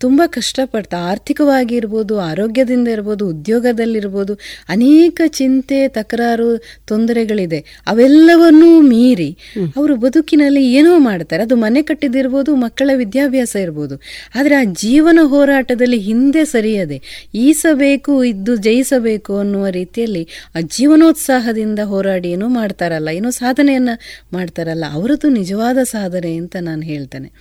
ತುಂಬ 0.03 0.21
ಕಷ್ಟಪಡ್ತಾ 0.25 0.97
ಆರ್ಥಿಕವಾಗಿ 0.97 1.75
ಇರ್ಬೋದು 1.75 2.19
ಆರೋಗ್ಯದಿಂದ 2.19 2.87
ಇರ್ಬೋದು, 2.87 3.29
ಉದ್ಯೋಗದಲ್ಲಿರ್ಬೋದು, 3.29 4.33
ಅನೇಕ 4.69 5.21
ಚಿಂತೆ, 5.27 5.87
ತಕರಾರು, 5.87 6.47
ತೊಂದರೆಗಳಿದೆ. 6.85 7.59
ಅವೆಲ್ಲವನ್ನೂ 7.87 8.81
ಮೀರಿ 8.81 9.37
ಅವರು 9.77 9.95
ಬದುಕಿನಲ್ಲಿ 9.95 10.63
ಏನೋ 10.73 10.99
ಮಾಡ್ತಾರೆ. 10.99 11.43
ಅದು 11.43 11.55
ಮನೆ 11.55 11.81
ಕಟ್ಟಿದಿರ್ಬೋದು, 11.81 12.55
ಮಕ್ಕಳ 12.55 12.89
ವಿದ್ಯಾಭ್ಯಾಸ 12.95 13.55
ಇರ್ಬೋದು. 13.55 13.97
ಆದರೆ 14.35 14.55
ಆ 14.55 14.63
ಜೀವನ 14.63 15.19
ಹೋರಾಟದಲ್ಲಿ 15.23 15.99
ಹಿಂದೆ 15.99 16.45
ಸರಿಯದೆ. 16.45 16.99
ಈಸಬೇಕು, 17.35 18.23
ಇದ್ದು 18.23 18.55
ಜಯಿಸಬೇಕು 18.55 19.37
ಅನ್ನುವ 19.37 19.67
ರೀತಿಯಲ್ಲಿ 19.67 20.23
ಆ 20.55 20.61
ಜೀವನೋತ್ಸಾಹದಿಂದ 20.77 21.79
ಹೋರಾಡಿ 21.79 22.29
ಏನೋ 22.29 22.47
ಮಾಡ್ತಾರಲ್ಲ, 22.47 23.09
ಏನೋ 23.09 23.29
ಸಾಧನೆಯನ್ನ 23.29 23.89
ಮಾಡ್ತಾರಲ್ಲ 24.33 24.85
ಅವರದ್ದು 24.93 25.29
ನಿಜವಾದ 25.29 25.77
ಸಾಧನೆ 25.83 26.33
ಅಂತ 26.37 26.55
ನಾನು 26.61 26.78
ಹೇಳ್ತೇನೆ. 26.81 27.31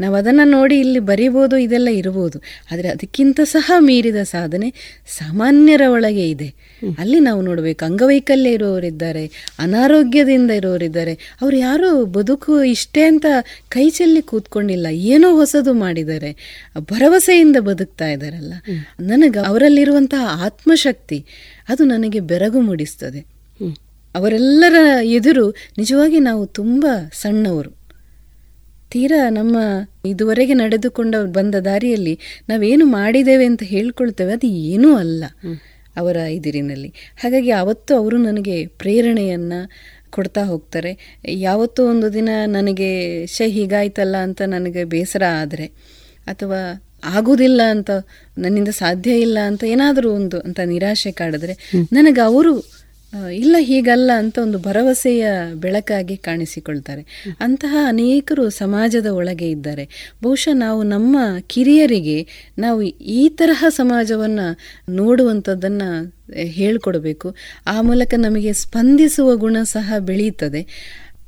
ನಾವು 0.00 0.14
ಅದನ್ನು 0.14 0.50
ನೋಡಿ 0.50 0.80
ಇಲ್ಲಿ 0.80 0.98
ಬರಿಬೋದು 0.98 1.56
ಇದೆಲ್ಲ 1.56 1.88
ಇರ್ಬೋದು. 1.88 2.38
ಆದರೆ 2.72 2.88
ಅದಕ್ಕಿಂತ 2.88 3.40
ಸಹ 3.44 3.72
ಮೀರಿದ 3.78 4.16
ಸಾಧನೆ 4.22 4.70
ಸಾಮಾನ್ಯರ 5.06 5.82
ಒಳಗೆ 5.88 6.30
ಇದೆ. 6.30 6.54
ಅಲ್ಲಿ 6.98 7.20
ನಾವು 7.20 7.42
ನೋಡಬೇಕು 7.42 7.84
ಅಂಗವೈಕಲ್ಯ 7.84 8.50
ಇರುವವರಿದ್ದಾರೆ 8.50 9.54
ಅನಾರೋಗ್ಯದಿಂದ 9.58 10.50
ಇರೋರಿದ್ದಾರೆ. 10.50 11.14
ಅವರು 11.14 11.56
ಯಾರು 11.56 12.04
ಬದುಕು 12.04 12.62
ಇಷ್ಟೇ 12.62 13.02
ಅಂತ 13.02 13.26
ಕೈ 13.68 13.90
ಚೆಲ್ಲಿ 13.90 14.22
ಕೂತ್ಕೊಂಡಿಲ್ಲ 14.22 14.86
ಏನೋ 14.86 15.36
ಹೊಸದು 15.36 15.72
ಮಾಡಿದ್ದಾರೆ. 15.72 16.36
ಭರವಸೆಯಿಂದ 16.78 17.56
ಬದುಕ್ತಾ 17.56 18.08
ಇದ್ದಾರಲ್ಲ. 18.08 18.52
ನನಗೆ 19.00 19.46
ಅವರಲ್ಲಿರುವಂತಹ 19.46 20.44
ಆತ್ಮಶಕ್ತಿ 20.44 21.26
ಅದು 21.68 21.84
ನನಗೆ 21.84 22.20
ಬೆರಗು 22.20 22.60
ಮೂಡಿಸ್ತದೆ. 22.60 23.26
ಅವರೆಲ್ಲರ 24.14 24.74
ಎದುರು 25.02 25.50
ನಿಜವಾಗಿ 25.50 26.20
ನಾವು 26.20 26.46
ತುಂಬ 26.46 26.86
ಸಣ್ಣವರು. 27.12 27.79
ತೀರಾ 28.90 29.30
ನಮ್ಮ 29.30 29.56
ಇದುವರೆಗೆ 30.04 30.54
ನಡೆದುಕೊಂಡ 30.54 31.14
ಬಂದ 31.16 31.54
ದಾರಿಯಲ್ಲಿ 31.54 32.18
ನಾವೇನು 32.48 32.84
ಮಾಡಿದ್ದೇವೆ 32.86 33.44
ಅಂತ 33.44 33.62
ಹೇಳ್ಕೊಳ್ತೇವೆ 33.62 34.32
ಅದು 34.32 34.46
ಏನೂ 34.46 34.96
ಅಲ್ಲ 34.96 35.24
ಅವರ 35.96 36.16
ಇದಿರಿನಲ್ಲಿ. 36.16 36.90
ಹಾಗಾಗಿ 37.16 37.50
ಅವತ್ತು 37.50 37.92
ಅವರು 37.96 38.16
ನನಗೆ 38.18 38.66
ಪ್ರೇರಣೆಯನ್ನು 38.66 39.60
ಕೊಡ್ತಾ 40.10 40.42
ಹೋಗ್ತಾರೆ. 40.44 40.92
ಯಾವತ್ತೂ 41.28 41.86
ಒಂದು 41.86 42.12
ದಿನ 42.12 42.28
ನನಗೆ 42.46 42.90
ಶೇ 43.26 43.46
ಹೀಗಾಯ್ತಲ್ಲ 43.50 44.16
ಅಂತ 44.16 44.42
ನನಗೆ 44.46 44.84
ಬೇಸರ 44.84 45.22
ಆದರೆ 45.42 45.66
ಅಥವಾ 46.26 46.60
ಆಗೋದಿಲ್ಲ 47.04 47.60
ಅಂತ 47.70 47.90
ನನ್ನಿಂದ 48.38 48.68
ಸಾಧ್ಯ 48.68 49.10
ಇಲ್ಲ 49.20 49.38
ಅಂತ 49.46 49.64
ಏನಾದರೂ 49.64 50.12
ಒಂದು 50.12 50.38
ಅಂತ 50.40 50.60
ನಿರಾಶೆ 50.64 51.12
ಕಾಡಿದ್ರೆ 51.12 51.54
ನನಗೆ 51.92 52.20
ಅವರು 52.20 52.52
ಇಲ್ಲ 53.32 53.56
ಹೀಗಲ್ಲ 53.58 54.10
ಅಂತ 54.16 54.38
ಒಂದು 54.38 54.58
ಭರವಸೆಯ 54.58 55.26
ಬೆಳಕಾಗಿ 55.54 56.16
ಕಾಣಿಸಿಕೊಳ್ತಾರೆ. 56.16 57.26
ಅಂತಹ 57.40 57.76
ಅನೇಕರು 57.86 58.50
ಸಮಾಜದ 58.50 59.06
ಒಳಗೆ 59.06 59.50
ಇದ್ದಾರೆ. 59.50 60.12
ಬಹುಶಃ 60.22 60.54
ನಾವು 60.54 60.82
ನಮ್ಮ 60.82 61.18
ಕಿರಿಯರಿಗೆ 61.46 62.26
ನಾವು 62.58 62.82
ಈ 62.82 63.28
ತರಹ 63.28 63.64
ಸಮಾಜವನ್ನು 63.68 64.58
ನೋಡುವಂಥದ್ದನ್ನು 64.92 66.14
ಹೇಳಿಕೊಡಬೇಕು. 66.34 67.34
ಆ 67.66 67.82
ಮೂಲಕ 67.82 68.14
ನಮಗೆ 68.16 68.52
ಸ್ಪಂದಿಸುವ 68.52 69.36
ಗುಣ 69.36 69.56
ಸಹ 69.62 69.94
ಬೆಳೀತದೆ. 69.98 70.66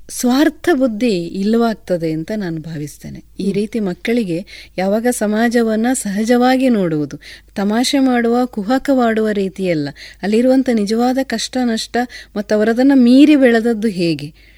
ಸ್ವಾರ್ಥ 0.09 0.69
ಬುದ್ಧಿ 0.73 1.27
ಇಲ್ಲವಾಗ್ತದೆ 1.27 2.13
ಅಂತ 2.13 2.33
ನಾನು 2.37 2.61
ಭಾವಿಸ್ತೇನೆ. 2.61 3.25
ಈ 3.41 3.53
ರೀತಿ 3.53 3.81
ಮಕ್ಕಳಿಗೆ 3.81 4.47
ಯಾವಾಗ 4.79 5.07
ಸಮಾಜವನ್ನು 5.11 5.95
ಸಹಜವಾಗಿ 5.95 6.69
ನೋಡುವುದು 6.69 7.21
ತಮಾಷೆ 7.55 7.99
ಮಾಡುವ 7.99 8.47
ಕುಹಕವಾಡುವ 8.47 9.29
ರೀತಿಯಲ್ಲ 9.31 9.89
ಅಲ್ಲಿರುವಂಥ 10.23 10.69
ನಿಜವಾದ 10.73 11.19
ಕಷ್ಟ 11.23 11.57
ನಷ್ಟ 11.65 11.97
ಮತ್ತು 12.37 12.55
ಅವರದನ್ನು 12.55 12.95
ಮೀರಿ 12.95 13.37
ಬೆಳೆದದ್ದು 13.37 13.89
ಹೇಗೆ? 13.89 14.52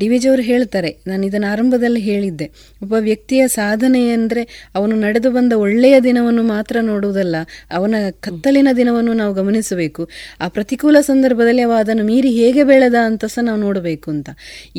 ಡಿ 0.00 0.06
ವಿ 0.10 0.18
ಜಿಯವರು 0.22 0.44
ಹೇಳ್ತಾರೆ, 0.50 0.90
ನಾನು 1.10 1.22
ಇದನ್ನು 1.28 1.48
ಆರಂಭದಲ್ಲಿ 1.54 2.00
ಹೇಳಿದ್ದೆ. 2.08 2.46
ಒಬ್ಬ 2.84 2.94
ವ್ಯಕ್ತಿಯ 3.08 3.42
ಸಾಧನೆ 3.56 4.02
ಅಂದರೆ 4.16 4.42
ಅವನು 4.78 4.94
ನಡೆದು 5.04 5.30
ಬಂದ 5.36 5.52
ಒಳ್ಳೆಯ 5.64 5.96
ದಿನವನ್ನು 6.06 6.44
ಮಾತ್ರ 6.52 6.76
ನೋಡುವುದಲ್ಲ, 6.90 7.36
ಅವನ 7.78 7.94
ಕತ್ತಲಿನ 8.26 8.68
ದಿನವನ್ನು 8.80 9.14
ನಾವು 9.20 9.32
ಗಮನಿಸಬೇಕು. 9.40 10.04
ಆ 10.40 10.48
ಪ್ರತಿಕೂಲ 10.56 10.96
ಸಂದರ್ಭದಲ್ಲಿ 11.10 11.64
ಅವ 11.68 11.74
ಅದನ್ನು 11.84 12.04
ಮೀರಿ 12.10 12.30
ಹೇಗೆ 12.40 12.64
ಬೆಳೆದ 12.70 12.98
ಅಂತ 13.08 13.24
ಸಹ 13.34 13.44
ನಾವು 13.48 13.60
ನೋಡಬೇಕು 13.66 14.08
ಅಂತ. 14.14 14.28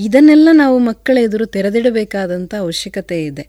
ಇದನ್ನೆಲ್ಲ 0.05 0.49
ನಾವು 0.63 0.77
ಮಕ್ಕಳ 0.89 1.17
ಎದುರು 1.27 1.47
ತೆರೆದಿಡಬೇಕಾದಂಥ 1.55 2.53
ಅವಶ್ಯಕತೆ 2.65 3.19
ಇದೆ. 3.29 3.45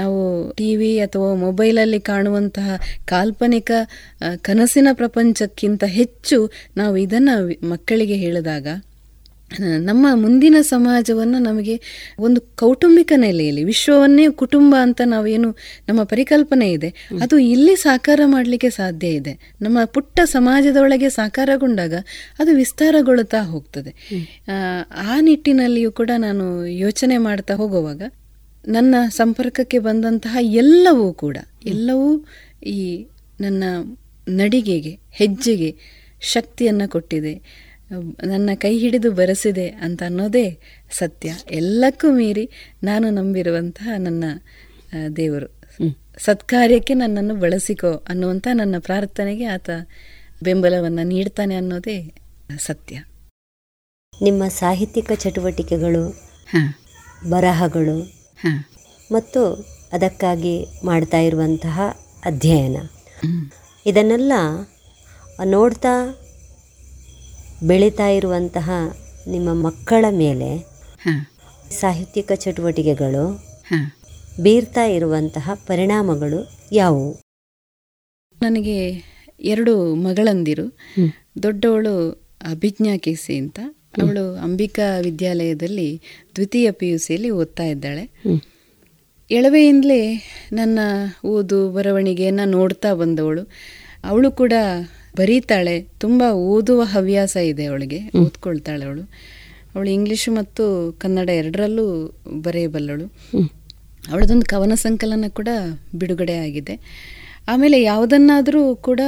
ನಾವು 0.00 0.20
ಟಿ 0.60 0.70
ವಿ 0.80 0.92
ಅಥವಾ 1.06 1.30
ಮೊಬೈಲಲ್ಲಿ 1.46 2.00
ಕಾಣುವಂತಹ 2.10 2.78
ಕಾಲ್ಪನಿಕ 3.12 3.70
ಕನಸಿನ 4.48 4.88
ಪ್ರಪಂಚಕ್ಕಿಂತ 5.00 5.84
ಹೆಚ್ಚು 5.98 6.38
ನಾವು 6.82 6.94
ಇದನ್ನು 7.06 7.36
ಮಕ್ಕಳಿಗೆ 7.72 8.18
ಹೇಳಿದಾಗ 8.24 8.68
ನಮ್ಮ 9.58 10.06
ಮುಂದಿನ 10.14 10.56
ಸಮಾಜವನ್ನು 10.60 11.38
ನಮಗೆ 11.38 11.80
ಒಂದು 12.18 12.40
ಕೌಟುಂಬಿಕ 12.40 13.12
ನೆಲೆಯಲ್ಲಿ 13.16 13.64
ವಿಶ್ವವನ್ನೇ 13.64 14.28
ಕುಟುಂಬ 14.30 14.74
ಅಂತ 14.82 15.00
ನಾವೇನು 15.04 15.56
ನಮ್ಮ 15.88 16.02
ಪರಿಕಲ್ಪನೆ 16.02 16.72
ಇದೆ 16.72 16.88
ಅದು 17.22 17.38
ಇಲ್ಲಿ 17.38 17.76
ಸಾಕಾರ 17.76 18.20
ಮಾಡಲಿಕ್ಕೆ 18.24 18.70
ಸಾಧ್ಯ 18.70 19.08
ಇದೆ. 19.08 19.54
ನಮ್ಮ 19.62 19.84
ಪುಟ್ಟ 19.84 20.20
ಸಮಾಜದೊಳಗೆ 20.24 21.08
ಸಾಕಾರಗೊಂಡಾಗ 21.08 21.94
ಅದು 22.38 22.54
ವಿಸ್ತಾರಗೊಳ್ಳುತ್ತಾ 22.54 23.40
ಹೋಗ್ತದೆ. 23.40 23.90
ಆ, 24.48 25.20
ನಿಟ್ಟಿನಲ್ಲಿಯೂ 25.20 25.92
ಕೂಡ 25.92 26.10
ನಾನು 26.16 26.66
ಯೋಚನೆ 26.66 27.18
ಮಾಡ್ತಾ 27.18 27.54
ಹೋಗುವಾಗ 27.54 28.02
ನನ್ನ 28.68 28.94
ಸಂಪರ್ಕಕ್ಕೆ 29.08 29.78
ಬಂದಂತಹ 29.78 30.36
ಎಲ್ಲವೂ 30.40 31.12
ಕೂಡ 31.12 31.36
ಎಲ್ಲವೂ 31.66 32.24
ಈ 32.66 33.06
ನನ್ನ 33.40 33.64
ನಡಿಗೆಗೆ 34.28 34.98
ಹೆಜ್ಜೆಗೆ 35.10 35.76
ಶಕ್ತಿಯನ್ನು 36.20 36.88
ಕೊಟ್ಟಿದೆ. 36.88 37.69
ನನ್ನ 38.26 38.50
ಕೈ 38.54 38.72
ಹಿಡಿದು 38.78 39.10
ಬರೆಸಿದೆ 39.12 39.66
ಅಂತ 39.68 40.02
ಅನ್ನೋದೇ 40.02 40.46
ಸತ್ಯ. 40.98 41.30
ಎಲ್ಲಕ್ಕೂ 41.50 42.08
ಮೀರಿ 42.12 42.44
ನಾನು 42.82 43.10
ನಂಬಿರುವಂತಹ 43.10 43.88
ನನ್ನ 43.98 44.24
ದೇವರು. 45.16 45.48
ಸತ್ಕಾರ್ಯಕ್ಕೆ 46.18 46.94
ನನ್ನನ್ನು 46.94 47.34
ಬಳಸಿಕೋ 47.34 47.92
ಅನ್ನುವಂಥ 48.08 48.48
ನನ್ನ 48.52 48.74
ಪ್ರಾರ್ಥನೆಗೆ 48.78 49.44
ಆತ 49.44 49.70
ಬೆಂಬಲವನ್ನು 50.42 51.02
ನೀಡ್ತಾನೆ 51.06 51.54
ಅನ್ನೋದೇ 51.54 51.96
ಸತ್ಯ. 52.58 52.96
ನಿಮ್ಮ 54.14 54.42
ಸಾಹಿತ್ಯಿಕ 54.48 55.12
ಚಟುವಟಿಕೆಗಳು 55.14 56.04
ಬರಹಗಳು 57.30 57.98
ಮತ್ತು 59.12 59.42
ಅದಕ್ಕಾಗಿ 59.92 60.56
ಮಾಡ್ತಾ 60.84 61.18
ಇರುವಂತಹ 61.18 61.80
ಅಧ್ಯಯನ. 62.24 62.76
ಇದನ್ನೆಲ್ಲ 63.86 64.32
ನೋಡ್ತಾ 65.44 65.94
ಬೆಳೀತಾ 67.62 68.08
ಇರುವಂತಹ 68.08 68.70
ನಿಮ್ಮ 69.28 69.66
ಮಕ್ಕಳ 69.66 70.04
ಮೇಲೆ 70.10 70.66
ಸಾಹಿತ್ಯಿಕ 71.70 72.32
ಚಟುವಟಿಕೆಗಳು 72.34 73.44
ಬೀರ್ತಾ 74.42 74.84
ಇರುವಂತಹ 74.84 75.50
ಪರಿಣಾಮಗಳು 75.54 76.50
ಯಾವುವು? 76.72 77.20
ನನಗೆ 78.42 78.76
ಎರಡು 79.40 79.94
ಮಗಳಂದಿರು. 79.94 80.76
ದೊಡ್ಡವಳು 81.42 82.10
ಅಭಿಜ್ಞಾ 82.50 82.96
ಕೇಸಿ 82.96 83.36
ಅಂತ. 83.36 83.60
ಅವಳು 84.02 84.34
ಅಂಬಿಕಾ 84.34 84.98
ವಿದ್ಯಾಲಯದಲ್ಲಿ 84.98 86.02
ದ್ವಿತೀಯ 86.34 86.70
ಪಿ 86.70 86.88
ಯು 86.88 86.98
ಸಿಯಲ್ಲಿ 86.98 87.30
ಓದ್ತಾ 87.30 87.64
ಇದ್ದಾಳೆ. 87.64 88.10
ಎಳವೆಯಿಂದಲೇ 89.30 90.22
ನನ್ನ 90.52 90.78
ಓದು 91.26 91.70
ಬರವಣಿಗೆಯನ್ನು 91.70 92.44
ನೋಡ್ತಾ 92.44 92.94
ಬಂದವಳು. 92.94 93.50
ಅವಳು 94.04 94.32
ಕೂಡ 94.32 94.52
ಬರೀತಾಳೆ 95.16 95.80
ತುಂಬ 95.80 96.22
ಓದುವ 96.32 96.82
ಹವ್ಯಾಸ 96.82 97.36
ಇದೆ 97.36 97.64
ಅವಳಿಗೆ 97.64 98.00
ಓದ್ಕೊಳ್ತಾಳೆ 98.18 98.84
ಅವಳು. 98.84 99.02
ಅವಳು 99.74 99.90
ಇಂಗ್ಲೀಷು 99.90 100.32
ಮತ್ತು 100.32 100.96
ಕನ್ನಡ 100.98 101.28
ಎರಡರಲ್ಲೂ 101.28 102.14
ಬರೆಯಬಲ್ಲಳು. 102.42 103.12
ಅವಳದೊಂದು 104.10 104.46
ಕವನ 104.46 104.72
ಸಂಕಲನ 104.74 105.24
ಕೂಡ 105.28 105.48
ಬಿಡುಗಡೆ 105.94 106.34
ಆಗಿದೆ. 106.36 106.80
ಆಮೇಲೆ 107.48 107.82
ಯಾವುದನ್ನಾದರೂ 107.82 108.76
ಕೂಡ 108.76 109.00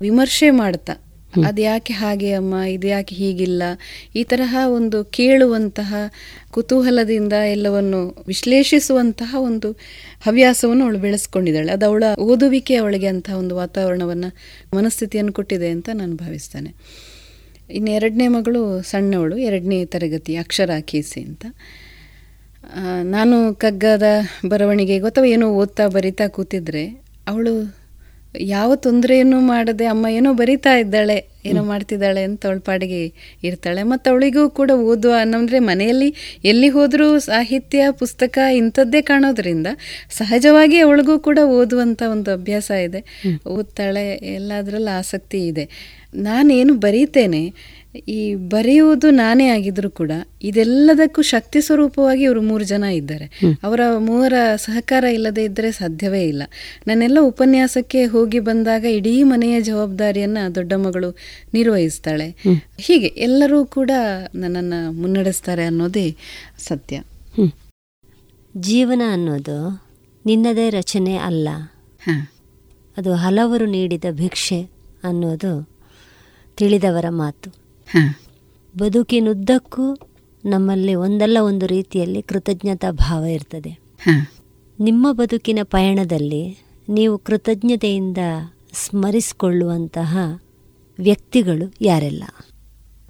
ವಿಮರ್ಶೆ 0.00 0.50
ಮಾಡ್ತಾ 0.50 1.03
ಅದು 1.42 1.62
ಯಾಕೆ 1.62 1.92
ಹಾಗೆ 1.92 2.32
ಅಮ್ಮ? 2.32 2.54
ಇದು 2.54 2.86
ಯಾಕೆ 2.86 3.14
ಹೀಗಿಲ್ಲ? 3.14 3.62
ಈ 4.16 4.24
ತರಹ 4.24 4.56
ಒಂದು 4.66 5.04
ಕೇಳುವಂತಹ 5.04 5.94
ಕುತೂಹಲದಿಂದ 6.50 7.32
ಎಲ್ಲವನ್ನು 7.32 8.24
ವಿಶ್ಲೇಷಿಸುವಂತಹ 8.26 9.36
ಒಂದು 9.38 9.70
ಹವ್ಯಾಸವನ್ನು 10.20 10.84
ಅವಳು 10.84 10.98
ಬೆಳೆಸ್ಕೊಂಡಿದ್ದಾಳೆ. 10.98 11.72
ಅದು 11.72 11.86
ಅವಳ 11.86 12.04
ಓದುವಿಕೆ 12.20 12.74
ಅವಳಿಗೆ 12.74 13.06
ಅಂತಹ 13.06 13.34
ಒಂದು 13.34 13.56
ವಾತಾವರಣವನ್ನು, 13.56 14.36
ಮನಸ್ಥಿತಿಯನ್ನು 14.76 15.32
ಕೊಟ್ಟಿದೆ 15.32 15.68
ಅಂತ 15.68 15.88
ನಾನು 15.94 16.16
ಭಾವಿಸ್ತೇನೆ. 16.16 16.74
ಇನ್ನು 17.70 17.90
ಎರಡನೇ 17.90 18.28
ಮಗಳು 18.28 18.82
ಸಣ್ಣವಳು, 18.82 19.36
ಎರಡನೇ 19.38 19.84
ತರಗತಿ 19.84 20.36
ಅಕ್ಷರ 20.36 20.70
ಕೇಸಿ 20.80 21.22
ಅಂತ. 21.22 21.46
ನಾನು 23.02 23.54
ಕಗ್ಗದ 23.54 24.02
ಬರವಣಿಗೆಗೆ 24.48 25.04
ಅಥವಾ 25.04 25.24
ಏನೋ 25.24 25.50
ಓದ್ತಾ 25.50 25.86
ಬರಿತಾ 25.86 26.28
ಕೂತಿದ್ರೆ 26.28 26.86
ಅವಳು 27.28 27.83
ಯಾವ 28.40 28.74
ತೊಂದರೆಯನ್ನು 28.74 29.40
ಮಾಡದೆ 29.40 29.86
ಅಮ್ಮ 29.86 30.06
ಏನೋ 30.06 30.34
ಬರಿತಾ 30.34 30.76
ಇದ್ದಾಳೆ 30.76 31.28
ಏನೋ 31.46 31.64
ಮಾಡ್ತಿದ್ದಾಳೆ 31.64 32.22
ಅಂತ 32.22 32.46
ಅವಳ 32.46 32.58
ಪಾಡಿಗೆ 32.58 33.12
ಇರ್ತಾಳೆ. 33.42 33.82
ಮತ್ತು 33.82 34.10
ಅವಳಿಗೂ 34.10 34.50
ಕೂಡ 34.50 34.70
ಓದುವ 34.70 35.12
ಅಂದರೆ 35.12 35.58
ಮನೆಯಲ್ಲಿ 35.58 36.14
ಎಲ್ಲಿ 36.44 36.68
ಹೋದರೂ 36.68 37.18
ಸಾಹಿತ್ಯ 37.18 37.84
ಪುಸ್ತಕ 37.90 38.38
ಇಂಥದ್ದೇ 38.54 39.02
ಕಾಣೋದ್ರಿಂದ 39.02 39.66
ಸಹಜವಾಗಿ 40.10 40.78
ಅವಳಿಗೂ 40.78 41.18
ಕೂಡ 41.18 41.38
ಓದುವಂಥ 41.44 42.02
ಒಂದು 42.10 42.32
ಅಭ್ಯಾಸ 42.32 42.70
ಇದೆ. 42.70 43.30
ಓದ್ತಾಳೆ 43.46 44.14
ಎಲ್ಲದರಲ್ಲಿ 44.14 44.96
ಆಸಕ್ತಿ 44.98 45.46
ಇದೆ. 45.46 45.68
ನಾನೇನು 46.14 46.74
ಬರೀತೇನೆ 46.74 47.74
ಈ 47.94 48.34
ಬರೆಯುವುದು 48.34 49.10
ನಾನೇ 49.10 49.46
ಆಗಿದ್ರು 49.46 49.90
ಕೂಡ 49.90 50.10
ಇದೆಲ್ಲದಕ್ಕೂ 50.42 51.22
ಶಕ್ತಿ 51.22 51.60
ಸ್ವರೂಪವಾಗಿ 51.60 52.22
ಇವರು 52.22 52.42
ಮೂರು 52.42 52.64
ಜನ 52.64 52.84
ಇದ್ದಾರೆ. 52.84 53.24
ಅವರ 53.62 53.80
ಮೂವರ 53.98 54.32
ಸಹಕಾರ 54.56 55.04
ಇಲ್ಲದೆ 55.04 55.44
ಇದ್ದರೆ 55.44 55.72
ಸಾಧ್ಯವೇ 55.72 56.22
ಇಲ್ಲ. 56.24 56.42
ನಾನೆಲ್ಲ 56.86 57.18
ಉಪನ್ಯಾಸಕ್ಕೆ 57.20 58.04
ಹೋಗಿ 58.04 58.38
ಬಂದಾಗ 58.38 58.84
ಇಡೀ 58.84 59.22
ಮನೆಯ 59.22 59.60
ಜವಾಬ್ದಾರಿಯನ್ನ 59.60 60.38
ದೊಡ್ಡ 60.54 60.72
ಮಗಳು 60.72 61.16
ನಿರ್ವಹಿಸ್ತಾಳೆ. 61.54 62.36
ಹೀಗೆ 62.78 63.06
ಎಲ್ಲರೂ 63.06 63.64
ಕೂಡ 63.64 63.90
ನನ್ನನ್ನು 64.34 64.92
ಮುನ್ನಡೆಸ್ತಾರೆ 64.92 65.64
ಅನ್ನೋದೇ 65.64 66.16
ಸತ್ಯ. 66.58 67.02
ಜೀವನ 68.56 69.02
ಅನ್ನೋದು 69.12 69.84
ನಿನ್ನದೇ 70.26 70.70
ರಚನೆ 70.70 71.16
ಅಲ್ಲ. 71.16 71.48
ಅದು 72.96 73.14
ಹಲವರು 73.14 73.66
ನೀಡಿದ 73.66 74.04
ಭಿಕ್ಷೆ 74.10 74.62
ಅನ್ನೋದು 75.04 75.70
ತಿಳಿದವರ 76.56 77.04
ಮಾತು. 77.08 77.63
ಬದುಕಿನುದ್ದಕ್ಕೂ 78.78 79.96
ನಮ್ಮಲ್ಲಿ 80.44 80.94
ಒಂದಲ್ಲ 80.94 81.38
ಒಂದು 81.40 81.66
ರೀತಿಯಲ್ಲಿ 81.66 82.22
ಕೃತಜ್ಞತಾ 82.22 82.90
ಭಾವ 82.90 83.24
ಇರ್ತದೆ. 83.24 83.78
ನಿಮ್ಮ 84.80 85.12
ಬದುಕಿನ 85.12 85.58
ಪಯಣದಲ್ಲಿ 85.62 86.64
ನೀವು 86.88 87.18
ಕೃತಜ್ಞತೆಯಿಂದ 87.18 88.18
ಸ್ಮರಿಸಿಕೊಳ್ಳುವಂತಹ 88.72 90.40
ವ್ಯಕ್ತಿಗಳು 90.98 91.74
ಯಾರೆಲ್ಲ? 91.80 92.24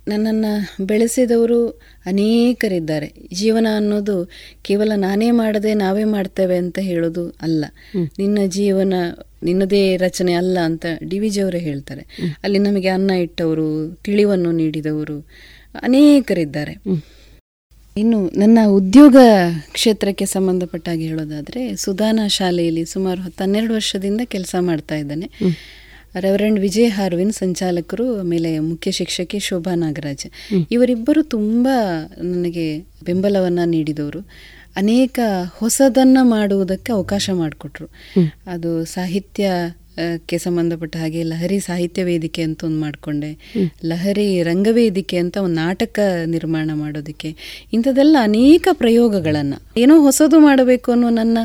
ನನ್ನನ್ನು 0.09 0.85
ಬೆಳೆಸಿದವರು 0.87 1.69
ಅನೇಕರಿದ್ದಾರೆ. 2.07 3.15
ಜೀವನ 3.33 3.67
ಅನ್ನೋದು 3.77 4.31
ಕೇವಲ 4.63 4.93
ನಾನೇ 4.97 5.31
ಮಾಡದೆ 5.31 5.75
ನಾವೇ 5.75 6.05
ಮಾಡ್ತೇವೆ 6.05 6.57
ಅಂತ 6.57 6.79
ಹೇಳೋದು 6.83 7.35
ಅಲ್ಲ. 7.43 7.65
ನಿನ್ನ 8.19 8.39
ಜೀವನ 8.47 8.95
ನಿನ್ನದೇ 9.43 9.97
ರಚನೆ 9.97 10.33
ಅಲ್ಲ 10.33 10.59
ಅಂತ 10.59 10.87
ಡಿ 11.11 11.19
ವಿ 11.19 11.29
ಜಿಯವರೇ 11.29 11.59
ಹೇಳ್ತಾರೆ. 11.59 12.07
ಅಲ್ಲಿ 12.43 12.59
ನಮಗೆ 12.59 12.89
ಅನ್ನ 12.89 13.11
ಇಟ್ಟವರು 13.11 13.67
ತಿಳಿವನ್ನು 14.05 14.53
ನೀಡಿದವರು 14.53 15.19
ಅನೇಕರಿದ್ದಾರೆ. 15.83 16.75
ಇನ್ನು 17.97 18.31
ನನ್ನ 18.37 18.59
ಉದ್ಯೋಗ 18.69 19.17
ಕ್ಷೇತ್ರಕ್ಕೆ 19.73 20.27
ಸಂಬಂಧಪಟ್ಟಾಗಿ 20.27 21.07
ಹೇಳೋದಾದರೆ 21.07 21.77
ಸುಧಾನ 21.77 22.21
ಶಾಲೆಯಲ್ಲಿ 22.29 22.85
ಸುಮಾರು 22.85 23.21
ಹತ್ತು 23.23 23.45
ಹನ್ನೆರಡು 23.45 23.75
ವರ್ಷದಿಂದ 23.75 24.21
ಕೆಲಸ 24.25 24.55
ಮಾಡ್ತಾ 24.61 24.97
ಇದ್ದಾನೆ. 24.97 25.29
ರೆವರೆಂಡ್ 26.21 26.61
ವಿಜಯ್ 26.61 26.91
ಹಾರ್ವಿನ್ 26.91 27.33
ಸಂಚಾಲಕರು 27.33 28.19
ಆಮೇಲೆ 28.19 28.59
ಮುಖ್ಯ 28.59 28.91
ಶಿಕ್ಷಕಿ 28.91 29.39
ಶೋಭಾ 29.39 29.75
ನಾಗರಾಜ್. 29.75 30.27
ಇವರಿಬ್ಬರು 30.71 31.23
ತುಂಬ 31.23 31.69
ನನಗೆ 32.23 32.79
ಬೆಂಬಲವನ್ನು 32.79 33.65
ನೀಡಿದವರು. 33.65 34.21
ಅನೇಕ 34.77 35.19
ಹೊಸದನ್ನು 35.51 36.25
ಮಾಡುವುದಕ್ಕೆ 36.25 36.93
ಅವಕಾಶ 36.93 37.31
ಮಾಡಿಕೊಟ್ರು. 37.33 37.87
ಅದು 38.47 38.85
ಸಾಹಿತ್ಯ 38.85 39.51
ಕ್ಕೆ 40.19 40.39
ಸಂಬಂಧಪಟ್ಟ 40.39 40.97
ಹಾಗೆ 40.97 41.23
ಲಹರಿ 41.23 41.61
ಸಾಹಿತ್ಯ 41.61 42.05
ವೇದಿಕೆ 42.05 42.43
ಅಂತ 42.43 42.65
ಒಂದು 42.65 42.81
ಮಾಡಿಕೊಂಡೆ. 42.81 43.53
ಲಹರಿ 43.85 44.43
ರಂಗವೇದಿಕೆ 44.43 45.17
ಅಂತ 45.17 45.37
ಒಂದು 45.37 45.55
ನಾಟಕ 45.55 45.99
ನಿರ್ಮಾಣ 46.27 46.71
ಮಾಡೋದಕ್ಕೆ. 46.75 47.37
ಇಂಥದ್ದೆಲ್ಲ 47.73 48.17
ಅನೇಕ 48.21 48.69
ಪ್ರಯೋಗಗಳನ್ನು. 48.73 49.81
ಏನೋ 49.81 50.03
ಹೊಸದು 50.03 50.39
ಮಾಡಬೇಕು 50.39 50.93
ಅನ್ನೋ 50.93 51.11
ನನ್ನ 51.11 51.39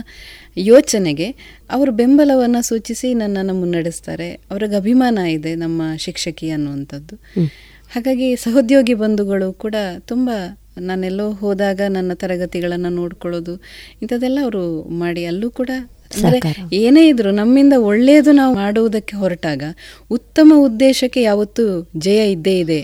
ಯೋಚನೆಗೆ 0.57 1.35
ಅವರು 1.69 1.91
ಬೆಂಬಲವನ್ನು 1.91 2.61
ಸೂಚಿಸಿ 2.61 3.09
ನನ್ನನ್ನು 3.13 3.53
ಮುನ್ನಡೆಸ್ತಾರೆ. 3.53 4.29
ಅವ್ರಿಗೆ 4.51 4.75
ಅಭಿಮಾನ 4.75 5.17
ಇದೆ 5.37 5.55
ನಮ್ಮ 5.55 5.81
ಶಿಕ್ಷಕಿ 5.97 6.49
ಅನ್ನುವಂಥದ್ದು. 6.49 7.15
ಹಾಗಾಗಿ 7.95 8.27
ಸಹೋದ್ಯೋಗಿ 8.35 8.93
ಬಂಧುಗಳು 8.93 9.53
ಕೂಡ 9.53 9.75
ತುಂಬ 10.05 10.29
ನಾನೆಲ್ಲೋ 10.89 11.27
ಹೋದಾಗ 11.31 11.81
ನನ್ನ 11.89 12.11
ತರಗತಿಗಳನ್ನು 12.13 12.89
ನೋಡ್ಕೊಳ್ಳೋದು 12.89 13.53
ಇಂಥದ್ದೆಲ್ಲ 14.01 14.39
ಅವರು 14.43 14.63
ಮಾಡಿ. 14.99 15.23
ಅಲ್ಲೂ 15.25 15.49
ಕೂಡ 15.51 15.71
ಅಂದರೆ 16.15 16.37
ಏನೇ 16.73 17.01
ಇದ್ರು 17.07 17.31
ನಮ್ಮಿಂದ 17.31 17.75
ಒಳ್ಳೆಯದು 17.89 18.31
ನಾವು 18.31 18.53
ಮಾಡುವುದಕ್ಕೆ 18.55 19.15
ಹೊರಟಾಗ 19.15 19.63
ಉತ್ತಮ 20.11 20.53
ಉದ್ದೇಶಕ್ಕೆ 20.67 21.21
ಯಾವತ್ತೂ 21.21 21.65
ಜಯ 21.97 22.21
ಇದ್ದೇ 22.31 22.55
ಇದೆ. 22.59 22.79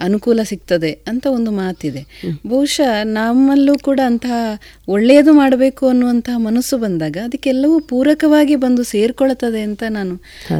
ಅನುಕೂಲ 0.00 0.40
ಸಿಗ್ತದೆ 0.42 0.98
ಅಂತ 1.06 1.26
ಒಂದು 1.26 1.50
ಮಾತಿದೆ. 1.50 2.06
ಬಹುಶಃ 2.46 3.04
ನಮ್ಮಲ್ಲೂ 3.04 3.78
ಕೂಡ 3.78 4.00
ಅಂತಹ 4.06 4.58
ಒಳ್ಳೆಯದು 4.88 5.32
ಮಾಡಬೇಕು 5.32 5.88
ಅನ್ನುವಂತಹ 5.88 6.38
ಮನಸ್ಸು 6.38 6.78
ಬಂದಾಗ 6.78 7.16
ಅದಕ್ಕೆಲ್ಲವೂ 7.24 7.80
ಪೂರಕವಾಗಿ 7.80 8.56
ಬಂದು 8.56 8.82
ಸೇರ್ಕೊಳ್ತದೆ 8.82 9.60
ಅಂತ 9.60 9.82
ನಾನು 9.90 10.14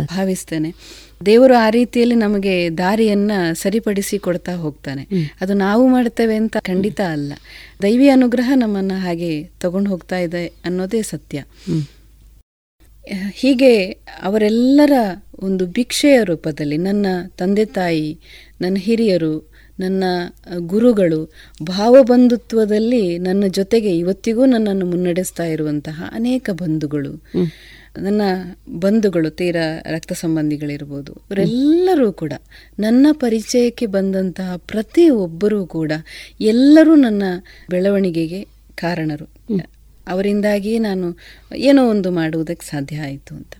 ಭಾವಿಸ್ತೇನೆ. 0.04 0.74
ದೇವರು 1.26 1.54
ಆ 1.54 1.70
ರೀತಿಯಲ್ಲಿ 1.70 2.14
ನಮಗೆ 2.14 2.78
ದಾರಿಯನ್ನ 2.78 3.32
ಸರಿಪಡಿಸಿ 3.52 4.18
ಕೊಡ್ತಾ 4.18 4.52
ಹೋಗ್ತಾನೆ. 4.52 5.02
ಅದು 5.40 5.54
ನಾವು 5.54 5.88
ಮಾಡ್ತೇವೆ 5.88 6.36
ಅಂತ 6.36 6.56
ಖಂಡಿತ 6.56 7.00
ಅಲ್ಲ. 7.00 7.32
ದೈವಿ 7.82 8.08
ಅನುಗ್ರಹ 8.08 8.52
ನಮ್ಮನ್ನ 8.54 8.92
ಹಾಗೆ 8.96 9.44
ತಗೊಂಡು 9.60 9.90
ಹೋಗ್ತಾ 9.90 10.18
ಇದೆ 10.18 10.46
ಅನ್ನೋದೇ 10.46 11.02
ಸತ್ಯ. 11.02 11.44
ಹೀಗೆ 13.32 13.86
ಅವರೆಲ್ಲರ 14.22 14.92
ಒಂದು 15.42 15.66
ಭಿಕ್ಷೆಯ 15.66 16.24
ರೂಪದಲ್ಲಿ 16.24 16.76
ನನ್ನ 16.76 17.06
ತಂದೆ 17.38 17.64
ತಾಯಿ 17.64 18.18
ನನ್ನ 18.60 18.76
ಹಿರಿಯರು 18.76 19.56
ನನ್ನ 19.80 20.04
ಗುರುಗಳು 20.58 21.32
ಭಾವಬಂಧುತ್ವದಲ್ಲಿ 21.62 23.18
ನನ್ನ 23.18 23.44
ಜೊತೆಗೆ 23.48 23.98
ಇವತ್ತಿಗೂ 23.98 24.44
ನನ್ನನ್ನು 24.44 24.86
ಮುನ್ನಡೆಸ್ತಾ 24.86 25.44
ಇರುವಂತಹ 25.44 26.10
ಅನೇಕ 26.12 26.50
ಬಂಧುಗಳು. 26.52 27.24
ನನ್ನ 27.98 28.22
ಬಂಧುಗಳು 28.78 29.30
ತೀರ 29.30 29.56
ರಕ್ತ 29.84 30.12
ಸಂಬಂಧಿಗಳಿರ್ಬೋದು. 30.12 31.12
ಅವರೆಲ್ಲರೂ 31.12 32.12
ಕೂಡ 32.12 32.32
ನನ್ನ 32.78 33.06
ಪರಿಚಯಕ್ಕೆ 33.12 33.86
ಬಂದಂತಹ 33.86 34.56
ಪ್ರತಿ 34.56 35.10
ಒಬ್ಬರೂ 35.10 35.66
ಕೂಡ 35.66 35.92
ಎಲ್ಲರೂ 36.40 36.94
ನನ್ನ 36.94 37.22
ಬೆಳವಣಿಗೆಗೆ 37.70 38.46
ಕಾರಣರು. 38.74 39.56
ಅವರಿಂದಾಗಿಯೇ 40.08 40.78
ನಾನು 40.78 41.18
ಏನೋ 41.56 41.90
ಒಂದು 41.90 42.10
ಮಾಡುವುದಕ್ಕೆ 42.10 42.66
ಸಾಧ್ಯ 42.66 43.00
ಆಯಿತು 43.00 43.34
ಅಂತ. 43.34 43.52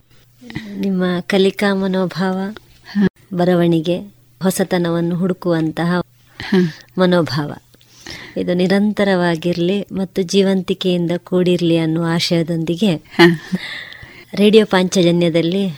ನಿಮ್ಮ 0.77 1.05
ಕಲಿಕಾ 1.21 1.75
ಮನೋಭಾವ 1.75 2.55
ಬರವಣಿಗೆ 3.35 3.99
ಹೊಸತನವನ್ನು 4.43 5.17
ಹುಡುಕುವಂತಹ 5.17 6.01
ಮನೋಭಾವ. 6.99 7.53
ಇದು 8.37 8.55
ನಿರಂತರವಾಗಿರಲಿ 8.55 9.87
ಮತ್ತು 9.93 10.23
ಜೀವಂತಿಕೆಯಿಂದ 10.23 11.11
ಕೂಡಿರಲಿ 11.17 11.79
ಅನ್ನುವ 11.79 12.07
ಆಶಯದೊಂದಿಗೆ 12.09 12.97
ರೇಡಿಯೋ 14.35 14.67
ಪಾಂಚಜನ್ಯದಲ್ಲಿ 14.67 15.69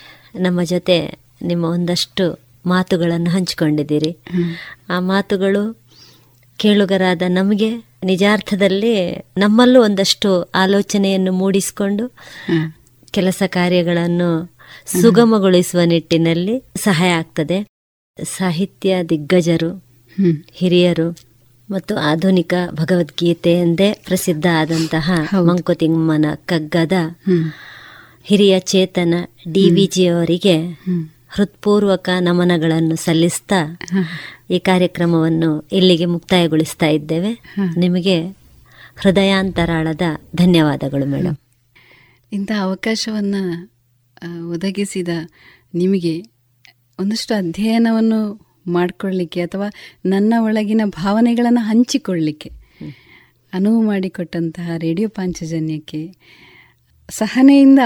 ನಮ್ಮ 0.40 0.62
ಜೊತೆ 0.62 1.18
ನಿಮ್ಮ 1.42 1.64
ಒಂದಷ್ಟು 1.64 2.38
ಮಾತುಗಳನ್ನು 2.66 3.30
ಹಂಚಿಕೊಂಡಿದ್ದೀರಿ. 3.30 4.18
ಆ 4.88 5.00
ಮಾತುಗಳು 5.00 5.80
ಕೇಳುಗರಾದ 6.56 7.22
ನಮಗೆ 7.28 7.88
ನಿಜಾರ್ಥದಲ್ಲಿ 8.03 8.92
ನಮ್ಮಲ್ಲೂ 9.38 9.82
ಒಂದಷ್ಟು 9.82 10.42
ಆಲೋಚನೆಯನ್ನು 10.55 11.32
ಮೂಡಿಸಿಕೊಂಡು 11.32 12.05
ಕೆಲಸ 13.11 13.42
ಕಾರ್ಯಗಳನ್ನು 13.46 14.30
ಸುಗಮಗೊಳಿಸುವ 15.03 15.80
ನಿಟ್ಟಿನಲ್ಲಿ 15.84 16.62
ಸಹಾಯ 16.76 17.11
ಆಗ್ತದೆ. 17.12 17.59
ಸಾಹಿತ್ಯ 18.22 18.96
ದಿಗ್ಗಜರು 19.09 19.70
ಹಿರಿಯರು 20.53 21.09
ಮತ್ತು 21.70 21.96
ಆಧುನಿಕ 21.96 22.55
ಭಗವದ್ಗೀತೆ 22.72 23.53
ಎಂದೇ 23.53 23.92
ಪ್ರಸಿದ್ಧ 24.07 24.46
ಆದಂತಹ 24.55 25.09
ಮಂಕುತಿಮ್ಮನ 25.49 26.26
ಕಗ್ಗದ 26.46 26.92
ಹಿರಿಯ 28.22 28.61
ಚೇತನ 28.61 29.14
ಡಿ 29.53 29.70
ವಿ 29.70 29.86
ಜಿಯವರಿಗೆ 29.92 30.57
ಹೃತ್ಪೂರ್ವಕ 31.29 32.09
ನಮನಗಳನ್ನು 32.20 32.97
ಸಲ್ಲಿಸ್ತಾ 32.97 33.79
ಈ 34.51 34.59
ಕಾರ್ಯಕ್ರಮವನ್ನು 34.59 35.68
ಇಲ್ಲಿಗೆ 35.72 36.05
ಮುಕ್ತಾಯಗೊಳಿಸ್ತಾ 36.05 36.87
ಇದ್ದೇವೆ. 36.87 37.33
ನಿಮಗೆ 37.76 38.22
ಹೃದಯಾಂತರಾಳದ 38.97 40.01
ಧನ್ಯವಾದಗಳು 40.37 41.07
ಮೇಡಮ್ 41.07 41.37
ಇಂಥ 42.33 42.53
ಅವಕಾಶವನ್ನು 42.61 43.72
ಒದಗಿಸಿದ 44.51 45.09
ನಿಮಗೆ 45.74 46.22
ಒಂದಷ್ಟು 47.01 47.35
ಅಧ್ಯಯನವನ್ನು 47.35 48.49
ಮಾಡಿಕೊಳ್ಳಿಕ್ಕೆ 48.66 49.41
ಅಥವಾ 49.41 49.68
ನನ್ನ 50.07 50.35
ಒಳಗಿನ 50.39 50.81
ಭಾವನೆಗಳನ್ನು 50.85 51.61
ಹಂಚಿಕೊಳ್ಳಲಿಕ್ಕೆ 51.61 52.51
ಅನುವು 53.53 53.87
ಮಾಡಿಕೊಟ್ಟಂತಹ 53.87 54.70
ರೇಡಿಯೋ 54.76 55.09
ಪಾಂಚಜನ್ಯಕ್ಕೆ 55.09 56.16
ಸಹನೆಯಿಂದ 57.11 57.79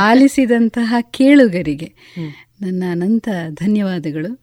ಆಲಿಸಿದಂತಹ 0.00 0.94
ಕೇಳುಗರಿಗೆ 1.00 1.94
ನನ್ನ 2.64 2.84
ಅನಂತ 2.90 3.28
ಧನ್ಯವಾದಗಳು. 3.50 4.40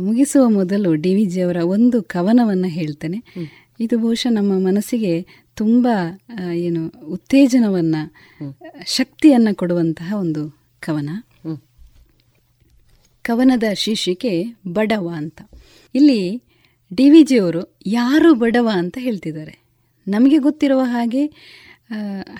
ಮುಗಿಸುವ 0.00 0.48
ಮೊದಲು 0.48 0.94
ಡಿ 0.94 1.14
ವಿ 1.14 1.24
ಜಿಯವರ 1.24 1.56
ಒಂದು 1.56 2.02
ಕವನವನ್ನು 2.02 2.68
ಹೇಳ್ತೇನೆ. 2.68 3.22
ಇದು 3.80 3.98
ಬಹುಶಃ 3.98 4.30
ನಮ್ಮ 4.30 4.52
ಮನಸ್ಸಿಗೆ 4.66 5.26
ತುಂಬ 5.54 5.88
ಏನು 6.52 6.82
ಉತ್ತೇಜನವನ್ನು 7.04 8.02
ಶಕ್ತಿಯನ್ನು 8.86 9.54
ಕೊಡುವಂತಹ 9.54 10.14
ಒಂದು 10.16 10.58
ಕವನ. 10.80 11.10
ಕವನದ 13.22 13.62
ಶೀರ್ಷಿಕೆ 13.74 14.32
ಬಡವ 14.72 15.12
ಅಂತ. 15.16 15.38
ಇಲ್ಲಿ 15.94 16.42
ಡಿ 16.94 17.10
ವಿ 17.10 17.22
ಜಿಯವರು 17.22 17.62
ಯಾರು 17.86 18.34
ಬಡವ 18.34 18.68
ಅಂತ 18.72 18.98
ಹೇಳ್ತಿದ್ದಾರೆ. 19.00 19.54
ನಮಗೆ 20.08 20.38
ಗೊತ್ತಿರುವ 20.38 20.80
ಹಾಗೆ 20.80 21.26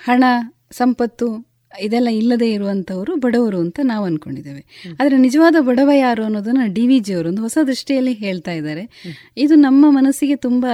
ಹಣ 0.04 0.24
ಸಂಪತ್ತು 0.72 1.45
ಇದೆಲ್ಲ 1.80 2.08
ಇಲ್ಲದೆ 2.08 2.52
ಇರುವಂಥವರು 2.52 3.16
ಬಡವರು 3.16 3.58
ಅಂತ 3.60 3.80
ನಾವು 3.82 4.04
ಅಂದ್ಕೊಂಡಿದ್ದೇವೆ 4.04 4.64
ಆದರೆ 5.00 5.16
ನಿಜವಾದ 5.16 5.56
ಬಡವ 5.60 5.90
ಯಾರು 5.94 6.24
ಅನ್ನೋದನ್ನು 6.24 6.72
ಡಿ 6.74 6.86
ವಿ 6.86 6.98
ಜಿಯವರು 6.98 7.28
ಒಂದು 7.28 7.42
ಹೊಸ 7.42 7.58
ದೃಷ್ಟಿಯಲ್ಲಿ 7.66 8.12
ಹೇಳ್ತಾ 8.12 8.52
ಇದ್ದಾರೆ. 8.52 9.04
ಇದು 9.36 9.54
ನಮ್ಮ 9.54 9.86
ಮನಸ್ಸಿಗೆ 9.88 10.36
ತುಂಬ 10.36 10.66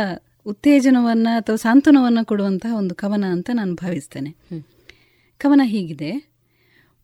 ಉತ್ತೇಜನವನ್ನು 0.47 1.37
ಅಥವಾ 1.37 1.57
ಸಾಂತ್ವನವನ್ನು 1.57 2.25
ಕೊಡುವಂತಹ 2.25 2.75
ಒಂದು 2.77 2.95
ಕವನ 2.95 3.25
ಅಂತ 3.25 3.51
ನಾನು 3.55 3.75
ಭಾವಿಸ್ತೇನೆ. 3.75 4.37
ಕವನ 5.39 5.61
ಹೀಗಿದೆ. 5.65 6.33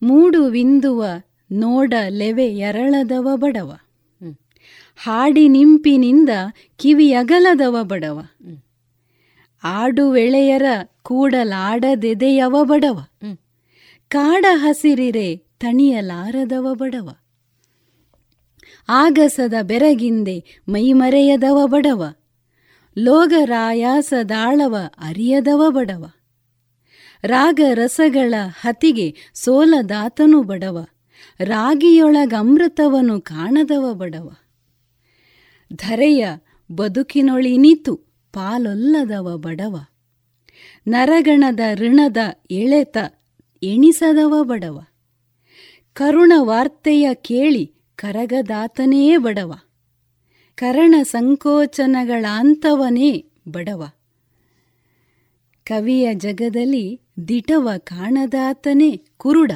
ಮೂಡು 0.02 0.44
ವಿಂದುವ 0.46 1.04
ನೋಡ 1.52 1.94
ಲೆವೆ 2.08 2.46
ಎರಳದವ 2.46 3.28
ಬಡವ. 3.36 3.78
ಹಾಡಿ 4.96 5.48
ನಿಂಪಿನಿಂದ 5.48 6.28
ಕಿವಿಯಗಲದವ 6.76 7.76
ಬಡವ. 7.82 8.26
ಆಡು 9.64 10.10
ವೆಳೆಯರ 10.10 10.62
ಕೂಡಲಾಡದೆದೆಯವ 11.02 12.56
ಬಡವ. 12.62 12.98
ಕಾಡ 14.08 14.44
ಹಸಿರಿರೆ 14.52 15.36
ತಣಿಯಲಾರದವ 15.36 16.74
ಬಡವ. 16.74 17.16
ಆಗಸದ 18.88 19.54
ಬೆರಗಿಂದೆ 19.62 20.44
ಮೈಮರೆಯದವ 20.68 21.66
ಬಡವ. 21.66 22.14
ಲೋಗರಾಯಾಸದಾಳವ 22.98 24.76
ಅರಿಯದವ 24.98 25.70
ಬಡವ. 25.70 26.10
ರಾಗ 27.24 27.60
ರಸಗಳ 27.74 28.34
ಹತಿಗೆ 28.60 29.14
ಸೋಲದಾತನು 29.34 30.42
ಬಡವ. 30.42 30.86
ರಾಗಿಯೊಳಗಮೃತವನು 31.40 33.20
ಕಾಣದವ 33.20 33.94
ಬಡವ. 33.94 34.32
ಧರೆಯ 35.74 36.28
ಬದುಕಿನೊಳಿನಿತು 36.72 37.96
ಪಾಲೊಲ್ಲದವ 38.32 39.36
ಬಡವ. 39.36 39.86
ನರಗಣದ 40.86 41.60
ಋಣದ 41.74 42.16
ಎಳೆತ 42.50 42.96
ಎಣಿಸದವ 43.62 44.42
ಬಡವ. 44.42 44.84
ಕರುಣ 45.92 46.32
ವಾರ್ತೆಯ 46.36 47.14
ಕೇಳಿ 47.14 47.74
ಕರಗದಾತನೇ 47.96 49.16
ಬಡವ. 49.16 49.54
ಕರಣ 50.54 50.94
ಸಂಕೋಚನಗಳಾಂತವನೇ 51.02 53.24
ಬಡವ. 53.48 53.90
ಕವಿಯ 55.64 56.14
ಜಗದಲ್ಲಿ 56.14 57.00
ದಿಟವ 57.28 57.68
ಕಾಣದಾತನೇ 57.78 59.02
ಕುರುಡ. 59.16 59.52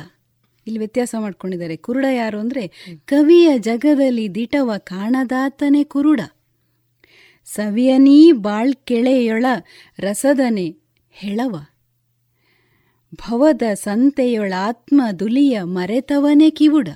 ಇಲ್ಲಿ 0.66 0.78
ವ್ಯತ್ಯಾಸ 0.78 1.14
ಮಾಡ್ಕೊಂಡಿದ್ದಾರೆ. 1.18 1.76
ಕುರುಡ 1.76 2.04
ಯಾರು 2.12 2.38
ಅಂದರೆ 2.38 2.94
ಕವಿಯ 3.06 3.58
ಜಗದಲ್ಲಿ 3.58 4.34
ದಿಟವ 4.34 4.72
ಕಾಣದಾತನೇ 4.78 5.84
ಕುರುಡ. 5.84 6.20
ಸವಿಯನೀ 7.44 8.32
ಬಾಳ್ಕೆಳೆಯೊಳ 8.32 9.46
ರಸದನೆ 9.98 10.76
ಹೆಳವ. 11.10 11.56
ಭವದ 13.14 13.62
ಸಂತೆಯೊಳಾತ್ಮ 13.74 15.02
ದುಲಿಯ 15.18 15.62
ಮರೆತವನೆ 15.62 16.50
ಕಿವುಡ. 16.50 16.88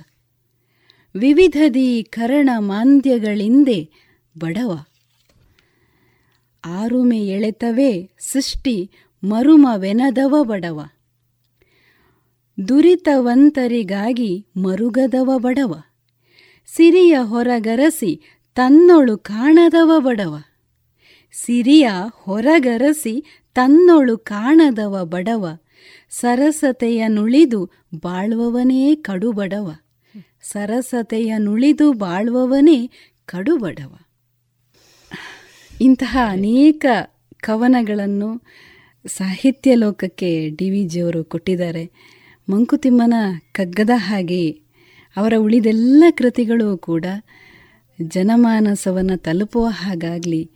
ವಿವಿಧದಿ 1.15 2.03
ಕರಣ 2.03 2.49
ಮಾಂದ್ಯಗಳಿಂದೆ 2.57 3.89
ಬಡವ. 4.37 4.85
ಆರುಮೆ 6.65 7.19
ಎಳೆತವೇ 7.19 8.09
ಸೃಷ್ಟಿ 8.19 8.91
ಮರುಮವೆನದವ 9.23 10.43
ಬಡವ. 10.43 10.89
ದುರಿತವಂತರಿಗಾಗಿ 12.67 14.45
ಮರುಗದವ 14.57 15.37
ಬಡವ. 15.37 15.83
ಸಿರಿಯ 16.67 17.17
ಹೊರಗರಸಿ 17.21 18.21
ತನ್ನೊಳು 18.55 19.17
ಕಾಣದವ 19.17 19.99
ಬಡವ. 19.99 20.41
ಸಿರಿಯ 21.33 21.89
ಹೊರಗರಸಿ 22.11 23.23
ತನ್ನೊಳು 23.55 24.17
ಕಾಣದವ 24.17 25.05
ಬಡವ. 25.05 25.47
ಸರಸತೆಯ 26.09 27.07
ನುಳಿದು 27.07 27.71
ಬಾಳುವವನೇ 27.95 28.95
ಕಡುಬಡವ. 28.95 29.75
ಸರಸತೆಯ 30.41 31.33
ನುಳಿದು 31.37 31.93
ಬಾಳುವವನೇ 31.93 32.89
ಕಡುಬಡವ. 33.25 33.97
ಇಂತಹ 35.81 36.17
ಅನೇಕ 36.29 36.85
ಕವನಗಳನ್ನು 37.39 38.43
ಸಾಹಿತ್ಯ 39.05 39.75
ಲೋಕಕ್ಕೆ 39.75 40.49
ಡಿ 40.49 40.69
ವಿ 40.69 40.83
ಜಿಯವರು 40.83 41.23
ಕೊಟ್ಟಿದ್ದಾರೆ. 41.23 41.91
ಮಂಕುತಿಮ್ಮನ 42.49 43.13
ಕಗ್ಗದ 43.51 43.89
ಹಾಗೆ 43.95 44.51
ಅವರ 45.17 45.33
ಉಳಿದೆಲ್ಲ 45.37 46.03
ಕೃತಿಗಳು 46.09 46.77
ಕೂಡ 46.77 47.05
ಜನಮಾನಸವನ್ನು 48.01 49.17
ತಲುಪುವ 49.17 49.65
ಹಾಗಾಗಲಿ 49.65 50.51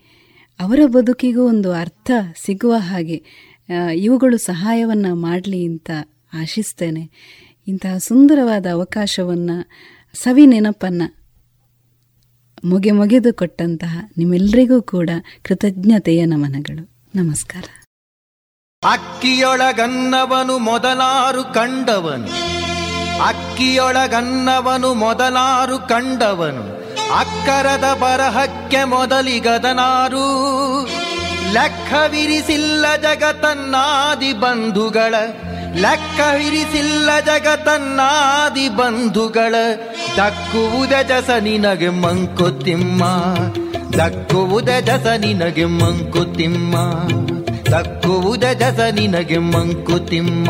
ಅವರ 0.59 0.79
ಬದುಕಿಗೂ 0.85 1.47
ಒಂದು 1.47 1.71
ಅರ್ಥ 1.71 2.11
ಸಿಗುವ 2.45 2.73
ಹಾಗೆ 2.73 3.23
ಇವುಗಳು 3.95 4.37
ಸಹಾಯವನ್ನು 4.37 5.15
ಮಾಡಲಿ 5.15 5.65
ಅಂತ 5.65 5.91
ಆಶಿಸ್ತೇನೆ. 6.33 7.09
ಇಂತಹ 7.67 7.97
ಸುಂದರವಾದ 7.97 8.65
ಅವಕಾಶವನ್ನು, 8.73 9.69
ಸವಿ 10.13 10.45
ನೆನಪನ್ನು 10.45 11.21
ಮುಗೆ 12.63 12.91
ಮುಗೆದು 12.91 13.33
ಕೊಟ್ಟಂತಹ 13.33 13.99
ನಿಮ್ಮೆಲ್ಲರಿಗೂ 14.17 14.81
ಕೂಡ 14.81 15.09
ಕೃತಜ್ಞತೆಯ 15.43 16.25
ನಮನಗಳು. 16.25 17.09
ನಮಸ್ಕಾರ. 17.15 17.63
ಅಕ್ಕಿಯೊಳಗನ್ನವನು 18.83 20.57
ಮೊದಲಾರು 20.57 21.43
ಕಂಡವನು. 21.43 22.51
ಅಕ್ಕಿಯೊಳಗನ್ನವನು 23.23 24.93
ಮೊದಲಾರು 24.93 25.79
ಕಂಡವನು. 25.79 26.81
ಅಕ್ಕರದ 27.15 27.97
ಬರಹಕ್ಕೆ 28.01 28.83
ಮೊದಲಿಗದನಾರು. 28.83 30.21
ಲೆಕ್ಕವಿರಿಸಿಲ್ಲ 31.53 32.95
ಜಗತನ್ನಾದಿ 32.95 34.33
ಬಂಧುಗಳ, 34.33 35.15
ಲೆಕ್ಕವಿರಿಸಿಲ್ಲ 35.75 37.19
ಜಗತನ್ನಾದಿ 37.19 38.69
ಬಂಧುಗಳ. 38.69 39.55
ದಕ್ಕುವುದ 40.17 40.93
ಜಸ 41.07 41.29
ನಿನಗೆ 41.29 41.89
ಮಂಕುತಿಮ್ಮ, 41.89 43.03
ದಕ್ಕುವುದ 43.97 44.69
ಜಸ 44.79 45.07
ನಿನಗೆ 45.17 45.65
ಮಂಕುತಿಮ್ಮ, 45.65 46.75
ದಕ್ಕುವುದ 47.71 48.43
ಜಸ 48.43 48.79
ನಿನಗೆ 48.91 49.37
ಮಂಕುತಿಮ್ಮ. 49.37 50.49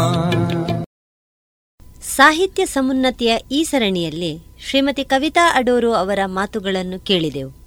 ಸಾಹಿತ್ಯ 2.01 2.65
ಸಮುನ್ನತಿಯ 2.65 3.36
ಈ 3.51 3.63
ಸರಣಿಯಲ್ಲಿ 3.63 4.37
ಶ್ರೀಮತಿ 4.69 5.03
ಕವಿತಾ 5.03 5.53
ಅಡೋರು 5.55 5.93
ಅವರ 5.93 6.19
ಮಾತುಗಳನ್ನು 6.25 6.99
ಕೇಳಿದೆವು. 6.99 7.61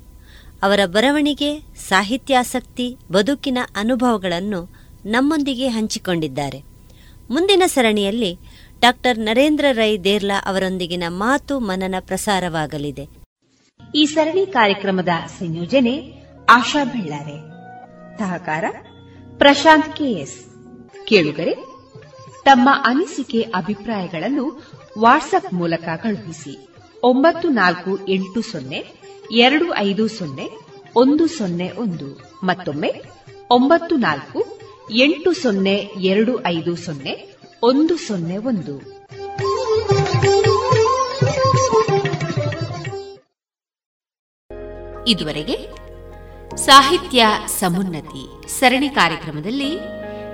ಅವರ 0.65 0.81
ಬರವಣಿಗೆ, 0.86 1.61
ಸಾಹಿತ್ಯಾಸಕ್ತಿ, 1.77 2.97
ಬದುಕಿನ 3.12 3.59
ಅನುಭವಗಳನ್ನು 3.77 4.69
ನಮ್ಮೊಂದಿಗೆ 5.07 5.69
ಹಂಚಿಕೊಂಡಿದ್ದಾರೆ. 5.69 6.62
ಮುಂದಿನ 7.31 7.62
ಸರಣಿಯಲ್ಲಿ 7.66 8.39
ಡಾಕ್ಟರ್ 8.81 9.19
ನರೇಂದ್ರ 9.19 9.65
ರೈ 9.73 9.99
ದೇರ್ಲಾ 9.99 10.43
ಅವರೊಂದಿಗಿನ 10.47 11.05
ಮಾತು 11.09 11.61
ಮನನ 11.61 11.95
ಪ್ರಸಾರವಾಗಲಿದೆ. 12.01 13.09
ಈ 13.95 14.07
ಸರಣಿ 14.07 14.47
ಕಾರ್ಯಕ್ರಮದ 14.47 15.09
ಸಂಯೋಜನೆ 15.39 16.12
ಆಶಾ 16.51 16.85
ಬೆಳ್ಳಾರೆ. 16.85 17.36
ಸಹಕಾರ 18.19 18.65
ಪ್ರಶಾಂತ್ 19.39 19.97
ಕೆಎಸ್. 19.97 20.45
ಕೇಳುಗರೆ, 21.07 21.55
ತಮ್ಮ 22.45 22.70
ಅನಿಸಿಕೆ 22.85 23.41
ಅಭಿಪ್ರಾಯಗಳನ್ನು 23.41 24.62
ವಾಟ್ಸ್ಆಪ್ 24.99 25.55
ಮೂಲಕ 25.55 25.89
ಕಳುಹಿಸಿ. 26.03 26.69
ಒಂಬತ್ತು 27.03 27.49
ನಾಲ್ಕು 27.49 28.09
ಎಂಟು 28.09 28.43
ಸೊನ್ನೆ 28.43 29.03
ಎರಡು 29.31 29.75
ಐದು 29.77 30.09
ಸೊನ್ನೆ, 30.09 30.49
ಒಂದು 30.97 31.27
ಸೊನ್ನೆ 31.27 31.71
ಒಂದು. 31.71 32.31
ಮತ್ತೊಮ್ಮೆ, 32.45 32.93
ಒಂಬತ್ತು 33.51 33.97
ನಾಲ್ಕು, 33.97 34.59
ಎಂಟು 34.97 35.33
ಸೊನ್ನೆ, 35.33 35.75
ಎರಡು 36.01 36.47
ಐದು 36.47 36.77
ಸೊನ್ನೆ, 36.77 37.39
ಒಂದು 37.63 37.97
ಸೊನ್ನೆ 37.97 38.37
ಒಂದು. 38.37 39.05
ಇದುವರೆಗೆ 45.09 45.85
ಸಾಹಿತ್ಯ 46.57 47.27
ಸಮುನ್ನತಿ 47.47 48.49
ಸರಣಿ 48.49 48.89
ಕಾರ್ಯಕ್ರಮದಲ್ಲಿ 48.89 49.79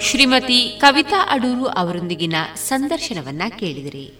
ಶ್ರೀಮತಿ 0.00 0.78
ಕವಿತಾ 0.80 1.26
ಅಡೂರು 1.30 1.66
ಅವರೊಂದಿಗಿನ 1.66 2.34
ಸಂದರ್ಶನವನ್ನ 2.54 3.42
ಕೇಳಿದಿರಿ. 3.58 4.19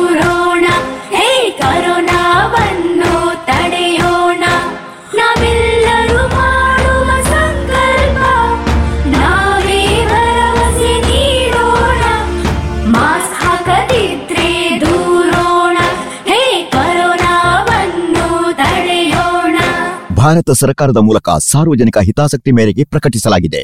ಭಾರತ 20.31 20.51
ಸರ್ಕಾರದ 20.51 20.97
ಮೂಲಕ 20.97 21.29
ಸಾರ್ವಜನಿಕ 21.29 21.97
ಹಿತಾಸಕ್ತಿ 21.97 22.51
ಮೇರೆಗೆ 22.51 22.83
ಪ್ರಕಟಿಸಲಾಗಿದೆ. 22.83 23.61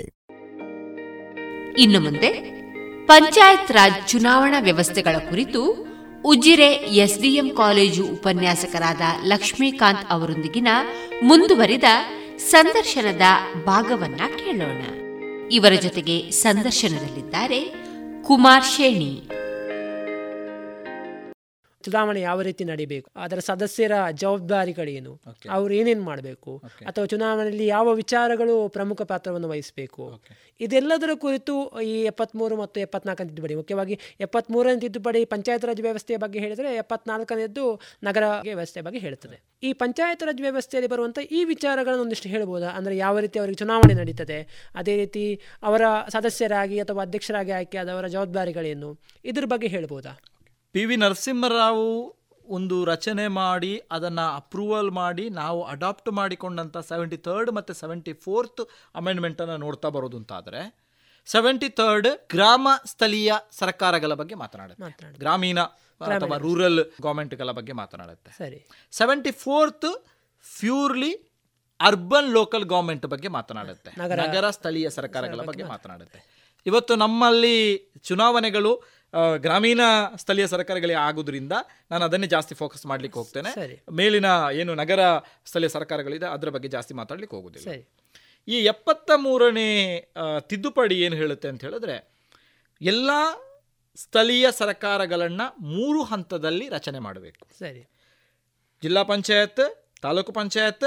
ಇನ್ನು 1.77 1.99
ಮುಂದೆ 1.99 2.29
ಪಂಚಾಯತ್ 3.05 3.71
ರಾಜ್ 3.71 4.07
ಚುನಾವಣಾ 4.07 4.59
ವ್ಯವಸ್ಥೆಗಳ 4.59 5.15
ಕುರಿತು 5.29 5.61
ಉಜಿರೆ 6.25 6.69
ಎಸ್ಡಿಎಂ 7.03 7.49
ಕಾಲೇಜು 7.49 8.03
ಉಪನ್ಯಾಸಕರಾದ 8.03 9.01
ಲಕ್ಷ್ಮೀಕಾಂತ್ 9.25 10.05
ಅವರೊಂದಿಗಿನ 10.09 10.67
ಮುಂದುವರಿದ 11.23 11.83
ಸಂದರ್ಶನದ 12.49 13.21
ಭಾಗವನ್ನ 13.65 14.21
ಕೇಳೋಣ. 14.43 14.81
ಇವರ 15.51 15.73
ಜೊತೆಗೆ 15.81 16.31
ಸಂದರ್ಶನದಲ್ಲಿದ್ದಾರೆ 16.31 17.61
ಕುಮಾರ್ 18.23 18.65
ಶೇಣಿ. 18.65 19.13
ಚುನಾವಣೆ 21.87 22.21
ಯಾವ 22.29 22.41
ರೀತಿ 22.49 22.63
ನಡಿಬೇಕು? 22.71 23.07
ಅದರ 23.25 23.39
ಸದಸ್ಯರ 23.49 23.93
ಜವಾಬ್ದಾರಿಗಳೇನು? 24.23 25.13
ಅವ್ರು 25.57 25.73
ಏನೇನು 25.79 26.03
ಮಾಡಬೇಕು? 26.09 26.53
ಅಥವಾ 26.89 27.05
ಚುನಾವಣೆಯಲ್ಲಿ 27.13 27.67
ಯಾವ 27.75 27.87
ವಿಚಾರಗಳು 28.03 28.55
ಪ್ರಮುಖ 28.77 29.01
ಪಾತ್ರವನ್ನು 29.13 29.49
ವಹಿಸಬೇಕು? 29.53 30.03
ಇದೆಲ್ಲದರ 30.65 31.11
ಕುರಿತು 31.25 31.53
ಈ 31.91 31.95
ಎಪ್ಪತ್ಮೂರು 32.11 32.55
ಮತ್ತು 32.61 32.77
ಎಪ್ಪತ್ನಾಲ್ಕನೇ 32.85 33.29
ತಿದ್ದುಪಡಿ 33.31 33.55
ಮುಖ್ಯವಾಗಿ 33.55 33.95
ಎಪ್ಪತ್ಮೂರನೇ 34.25 34.79
ತಿದ್ದುಪಡಿ 34.85 35.21
ಪಂಚಾಯತ್ 35.33 35.65
ರಾಜ್ 35.69 35.81
ವ್ಯವಸ್ಥೆಯ 35.87 36.17
ಬಗ್ಗೆ 36.23 36.39
ಹೇಳಿದರೆ 36.45 36.69
ಎಪ್ಪತ್ನಾಲ್ಕನೇದ್ದು 36.83 37.65
ನಗರ 38.07 38.23
ವ್ಯವಸ್ಥೆ 38.47 38.81
ಬಗ್ಗೆ 38.87 38.99
ಹೇಳ್ತದೆ. 39.05 39.37
ಈ 39.67 39.71
ಪಂಚಾಯತ್ 39.81 40.23
ರಾಜ್ 40.29 40.41
ವ್ಯವಸ್ಥೆಯಲ್ಲಿ 40.47 40.89
ಬರುವಂಥ 40.93 41.19
ಈ 41.37 41.41
ವಿಚಾರಗಳನ್ನು 41.53 42.05
ಒಂದಿಷ್ಟು 42.05 42.29
ಹೇಳ್ಬೋದಾ? 42.29 42.69
ಅಂದರೆ 42.77 42.95
ಯಾವ 43.05 43.19
ರೀತಿ 43.25 43.39
ಅವರಿಗೆ 43.43 43.59
ಚುನಾವಣೆ 43.63 43.95
ನಡೀತದೆ? 44.01 44.39
ಅದೇ 44.81 44.95
ರೀತಿ 45.03 45.25
ಅವರ 45.69 45.81
ಸದಸ್ಯರಾಗಿ 46.15 46.79
ಅಥವಾ 46.85 47.03
ಅಧ್ಯಕ್ಷರಾಗಿ 47.07 47.53
ಆಯ್ಕೆಯಾದವರ 47.59 48.07
ಜವಾಬ್ದಾರಿಗಳೇನು? 48.15 48.91
ಇದ್ರ 49.31 49.45
ಬಗ್ಗೆ 49.53 49.69
ಹೇಳ್ಬೋದಾ? 49.75 50.13
ಪಿ 50.77 50.85
ವಿ 50.85 50.95
ನರಸಿಂಹರಾವ್ 50.95 52.13
ಒಂದು 52.45 52.85
ರಚನೆ 52.85 53.27
ಮಾಡಿ 53.27 53.81
ಅದನ್ನು 53.91 54.35
ಅಪ್ರೂವಲ್ 54.35 54.91
ಮಾಡಿ 54.91 55.29
ನಾವು 55.29 55.63
ಅಡಾಪ್ಟ್ 55.63 56.09
ಮಾಡಿಕೊಂಡಂಥ 56.09 56.77
ಸೆವೆಂಟಿ 56.77 57.17
ಥರ್ಡ್ 57.17 57.51
ಮತ್ತು 57.51 57.73
ಸೆವೆಂಟಿ 57.73 58.13
ಫೋರ್ತ್ 58.13 58.61
ಅಮೆಂಡ್ಮೆಂಟನ್ನು 58.95 59.57
ನೋಡ್ತಾ 59.57 59.89
ಬರೋದು 59.89 60.17
ಅಂತಾದರೆ 60.17 60.79
ಸೆವೆಂಟಿ 61.25 61.69
ಥರ್ಡ್ 61.69 62.07
ಗ್ರಾಮ 62.29 62.67
ಸ್ಥಳೀಯ 62.85 63.33
ಸರ್ಕಾರಗಳ 63.51 64.13
ಬಗ್ಗೆ 64.13 64.35
ಮಾತನಾಡುತ್ತೆ. 64.35 65.13
ಗ್ರಾಮೀಣ 65.17 65.59
ಅಥವಾ. 65.59 66.37
ರೂರಲ್ 66.37 66.79
ಗೌರ್ಮೆಂಟ್ಗಳ 67.01 67.51
ಬಗ್ಗೆ 67.51 67.71
ಮಾತನಾಡುತ್ತೆ. 67.71 68.31
ಸರಿ. 68.31 68.67
Seventy 68.91 69.31
fourth 69.31 70.05
purely 70.59 71.13
urban 71.79 72.31
local 72.31 72.63
government 72.63 73.05
ಬಗ್ಗೆ 73.05 73.27
ಮಾತನಾಡುತ್ತೆ. 73.27 74.01
ನಗರ- 74.01 74.51
ಸ್ಥಳೀಯ 74.51 74.89
ಸರ್ಕಾರಗಳ 74.89 75.41
ಬಗ್ಗೆ 75.41 75.63
ಮಾತನಾಡುತ್ತೆ. 75.63 76.37
ಇವತ್ತು 76.65 76.95
ನಮ್ಮಲ್ಲಿ 76.95 77.77
ಚುನಾವಣೆಗಳು 78.01 78.96
ಗ್ರಾಮೀಣ 79.37 79.79
ಸ್ಥಳೀಯ 80.15 80.47
ಸರ್ಕಾರಗಳಿಗೆ 80.47 80.99
ಆಗೋದ್ರಿಂದ 80.99 81.51
ನಾನು 81.91 82.05
ಅದನ್ನೇ 82.05 82.27
ಜಾಸ್ತಿ 82.27 82.55
ಫೋಕಸ್ 82.55 82.85
ಮಾಡ್ಲಿಕ್ಕೆ 82.85 83.19
ಹೋಗ್ತೇನೆ. 83.19 83.83
ಮೇಲಿನ 83.91 84.25
ಏನು 84.53 84.75
ನಗರ 84.75 85.17
ಸ್ಥಳೀಯ 85.45 85.69
ಸರ್ಕಾರಗಳಿದೆ 85.69 86.25
ಅದರ 86.25 86.49
ಬಗ್ಗೆ 86.49 86.67
ಜಾಸ್ತಿ 86.67 86.93
ಮಾತಾಡ್ಲಿಕ್ಕೆ 86.93 87.35
ಹೋಗೋದಿಲ್ಲ. 87.37 87.87
ಈ 88.47 88.63
ಎಪ್ಪತ್ತ 88.63 89.11
ಮೂರನೇ 89.15 89.67
ತಿದ್ದುಪಡಿ 90.39 90.99
ಏನು 91.01 91.15
ಹೇಳುತ್ತೆ 91.15 91.47
ಅಂತ 91.47 91.61
ಹೇಳಿದ್ರೆ 91.61 91.95
ಎಲ್ಲ 92.81 93.09
ಸ್ಥಳೀಯ 93.95 94.51
ಸರ್ಕಾರಗಳನ್ನು 94.51 95.63
ಮೂರು 95.63 96.03
ಹಂತದಲ್ಲಿ 96.03 96.69
ರಚನೆ 96.69 96.99
ಮಾಡಬೇಕು. 96.99 97.47
ಸರಿ. 97.59 97.81
ಜಿಲ್ಲಾ 98.81 99.03
ಪಂಚಾಯತ್ 99.03 99.85
ತಾಲೂಕು 100.01 100.31
ಪಂಚಾಯತ್ 100.31 100.83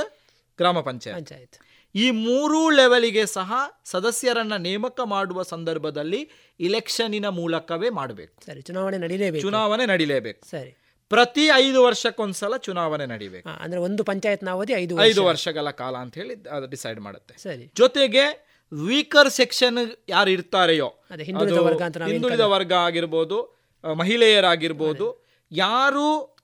ಗ್ರಾಮ 0.59 0.80
ಪಂಚಾಯತ್. 0.80 1.18
ಪಂಚಾಯತ್. 1.18 1.56
ಈ 1.95 2.11
ಮೂರೂ 2.11 2.71
ಲೆವೆಲಿಗೆ 2.71 3.27
ಸಹ 3.27 3.53
ಸದಸ್ಯರನ್ನ 3.85 4.57
ನೇಮಕ 4.57 5.01
ಮಾಡುವ 5.05 5.43
ಸಂದರ್ಭದಲ್ಲಿ 5.43 6.31
ಇಲೆಕ್ಷನಿನ 6.61 7.29
ಮೂಲಕವೇ 7.29 7.89
ಮಾಡಬೇಕು. 7.91 8.47
ಸರಿ 8.47 8.62
ಚುನಾವಣೆ 8.62 8.99
ನಡೀಲೇಬೇಕು. 8.99 9.43
ಚುನಾವಣೆ 9.43 9.87
ನಡೀಲೇಬೇಕು. 9.87 10.51
ಸರಿ. 10.51 10.77
ಪ್ರತಿ 11.09 11.47
ಐದು 11.47 11.85
ವರ್ಷಕ್ಕೊಂದ್ಸಲ 11.85 12.57
ಚುನಾವಣೆ 12.57 13.07
ನಡೀಬೇಕು. 13.07 13.49
ಅಂದ್ರೆ 13.49 13.81
ಒಂದು 13.81 14.05
ಪಂಚಾಯತ್ನ 14.05 14.51
ಅವಧಿ 14.51 14.73
ಐದು 14.73 15.03
ಐದು 15.03 15.25
ವರ್ಷ. 15.25 15.29
ವರ್ಷಗಳ 15.29 15.71
ಕಾಲ 15.71 15.97
ಅಂತ 15.97 16.15
ಹೇಳಿ 16.15 16.49
ಅದು 16.49 16.67
ಡಿಸೈಡ್ 16.67 17.01
ಮಾಡುತ್ತೆ. 17.01 17.35
ಸರಿ. 17.43 17.73
ಜೊತೆಗೆ 17.77 18.51
ವೀಕರ್ 18.73 19.31
ಸೆಕ್ಷನ್ 19.31 19.79
ಯಾರು 20.09 20.31
ಇರ್ತಾರೆಯೋ 20.31 20.95
ಅದೇ 21.11 21.23
ಹಿಂದುಳಿದ 21.23 22.41
ವರ್ಗ 22.41 22.73
ಆಗಿರ್ಬೋದು 22.73 23.61
ಮಹಿಳೆಯರಾಗಿರ್ಬೋದು 23.97 25.27
ಯಾರು 25.53 26.37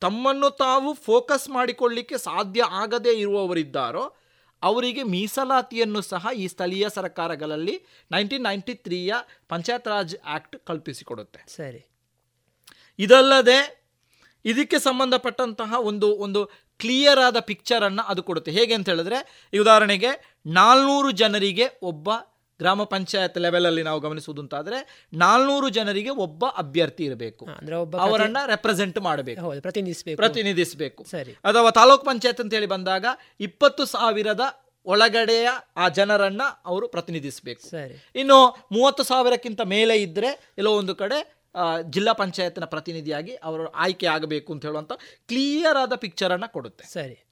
ತಮ್ಮನ್ನು 0.00 0.50
ತಾವು 0.50 0.92
ಫೋಕಸ್ 0.94 1.48
ಮಾಡಿಕೊಳ್ಳಿಕ್ಕೆ 1.48 2.18
ಸಾಧ್ಯ 2.18 2.62
ಆಗದೇ 2.62 3.12
ಇರುವವರಿದ್ದಾರೋ 3.14 4.14
ಅವರಿಗೆ 4.64 5.02
ಮೀಸಲಾತಿಯನ್ನು 5.02 6.00
ಸಹ 6.12 6.26
ಈ 6.36 6.46
ಸ್ಥಳೀಯ 6.48 6.86
ಸರ್ಕಾರಗಳಲ್ಲಿ 6.88 7.76
ನೈನ್ಟೀನ್ 8.10 8.42
ನೈಂಟಿ 8.42 8.74
ತ್ರೀಯ 8.74 9.14
ಪಂಚಾಯತ್ 9.48 9.88
ರಾಜ್ 9.88 10.14
ಆಕ್ಟ್ 10.26 10.56
ಕಲ್ಪಿಸಿಕೊಡುತ್ತೆ. 10.66 11.40
ಸರಿ. 11.56 11.82
ಇದಲ್ಲದೆ 12.98 13.58
ಇದಕ್ಕೆ 14.44 14.78
ಸಂಬಂಧಪಟ್ಟಂತಹ 14.78 15.74
ಒಂದು 15.80 16.08
ಒಂದು 16.16 16.40
ಕ್ಲಿಯರ್ 16.78 17.18
ಆದ 17.18 17.38
ಪಿಕ್ಚರನ್ನು 17.40 18.02
ಅದು 18.02 18.22
ಕೊಡುತ್ತೆ. 18.22 18.50
ಹೇಗೆ 18.50 18.74
ಅಂತ 18.74 18.88
ಹೇಳಿದ್ರೆ 18.88 19.18
ಈ 19.54 19.58
ಉದಾಹರಣೆಗೆ 19.58 20.40
ನಾಲ್ನೂರು 20.46 21.10
ಜನರಿಗೆ 21.10 21.66
ಒಬ್ಬ 21.82 22.08
ಗ್ರಾಮ 22.58 22.84
ಪಂಚಾಯತ್ 22.84 23.38
ಲೆವೆಲಲ್ಲಿ 23.38 23.82
ನಾವು 23.82 24.00
ಗಮನಿಸುವುದು 24.00 24.42
ಅಂತಾದ್ರೆ 24.42 25.06
ನಾಲ್ನೂರು 25.12 25.68
ಜನರಿಗೆ 25.68 26.10
ಒಬ್ಬ 26.10 26.46
ಅಭ್ಯರ್ಥಿ 26.46 27.04
ಇರಬೇಕು. 27.04 27.46
ಅಂದ್ರೆ 27.46 27.76
ಒಬ್ಬ 27.76 27.96
ಪ್ರತಿ- 27.96 28.10
ಅವರನ್ನ 28.10 28.36
ರೆಪ್ರೆಸೆಂಟ್ 28.46 29.00
ಮಾಡಬೇಕು 29.00 29.60
ಪ್ರತಿನಿಧಿಸಬೇಕು. 29.60 30.16
ಪ್ರತಿನಿಧಿಸಬೇಕು. 30.16 31.04
ಸರಿ. 31.04 31.32
ಅಥವಾ 31.32 31.70
ತಾಲೂಕ್ 31.70 32.04
ಪಂಚಾಯತ್ 32.04 32.40
ಅಂತ 32.40 32.54
ಹೇಳಿ 32.54 32.66
ಬಂದಾಗ 32.66 33.06
ಇಪ್ಪತ್ತು 33.40 33.84
ಸಾವಿರದ 33.84 34.40
ಒಳಗಡೆಯ 34.86 35.48
ಆ 35.76 35.88
ಜನರನ್ನ 35.88 36.42
ಅವರು 36.64 36.88
ಪ್ರತಿನಿಧಿಸಬೇಕು. 36.88 37.70
ಸರಿ. 37.70 38.08
ಇನ್ನು 38.14 38.66
ಮೂವತ್ತು 38.72 39.02
ಸಾವಿರಕ್ಕಿಂತ 39.02 39.60
ಮೇಲೆ 39.60 40.02
ಇದ್ರೆ 40.02 40.52
ಎಲ್ಲೋ 40.58 40.72
ಒಂದು 40.72 40.94
ಕಡೆ 40.94 41.44
ಜಿಲ್ಲಾ 41.90 42.12
ಪಂಚಾಯತ್ನ 42.12 42.64
ಪ್ರತಿನಿಧಿಯಾಗಿ 42.64 43.34
ಅವರು 43.34 43.66
ಆಯ್ಕೆ 43.66 44.06
ಆಗಬೇಕು 44.06 44.52
ಅಂತ 44.52 44.64
ಹೇಳುವಂತ 44.64 44.92
ಕ್ಲಿಯರ್ 45.28 45.76
ಆದ 45.76 45.94
ಪಿಕ್ಚರ್ 45.94 46.32
ಅನ್ನ 46.32 46.44
ಕೊಡುತ್ತೆ. 46.46 46.92
ಸರಿ. 46.92 47.26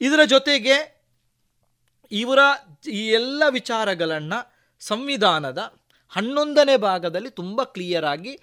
ಇದರ 0.00 0.20
ಜೊತೆಗೆ 0.24 0.95
ಇವರ 2.12 2.38
ಈ 2.92 3.08
ಎಲ್ಲ 3.08 3.42
ವಿಚಾರಗಳನ್ನು 3.50 4.56
ಸಂವಿಧಾನದ 4.80 5.58
ಹನ್ನೊಂದನೇ 6.08 6.76
ಭಾಗದಲ್ಲಿ 6.76 7.30
ತುಂಬ 7.30 7.62
ಕ್ಲಿಯರ್ 7.62 8.04
ಆಗಿ 8.04 8.40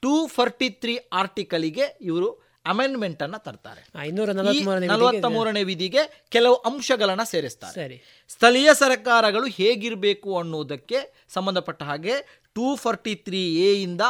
ಟೂ 0.00 0.26
ಫರ್ಟಿ 0.26 0.70
ತ್ರೀ 0.70 0.96
ಆರ್ಟಿಕಲಿಗೆ 0.96 1.82
ಇವರು 2.00 2.50
ಅಮೆಂಡ್ಮೆಂಟ್ 2.66 3.22
ಅನ್ನ 3.22 3.36
ತರ್ತಾರೆ. 3.36 3.88
ನಲವತ್ತ 4.86 5.24
ಮೂರನೇ 5.24 5.62
ವಿಧಿಗೆ 5.62 6.26
ಕೆಲವು 6.28 6.54
ಅಂಶಗಳನ್ನ 6.54 7.22
ಸೇರಿಸ್ತಾರೆ. 7.22 7.74
ಸರಿ. 7.74 8.02
ಸ್ಥಳೀಯ 8.28 8.74
ಸರ್ಕಾರಗಳು 8.74 9.46
ಹೇಗಿರಬೇಕು 9.46 10.38
ಅನ್ನುವುದಕ್ಕೆ 10.38 11.26
ಸಂಬಂಧಪಟ್ಟ 11.28 11.82
ಹಾಗೆ 11.82 12.44
ಟೂ 12.54 12.76
ಫರ್ಟಿ 12.76 13.14
ತ್ರೀ 13.14 13.56
ಎ 13.56 13.82
ಇಂದ 13.82 14.00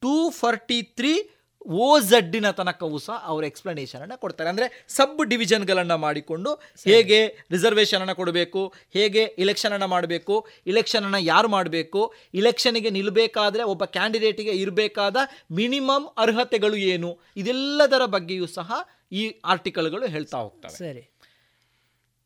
ಟೂ 0.00 0.30
ಫರ್ಟಿ 0.30 0.82
ತ್ರೀ 0.82 1.30
ಓ 1.68 1.98
ಝಡ್ಡಿನ 2.00 2.50
ತನಕವೂ 2.50 2.98
ಸಹ 2.98 3.16
ಅವರು 3.24 3.46
ಎಕ್ಸ್ಪ್ಲನೇಷನ್ 3.46 4.02
ಅನ್ನ 4.02 4.14
ಕೊಡ್ತಾರೆ. 4.14 4.48
ಅಂದರೆ 4.50 4.66
ಸಬ್ 4.88 5.24
ಡಿವಿಷನ್ಗಳನ್ನು 5.28 5.96
ಮಾಡಿಕೊಂಡು 5.96 6.54
ಹೇಗೆ 6.84 7.18
ರಿಸರ್ವೇಷನ್ 7.50 8.00
ಅನ್ನ 8.00 8.12
ಕೊಡಬೇಕು 8.12 8.62
ಹೇಗೆ 8.92 9.24
ಇಲೆಕ್ಷನನ್ನು 9.24 9.74
ಅನ್ನ 9.74 9.84
ಮಾಡಬೇಕು 9.84 10.46
ಇಲೆಕ್ಷನನ್ನು 10.66 11.16
ಅನ್ನ 11.16 11.26
ಯಾರು 11.26 11.48
ಮಾಡಬೇಕು 11.48 12.14
ಇಲೆಕ್ಷನಿಗೆ 12.34 12.90
ನಿಲ್ಲಬೇಕಾದ್ರೆ 12.90 13.62
ಒಬ್ಬ 13.62 13.84
ಕ್ಯಾಂಡಿಡೇಟಿಗೆ 13.84 14.50
ಇರಬೇಕಾದ 14.50 15.16
ಮಿನಿಮಮ್ 15.52 16.06
ಅರ್ಹತೆಗಳು 16.18 16.76
ಏನು 16.76 17.18
ಇದೆಲ್ಲದರ 17.36 18.04
ಬಗ್ಗೆಯೂ 18.04 18.46
ಸಹ 18.46 18.72
ಈ 19.12 19.40
ಆರ್ಟಿಕಲ್ಗಳು 19.44 20.06
ಹೇಳ್ತಾ 20.06 20.38
ಹೋಗ್ತವೆ. 20.38 20.76
ಸರಿ. 20.76 21.04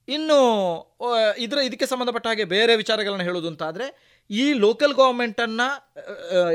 ಇನ್ನು 0.09 0.39
ಇದರ 1.39 1.59
ಇದಕ್ಕೆ 1.59 1.87
ಸಂಬಂಧಪಟ್ಟ 1.87 2.27
ಹಾಗೆ 2.27 2.45
ಬೇರೆ 2.45 2.77
ವಿಚಾರಗಳನ್ನು 2.77 3.25
ಹೇಳೋದು 3.25 3.49
ಅಂತಾದರೆ 3.49 3.87
ಈ 4.31 4.53
ಲೋಕಲ್ 4.53 4.95
ಗೌರ್ಮೆಂಟನ್ನು 4.95 5.69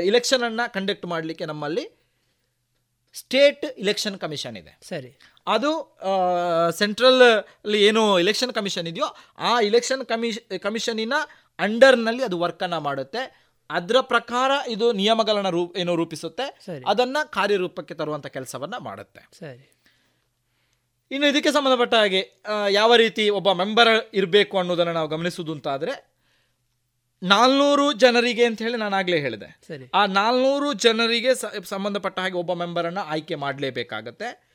ಇಲೆಕ್ಷನನ್ನು 0.02 0.72
ಕಂಡಕ್ಟ್ 0.72 1.06
ಮಾಡಲಿಕ್ಕೆ 1.06 1.44
ನಮ್ಮಲ್ಲಿ 1.44 1.97
ಸ್ಟೇಟ್ 3.14 3.64
ಇಲೆಕ್ಷನ್ 3.64 4.18
ಕಮಿಷನ್ 4.18 4.56
ಇದೆ. 4.56 4.78
ಸರಿ. 4.88 5.18
ಅದು 5.46 5.98
ಸೆಂಟ್ರಲ್ 6.70 7.22
ಅಲ್ಲಿ 7.64 7.84
ಏನು 7.84 8.18
ಇಲೆಕ್ಷನ್ 8.18 8.52
ಕಮಿಷನ್ 8.52 8.88
ಇದೆಯೋ 8.88 9.16
ಆ 9.38 9.60
ಇಲೆಕ್ಷನ್ 9.60 10.04
ಕಮಿಷ್ 10.06 10.60
ಕಮಿಷನಿನ 10.60 11.12
ಅಂಡರ್ನಲ್ಲಿ 11.58 12.22
ಅದು 12.22 12.38
ವರ್ಕನ್ನು 12.38 12.80
ಮಾಡುತ್ತೆ. 12.80 13.48
ಅದರ 13.70 13.96
ಪ್ರಕಾರ 14.00 14.50
ಇದು 14.68 14.92
ನಿಯಮಗಳನ್ನ 14.92 15.48
ರೂಪ 15.48 15.76
ಏನು 15.76 15.96
ರೂಪಿಸುತ್ತೆ. 15.96 16.66
ಅದನ್ನ 16.86 17.16
ಕಾರ್ಯರೂಪಕ್ಕೆ 17.24 17.94
ತರುವಂತ 17.94 18.26
ಕೆಲಸವನ್ನ 18.26 18.76
ಮಾಡುತ್ತೆ. 18.76 19.28
ಸರಿ. 19.38 19.74
ಇನ್ನು 21.10 21.26
ಇದಕ್ಕೆ 21.26 21.52
ಸಂಬಂಧಪಟ್ಟ 21.52 21.94
ಹಾಗೆ 21.94 22.42
ಯಾವ 22.70 22.94
ರೀತಿ 22.94 23.30
ಒಬ್ಬ 23.30 23.52
ಮೆಂಬರ್ 23.52 24.10
ಇರಬೇಕು 24.14 24.58
ಅನ್ನೋದನ್ನು 24.58 24.92
ನಾವು 24.92 25.08
ಗಮನಿಸುವುದು 25.08 25.52
ಅಂತಾದರೆ 25.52 26.07
ನಾಲ್ನೂರು 27.22 27.92
ಜನರಿಗೆ 27.92 28.44
ಅಂತ 28.44 28.62
ಹೇಳಿ 28.62 28.76
ನಾನು 28.76 28.96
ಆಗಲೇ 28.96 29.20
ಹೇಳಿದೆ. 29.20 29.60
ಆ 29.94 30.06
ನಾಲ್ನೂರು 30.06 30.72
ಜನರಿಗೆ 30.72 31.28
ಸಂಬಂಧಪಟ್ಟ 31.64 32.18
ಹಾಗೆ 32.18 32.34
ಒಬ್ಬ 32.34 32.52
ಮೆಂಬರನ್ನು 32.52 33.00
ಆಯ್ಕೆ 33.00 33.34
ಮಾಡಲೇಬೇಕಾಗತ್ತೆ. 33.34 34.48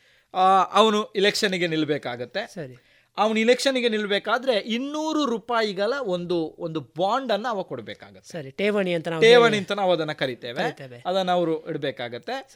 ಅವನು 0.72 1.06
ಇಲೆಕ್ಷನ್ಗೆ 1.06 1.68
ನಿಲ್ಬೇಕಾಗತ್ತೆ. 1.68 2.54
ಸರಿ. 2.54 2.78
ಅವನು 3.18 3.40
ಇಲೆಕ್ಷನ್ಗೆ 3.40 3.90
ನಿಲ್ಲಬೇಕಾದ್ರೆ 3.90 4.58
ಇನ್ನೂರು 4.58 5.26
ರೂಪಾಯಿಗಳ 5.26 5.94
ಒಂದು 6.02 6.56
ಒಂದು 6.60 6.80
ಬಾಂಡ್ 6.98 7.32
ಅನ್ನ 7.32 7.48
ಅವ 7.50 7.64
ಕೊಡಬೇಕಾಗತ್ತೆ. 7.64 8.32
ಸರಿ 8.32 8.52
ಠೇವಣಿ 8.52 8.94
ಅಂತ 8.94 9.08
ನಾವು 9.08 9.22
ಠೇವಣಿ 9.22 9.58
ಅಂತ 9.58 9.72
ನಾವು 9.72 9.92
ಅದನ್ನ 9.92 10.12
ಕರಿತೇವೆ. 10.12 11.00
ಅದನ್ನ 11.06 11.32
ಅವರು 11.32 11.70
ಇಡಬೇಕಾಗತ್ತೆ. 11.70 12.50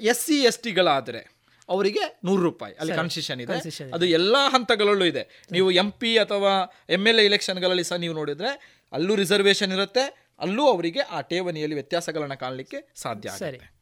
ಎಸ್ 0.00 0.20
ಸಿ 0.20 0.34
ಎಸ್ 0.34 0.58
ಟಿಗಳಾದ್ರೆ 0.58 1.38
ಅವರಿಗೆ 1.68 2.20
ನೂರು 2.24 2.42
ರೂಪಾಯಿ 2.42 2.74
ಅಲ್ಲಿ 2.74 2.94
ಕನ್ಸಿಷನ್ 2.94 3.40
ಇದೆ. 3.40 3.68
ಇದೆ. 3.68 3.94
ಅದು 3.94 4.06
ಎಲ್ಲಾ 4.06 4.50
ಹಂತಗಳಲ್ಲೂ 4.50 5.04
ಇದೆ. 5.04 5.46
ನೀವು 5.52 5.70
ಎಂ 5.70 5.90
ಪಿ 5.90 6.18
ಅಥವಾ 6.18 6.72
ಎಂ 6.90 7.06
ಎಲ್ 7.06 7.18
ಎ 7.18 7.24
ಇಲೆಕ್ಷನ್ಗಳಲ್ಲಿ 7.24 7.84
ಸಹ 7.84 7.96
ನೀವು 7.96 8.14
ನೋಡಿದ್ರೆ 8.14 8.77
ಅಲ್ಲೂ 8.92 9.14
ರಿಸರ್ವೇಷನ್ 9.14 9.72
ಇರುತ್ತೆ 9.72 10.04
ಅಲ್ಲೂ 10.40 10.64
ಅವರಿಗೆ 10.72 11.00
ಆ 11.00 11.20
ಠೇವಣಿಯಲ್ಲಿ 11.20 11.74
ವ್ಯತ್ಯಾಸಗಳನ್ನು 11.74 12.38
ಕಾಣಲಿಕ್ಕೆ 12.38 12.78
ಸಾಧ್ಯ 12.94 13.28
ಸರಿ. 13.28 13.56
ಆಗುತ್ತೆ 13.56 13.76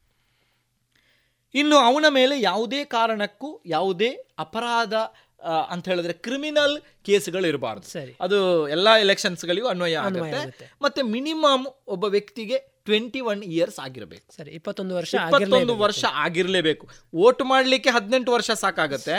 ಇನ್ನು 1.55 1.77
ಅವನ 1.77 2.05
ಮೇಲೆ 2.09 2.41
ಯಾವುದೇ 2.41 2.85
ಕಾರಣಕ್ಕೂ 2.85 3.61
ಯಾವುದೇ 3.65 4.09
ಅಪರಾಧ 4.39 4.93
ಅಂತ 5.69 5.89
ಹೇಳಿದ್ರೆ 5.89 6.13
ಕ್ರಿಮಿನಲ್ 6.13 6.81
ಕೇಸ್ಗಳು 7.05 7.47
ಇರಬಾರ್ದು. 7.47 7.87
ಸರಿ. 7.87 8.17
ಅದು 8.21 8.69
ಎಲ್ಲಾ 8.69 8.97
ಎಲೆಕ್ಷನ್ಸ್ಗಳಿಗೂ 8.97 9.67
ಅನ್ವಯ 9.67 9.95
ಅನ್ವಯ 9.95 10.31
ಆಗುತ್ತೆ. 10.31 10.77
ಮತ್ತೆ 10.81 11.01
ಮಿನಿಮಮ್ 11.01 11.65
ಒಬ್ಬ 11.87 12.05
ವ್ಯಕ್ತಿಗೆ 12.05 12.57
ಟ್ವೆಂಟಿ 12.57 13.19
ಒನ್ 13.21 13.43
ಇಯರ್ಸ್ 13.43 13.79
ಆಗಿರಬೇಕು. 13.79 14.35
ಸರಿ 14.35 14.51
ಇಪ್ಪತ್ತೊಂದು 14.51 14.95
ವರ್ಷ 14.95 15.13
ಇಪ್ಪತ್ತೊಂದು. 15.13 15.77
ವರ್ಷ 15.77 16.05
ಆಗಿರಲೇಬೇಕು. 16.13 16.89
ವೋಟ್ 17.15 17.41
ಮಾಡಲಿಕ್ಕೆ 17.43 17.89
ಹದಿನೆಂಟು 17.89 18.31
ವರ್ಷ 18.31 18.51
ಸಾಕಾಗತ್ತೆ. 18.51 19.15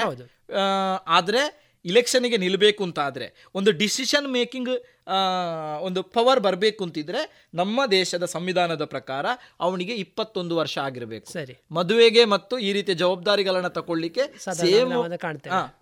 ಆದ್ರೆ 1.07 1.68
ಇಲೆಕ್ಷನ್ಗೆ 1.89 2.37
ನಿಲ್ಲಬೇಕು 2.37 2.85
ಅಂತ 2.85 2.99
ಆದರೆ 2.99 3.27
ಒಂದು 3.55 3.71
ಡಿಸಿಷನ್ 3.73 4.29
ಮೇಕಿಂಗ್ 4.29 4.71
ಒಂದು 5.81 6.03
ಪವರ್ 6.03 6.41
ಬರಬೇಕು 6.41 6.85
ಅಂತಿದ್ರೆ 6.85 7.49
ನಮ್ಮ 7.55 7.87
ದೇಶದ 7.87 8.25
ಸಂವಿಧಾನದ 8.25 8.85
ಪ್ರಕಾರ 8.85 9.27
ಅವನಿಗೆ 9.61 9.95
ಇಪ್ಪತ್ತೊಂದು 9.95 10.57
ವರ್ಷ 10.57 10.79
ಆಗಿರಬೇಕು. 10.79 11.33
ಸರಿ. 11.33 11.57
ಮದುವೆಗೆ 11.73 12.25
ಮತ್ತು 12.25 12.59
ಈ 12.59 12.73
ರೀತಿಯ 12.73 12.95
ಜವಾಬ್ದಾರಿಗಳನ್ನ 12.95 13.69
ತಗೊಳ್ಳಿಕ್ಕೆ 13.69 14.39
ಸೇಮ್. 14.55 14.93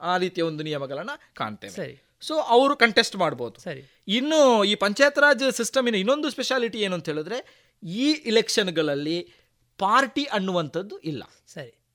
ಆ 0.01 0.17
ರೀತಿಯ 0.17 0.45
ಒಂದು 0.45 0.65
ನಿಯಮಗಳನ್ನ 0.65 1.11
ಕಾಣ್ತೇವೆ. 1.35 1.73
ಸರಿ. 1.73 2.03
ಸೊ 2.21 2.35
ಅವರು 2.35 2.77
ಕಂಟೆಸ್ಟ್ 2.77 3.17
ಮಾಡ್ಬೋದು. 3.17 3.61
ಸರಿ. 3.61 3.83
ಇನ್ನು 4.09 4.65
ಈ 4.65 4.75
ಪಂಚಾಯತ್ 4.75 5.19
ರಾಜ್ 5.19 5.57
ಸಿಸ್ಟಮಿನ 5.57 5.95
ಇನ್ನೊಂದು 5.95 6.31
ಸ್ಪೆಷಾಲಿಟಿ 6.31 6.79
ಏನು 6.79 6.95
ಅಂತ 6.95 7.09
ಹೇಳಿದ್ರೆ 7.09 7.39
ಈ 7.83 8.13
ಇಲೆಕ್ಷನ್ಗಳಲ್ಲಿ 8.13 9.19
ಪಾರ್ಟಿ 9.79 10.25
ಅನ್ನುವಂಥದ್ದು 10.25 10.99
ಇಲ್ಲ. 10.99 11.23
ಸರಿ. 11.47 11.86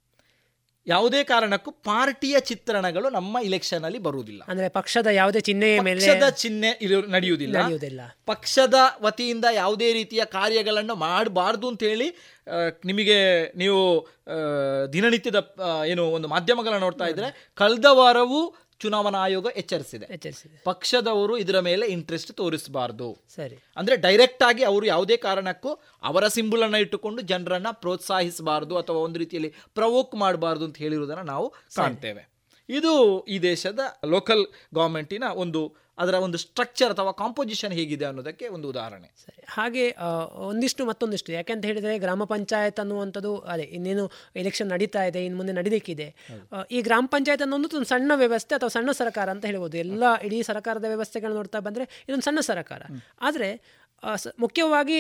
ಯಾವುದೇ 0.88 1.24
ಕಾರಣಕ್ಕೂ 1.24 1.72
ಪಾರ್ಟಿಯ 1.72 2.40
ಚಿತ್ರಣಗಳು 2.40 3.10
ನಮ್ಮ 3.10 3.38
ಇಲೆಕ್ಷನ್ 3.44 3.84
ಅಲ್ಲಿ 3.84 4.00
ಬರುವುದಿಲ್ಲ. 4.00 4.42
ಅಂದ್ರೆ 4.48 4.70
ಪಕ್ಷದ 4.70 5.08
ಯಾವುದೇ 5.08 5.40
ಚಿಹ್ನೆ 5.40 5.80
ಮೇಲೆ 5.80 6.00
ಪಕ್ಷದ 6.00 6.30
ಚಿಹ್ನೆ 6.30 6.72
ನಡೆಯುವುದಿಲ್ಲ. 7.12 8.02
ಪಕ್ಷದ 8.26 8.74
ವತಿಯಿಂದ 9.02 9.46
ಯಾವುದೇ 9.54 9.94
ರೀತಿಯ 9.94 10.26
ಕಾರ್ಯಗಳನ್ನು 10.26 10.96
ಮಾಡಬಾರ್ದು 10.96 11.68
ಅಂತ 11.68 11.84
ಹೇಳಿ 11.84 12.08
ನಿಮಗೆ 12.86 13.20
ನೀವು 13.58 13.80
ದಿನನಿತ್ಯದ 14.94 15.40
ಏನು 15.88 16.04
ಒಂದು 16.04 16.28
ಮಾಧ್ಯಮಗಳನ್ನ 16.28 16.80
ನೋಡ್ತಾ 16.80 17.06
ಇದ್ರೆ 17.06 17.52
ಕಳೆದ 17.54 17.86
ವಾರವೂ 17.92 18.42
ಚುನಾವಣಾ 18.82 19.18
ಆಯೋಗ 19.18 19.48
ಎಚ್ಚರಿಸಿದೆ. 19.56 20.14
ಎಚ್ಚರಿಸಿದೆ. 20.14 20.62
ಪಕ್ಷದವರು 20.64 21.38
ಇದರ 21.38 21.60
ಮೇಲೆ 21.60 21.88
ಇಂಟ್ರೆಸ್ಟ್ 21.88 22.34
ತೋರಿಸಬಾರದು. 22.34 23.18
ಸರಿ. 23.36 23.58
ಅಂದ್ರೆ 23.78 23.96
ಡೈರೆಕ್ಟ್ 23.96 24.44
ಆಗಿ 24.44 24.64
ಅವರು 24.64 24.86
ಯಾವುದೇ 24.86 25.18
ಕಾರಣಕ್ಕೂ 25.18 25.80
ಅವರ 26.04 26.28
ಸಿಂಬಲ್ 26.28 26.64
ಅನ್ನ 26.64 26.76
ಇಟ್ಟುಕೊಂಡು 26.76 27.22
ಜನರನ್ನ 27.22 27.68
ಪ್ರೋತ್ಸಾಹಿಸಬಾರದು 27.72 28.78
ಅಥವಾ 28.78 28.96
ಒಂದು 28.96 29.20
ರೀತಿಯಲ್ಲಿ 29.20 29.54
ಪ್ರವೋಕ್ 29.74 30.16
ಮಾಡಬಾರದು 30.16 30.66
ಅಂತ 30.66 30.78
ಹೇಳಿರುವುದನ್ನು 30.78 31.24
ನಾವು 31.24 31.54
ಕಾಣ್ತೇವೆ. 31.76 32.32
ಇದು 32.70 33.24
ಈ 33.26 33.40
ದೇಶದ 33.40 33.80
ಲೋಕಲ್ 34.06 34.46
ಗೌರ್ಮೆಂಟಿನ 34.74 35.24
ಒಂದು 35.24 35.76
ಅದರ 35.98 36.16
ಒಂದು 36.26 36.38
ಸ್ಟ್ರಕ್ಚರ್ 36.38 36.92
ಅಥವಾ 36.94 37.12
ಕಾಂಪೋಸಿಷನ್ 37.22 37.74
ಹೇಗಿದೆ 37.80 38.06
ಅನ್ನೋದಕ್ಕೆ 38.06 38.46
ಒಂದು 38.48 38.68
ಉದಾಹರಣೆ. 38.70 39.08
ಸರಿ. 39.24 39.42
ಹಾಗೆ 39.56 39.84
ಒಂದಿಷ್ಟು 40.50 40.86
ಮತ್ತೊಂದಿಷ್ಟು 40.86 41.32
ಯಾಕೆಂತ 41.32 41.66
ಹೇಳಿದರೆ 41.66 41.94
ಗ್ರಾಮ 42.00 42.24
ಪಂಚಾಯತ್ 42.24 42.80
ಅನ್ನುವಂಥದ್ದು 42.80 43.34
ಅದೇ 43.54 43.66
ಇನ್ನೇನು 43.78 44.06
ಎಲೆಕ್ಷನ್ 44.36 44.70
ನಡೀತಾ 44.76 45.04
ಇದೆ 45.04 45.22
ಇನ್ನು 45.26 45.40
ಮುಂದೆ 45.42 45.56
ನಡೀಲಿಕ್ಕಿದೆ. 45.60 46.08
ಈ 46.72 46.82
ಗ್ರಾಮ 46.82 47.06
ಪಂಚಾಯತ್ 47.12 47.44
ಅನ್ನೋದು 47.48 47.78
ಒಂದು 47.82 47.92
ಸಣ್ಣ 47.94 48.12
ವ್ಯವಸ್ಥೆ 48.16 48.56
ಅಥವಾ 48.56 48.74
ಸಣ್ಣ 48.78 48.92
ಸರ್ಕಾರ 49.02 49.30
ಅಂತ 49.30 49.46
ಹೇಳ್ಬೋದು. 49.46 49.78
ಎಲ್ಲ 49.78 50.04
ಇಡೀ 50.30 50.42
ಸರ್ಕಾರದ 50.52 50.88
ವ್ಯವಸ್ಥೆಗಳನ್ನ 50.94 51.40
ನೋಡ್ತಾ 51.42 51.62
ಬಂದರೆ 51.70 51.86
ಇದೊಂದು 52.08 52.28
ಸಣ್ಣ 52.30 52.40
ಸರ್ಕಾರ. 52.52 52.82
ಆದರೆ 53.22 53.52
ಮುಖ್ಯವಾಗಿ 54.44 54.96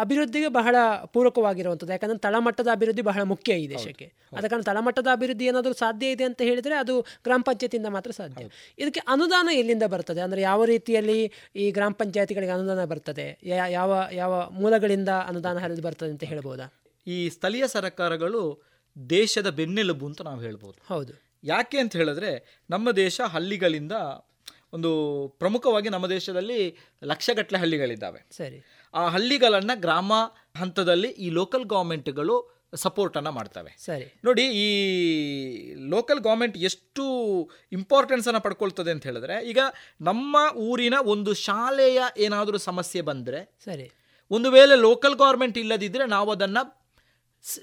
ಅಭಿವೃದ್ಧಿಗೆ 0.00 0.48
ಬಹಳ 0.56 0.74
ಪೂರಕವಾಗಿರುವಂಥದ್ದು 1.14 1.92
ಯಾಕಂದ್ರೆ 1.92 2.18
ತಳಮಟ್ಟದ 2.18 2.68
ಅಭಿವೃದ್ಧಿ 2.72 3.02
ಬಹಳ 3.08 3.22
ಮುಖ್ಯ 3.30 3.56
ಈ 3.62 3.64
ದೇಶಕ್ಕೆ. 3.72 4.06
ಅದ 4.38 4.44
ಕಾರಣ 4.50 4.62
ತಳಮಟ್ಟದ 4.68 5.08
ಅಭಿವೃದ್ಧಿ 5.12 5.44
ಏನಾದರೂ 5.50 5.74
ಸಾಧ್ಯ 5.80 6.12
ಇದೆ 6.14 6.24
ಅಂತ 6.28 6.40
ಹೇಳಿದರೆ 6.48 6.74
ಅದು 6.82 6.94
ಗ್ರಾಮ 7.26 7.42
ಪಂಚಾಯತಿಯಿಂದ 7.48 7.90
ಮಾತ್ರ 7.96 8.12
ಸಾಧ್ಯ. 8.20 8.44
ಇದಕ್ಕೆ 8.78 9.02
ಅನುದಾನ 9.14 9.48
ಎಲ್ಲಿಂದ 9.62 9.86
ಬರ್ತದೆ? 9.94 10.22
ಅಂದರೆ 10.26 10.43
ಯಾವ 10.44 10.64
ರೀತಿಯಲ್ಲಿ 10.64 11.32
ಈ 11.56 11.70
ಗ್ರಾಮ 11.70 11.92
ಪಂಚಾಯತಿಗಳಿಗೆ 11.92 12.52
ಅನುದಾನ 12.52 12.84
ಬರ್ತದೆ? 12.84 13.40
ಯಾ- 13.44 13.72
ಯಾವ 13.72 14.02
ಯಾವ 14.12 14.50
ಮೂಲಗಳಿಂದ 14.50 15.08
ಅನುದಾನ 15.08 15.58
ಹರಿದು 15.58 15.82
ಬರ್ತದೆ 15.82 16.10
ಅಂತ 16.10 16.24
ಹೇಳ್ಬೋದಾ? 16.24 16.82
ಈ 17.06 17.28
ಸ್ಥಳೀಯ 17.28 17.66
ಸರ್ಕಾರಗಳು 17.66 18.62
ದೇಶದ 19.10 19.50
ಬೆನ್ನೆಲುಬು 19.50 20.06
ಅಂತ 20.06 20.22
ನಾವು 20.22 20.40
ಹೇಳ್ಬೋದು. 20.40 20.94
ಹೌದು. 20.94 21.12
ಯಾಕೆ 21.44 21.78
ಅಂತ 21.78 21.96
ಹೇಳಿದ್ರೆ 21.96 22.62
ನಮ್ಮ 22.70 22.90
ದೇಶ 22.90 23.20
ಹಳ್ಳಿಗಳಿಂದ 23.20 23.92
ಒಂದು 24.72 25.28
ಪ್ರಮುಖವಾಗಿ 25.38 25.88
ನಮ್ಮ 25.88 26.06
ದೇಶದಲ್ಲಿ 26.06 26.76
ಲಕ್ಷಗಟ್ಟಲೆ 27.04 27.58
ಹಳ್ಳಿಗಳಿದ್ದಾವೆ. 27.58 28.26
ಸರಿ. 28.30 28.64
ಆ 28.94 29.08
ಹಳ್ಳಿಗಳನ್ನು 29.08 29.80
ಗ್ರಾಮ 29.80 30.12
ಹಂತದಲ್ಲಿ 30.56 31.08
ಈ 31.08 31.30
ಲೋಕಲ್ 31.30 31.64
ಗೌರ್ಮೆಂಟ್ಗಳು 31.64 32.53
ಸಪೋರ್ಟನ್ನು 32.76 33.30
ಮಾಡ್ತವೆ. 33.30 33.76
ಸರಿ. 33.84 34.20
ನೋಡಿ 34.24 34.42
ಈ 34.42 35.74
ಲೋಕಲ್ 35.74 36.20
ಗೌರ್ಮೆಂಟ್ 36.20 36.58
ಎಷ್ಟು 36.58 37.04
ಇಂಪಾರ್ಟೆನ್ಸನ್ನು 37.72 38.40
ಪಡ್ಕೊಳ್ತದೆ 38.40 38.90
ಅಂತ 38.90 39.04
ಹೇಳಿದ್ರೆ 39.04 39.44
ಈಗ 39.46 39.58
ನಮ್ಮ 40.00 40.36
ಊರಿನ 40.56 40.94
ಒಂದು 41.04 41.34
ಶಾಲೆಯ 41.34 42.00
ಏನಾದರೂ 42.16 42.58
ಸಮಸ್ಯೆ 42.58 43.00
ಬಂದರೆ 43.00 43.56
ಸರಿ. 43.64 43.92
ಒಂದು 44.30 44.50
ವೇಳೆ 44.50 44.76
ಲೋಕಲ್ 44.76 45.14
ಗೌರ್ಮೆಂಟ್ 45.14 45.58
ಇಲ್ಲದಿದ್ದರೆ 45.58 46.06
ನಾವು 46.06 46.30
ಅದನ್ನು 46.30 46.84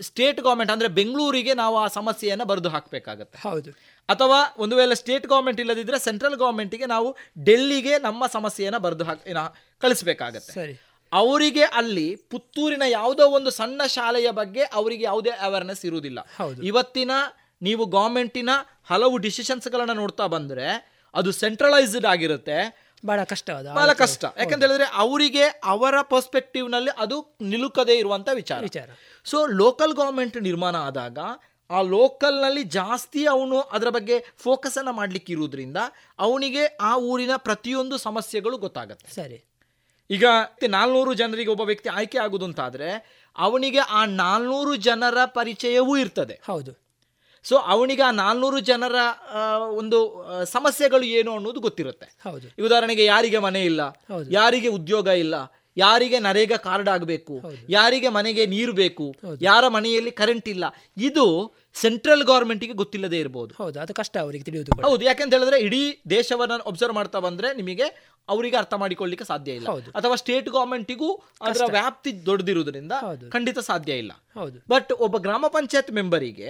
ಸ್ಟೇಟ್ 0.01 0.41
ಗೌರ್ಮೆಂಟ್ 0.41 0.71
ಅಂದರೆ 0.71 0.87
ಬೆಂಗಳೂರಿಗೆ 0.87 1.53
ನಾವು 1.53 1.77
ಆ 1.77 1.87
ಸಮಸ್ಯೆಯನ್ನು 1.87 2.45
ಬರೆದು 2.45 2.69
ಹಾಕಬೇಕಾಗತ್ತೆ. 2.69 3.49
ಹೌದು. 3.49 3.71
ಅಥವಾ 4.09 4.55
ಒಂದು 4.57 4.75
ವೇಳೆ 4.75 4.95
ಸ್ಟೇಟ್ 4.95 5.27
ಗೌರ್ಮೆಂಟ್ 5.27 5.59
ಇಲ್ಲದಿದ್ದರೆ 5.59 5.99
ಸೆಂಟ್ರಲ್ 5.99 6.35
ಗೌರ್ಮೆಂಟಿಗೆ 6.35 6.85
ನಾವು 6.85 7.15
ಡೆಲ್ಲಿಗೆ 7.43 7.99
ನಮ್ಮ 7.99 8.27
ಸಮಸ್ಯೆಯನ್ನು 8.27 8.79
ಬರೆದು 8.79 9.03
ಹಾಕಿ 9.03 9.33
ಕಳಿಸ್ಬೇಕಾಗತ್ತೆ. 9.79 10.53
ಸರಿ. 10.53 10.90
ಅವರಿಗೆ 11.11 11.63
ಅಲ್ಲಿ 11.63 12.15
ಪುತ್ತೂರಿನ 12.15 12.81
ಯಾವುದೋ 12.87 13.27
ಒಂದು 13.27 13.49
ಸಣ್ಣ 13.49 13.81
ಶಾಲೆಯ 13.85 14.31
ಬಗ್ಗೆ 14.31 14.63
ಅವರಿಗೆ 14.63 15.03
ಯಾವುದೇ 15.03 15.29
ಅವೇರ್ನೆಸ್ 15.29 15.85
ಇರುವುದಿಲ್ಲ. 15.85 16.27
ಇವತ್ತಿನ 16.63 17.11
ನೀವು 17.61 17.85
ಗೌರ್ಮೆಂಟಿನ 17.85 18.49
ಹಲವು 18.89 19.17
ಡಿಸಿಷನ್ಸ್ಗಳನ್ನು 19.17 19.93
ನೋಡ್ತಾ 19.93 20.27
ಬಂದರೆ 20.27 20.97
ಅದು 21.13 21.31
ಸೆಂಟ್ರಲೈಸ್ಡ್ 21.31 22.05
ಆಗಿರುತ್ತೆ. 22.05 22.87
ಬಹಳ 23.05 23.23
ಕಷ್ಟವಾದ 23.23 23.65
ಬಹಳ 23.65 23.93
ಕಷ್ಟ. 23.93 24.25
ಯಾಕಂತ 24.37 24.63
ಹೇಳಿದ್ರೆ 24.63 24.85
ಅವರಿಗೆ 24.85 25.43
ಅವರ 25.63 26.01
ಪರ್ಸ್ಪೆಕ್ಟಿವ್ನಲ್ಲಿ 26.01 26.91
ಅದು 26.97 27.37
ನಿಲುಕದೇ 27.41 27.97
ಇರುವಂತ 27.97 28.29
ವಿಚಾರ. 28.33 28.61
ವಿಚಾರ. 28.61 28.89
ಸೊ 29.25 29.45
ಲೋಕಲ್ 29.47 29.93
ಗೌರ್ಮೆಂಟ್ 29.93 30.41
ನಿರ್ಮಾಣ 30.41 30.75
ಆದಾಗ 30.75 31.19
ಆ 31.69 31.81
ಲೋಕಲ್ನಲ್ಲಿ 31.81 32.63
ಜಾಸ್ತಿ 32.63 33.25
ಅವನು 33.25 33.59
ಅದರ 33.59 33.89
ಬಗ್ಗೆ 33.89 34.25
ಫೋಕಸ್ 34.37 34.77
ಅನ್ನ 34.77 34.89
ಮಾಡ್ಲಿಕ್ಕೆ 34.89 35.33
ಇರುವುದರಿಂದ 35.33 35.77
ಅವನಿಗೆ 36.19 36.65
ಆ 36.65 36.97
ಊರಿನ 36.97 37.31
ಪ್ರತಿಯೊಂದು 37.35 37.97
ಸಮಸ್ಯೆಗಳು 37.97 38.57
ಗೊತ್ತಾಗುತ್ತೆ. 38.57 39.15
ಸರಿ. 39.15 39.50
ಈಗ 40.09 40.25
ನಾಲ್ನೂರು 40.69 41.13
ಜನರಿಗೆ 41.13 41.49
ಒಬ್ಬ 41.49 41.61
ವ್ಯಕ್ತಿ 41.61 41.89
ಆಯ್ಕೆ 41.89 42.17
ಆಗುದು 42.17 42.45
ಅಂತಾದ್ರೆ 42.45 42.89
ಅವನಿಗೆ 43.37 43.79
ಆ 43.79 44.05
ನಾಲ್ನೂರು 44.05 44.75
ಜನರ 44.75 45.25
ಪರಿಚಯವೂ 45.25 45.97
ಇರ್ತದೆ. 45.97 46.41
ಹೌದು. 46.47 46.71
ಸೊ 47.43 47.55
ಅವನಿಗೆ 47.55 48.01
ಆ 48.01 48.11
ನಾಲ್ನೂರು 48.11 48.59
ಜನರ 48.59 48.95
ಒಂದು 49.71 50.25
ಸಮಸ್ಯೆಗಳು 50.45 51.03
ಏನು 51.03 51.35
ಅನ್ನೋದು 51.35 51.59
ಗೊತ್ತಿರುತ್ತೆ. 51.59 52.05
ಹೌದು. 52.29 52.65
ಉದಾಹರಣೆಗೆ 52.65 53.05
ಯಾರಿಗೆ 53.05 53.39
ಮನೆ 53.39 53.65
ಇಲ್ಲ. 53.65 53.81
ಯಾರಿಗೆ 54.29 54.67
ಉದ್ಯೋಗ 54.67 55.07
ಇಲ್ಲ 55.07 55.35
ಯಾರಿಗೆ 55.77 56.19
ನರೇಗಾ 56.19 56.57
ಕಾರ್ಡ್ 56.57 56.89
ಆಗಬೇಕು 56.89 57.41
ಯಾರಿಗೆ 57.69 58.09
ಮನೆಗೆ 58.09 58.45
ನೀರು 58.45 58.73
ಬೇಕು 58.73 59.15
ಯಾರ 59.41 59.67
ಮನೆಯಲ್ಲಿ 59.67 60.11
ಕರೆಂಟ್ 60.11 60.49
ಇಲ್ಲ 60.49 60.63
ಇದು 60.97 61.55
ಸೆಂಟ್ರಲ್ 61.73 62.23
ಗೌರ್ಮೆಂಟ್ಗೆ 62.23 62.73
ಗೊತ್ತಿಲ್ಲದೆ 62.73 63.19
ಇರಬಹುದು 63.19 63.63
ಹೌದು 63.63 63.79
ಅದು 63.79 63.93
ಕಷ್ಟ 63.93 64.17
ಅವರಿಗೆ 64.17 64.43
ತಿಳಿಯುವುದು 64.43 64.71
ಕೂಡ. 64.71 64.85
ಹೌದು 64.85 65.05
ಯಾಕೆಂತ 65.05 65.33
ಹೇಳಿದ್ರೆ 65.33 65.59
ಇಡೀ 65.59 66.01
ದೇಶವನ್ನ 66.09 66.51
ಒಬ್ಸರ್ವ್ 66.65 66.95
ಮಾಡ್ತಾ 66.95 67.19
ಬಂದ್ರೆ 67.19 67.53
ನಿಮಗೆ 67.53 68.10
ಅವರಿಗೆ 68.29 68.57
ಅರ್ಥ 68.57 68.73
ಮಾಡಿಕೊಳ್ಳಿಕ್ಕೆ 68.73 69.25
ಸಾಧ್ಯ 69.25 69.51
ಇಲ್ಲ. 69.51 69.67
ಅಥವಾ 69.95 70.15
ಸ್ಟೇಟ್ 70.15 70.49
ಗವರ್ಮೆಂಟಿಗೂ 70.49 71.13
ಅದರ 71.41 71.61
ವ್ಯಾಪ್ತಿ 71.71 72.25
ದೊಡ್ಡದಿರುವುದರಿಂದ 72.25 72.91
ಖಂಡಿತ 73.31 73.59
ಸಾಧ್ಯ 73.59 73.93
ಇಲ್ಲ. 73.93 74.11
ಹೌದು. 74.39 74.59
ಬಟ್ 74.69 74.91
ಒಬ್ಬ 74.91 75.17
ಗ್ರಾಮ 75.17 75.45
ಪಂಚಾಯತ್ 75.47 75.91
ಮೆಂಬರಿಗೆ 75.91 76.49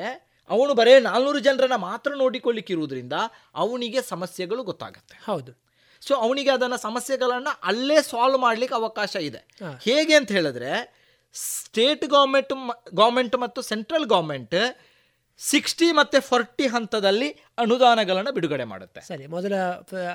ಅವನು 0.50 0.74
ಬರೇ 0.74 1.00
ನಾಲ್ನೂರು 1.00 1.40
ಜನರನ್ನ 1.40 1.76
ಮಾತ್ರ 1.76 2.12
ನೋಡಿಕೊಳ್ಳಿಕ್ಕೆ 2.16 2.74
ಇರುವುದರಿಂದ 2.74 3.14
ಅವನಿಗೆ 3.56 4.02
ಸಮಸ್ಯೆಗಳು 4.02 4.64
ಗೊತ್ತಾಗುತ್ತೆ. 4.64 5.22
ಹೌದು. 5.26 5.52
ಸೊ 6.02 6.16
ಅವನಿಗೆ 6.16 6.50
ಅದನ್ನ 6.50 6.76
ಸಮಸ್ಯೆಗಳನ್ನ 6.76 7.48
ಅಲ್ಲೇ 7.64 8.02
ಸಾಲ್ವ್ 8.02 8.40
ಮಾಡ್ಲಿಕ್ಕೆ 8.40 8.76
ಅವಕಾಶ 8.76 9.16
ಇದೆ. 9.16 9.42
ಹೇಗೆ 9.84 10.16
ಅಂತ 10.16 10.32
ಹೇಳಿದ್ರೆ 10.32 11.02
ಸ್ಟೇಟ್ 11.34 12.06
ಗೌರ್ಮೆಂಟ್ 12.06 12.54
ಗೌರ್ಮೆಂಟ್ 12.94 13.38
ಮತ್ತು 13.38 13.62
ಸೆಂಟ್ರಲ್ 13.62 14.06
ಗೌರ್ಮೆಂಟ್ 14.06 14.56
ಸಿಕ್ಸ್ಟಿ 15.50 15.88
ಮತ್ತೆ 16.00 16.18
ಫೋರ್ಟಿ 16.30 16.66
ಹಂತದಲ್ಲಿ 16.76 17.30
ಅನುದಾನಗಳನ್ನು 17.64 18.32
ಬಿಡುಗಡೆ 18.38 18.66
ಮಾಡುತ್ತೆ. 18.72 19.02
ಸರಿ 19.10 19.26
ಮೊದಲ 19.36 19.54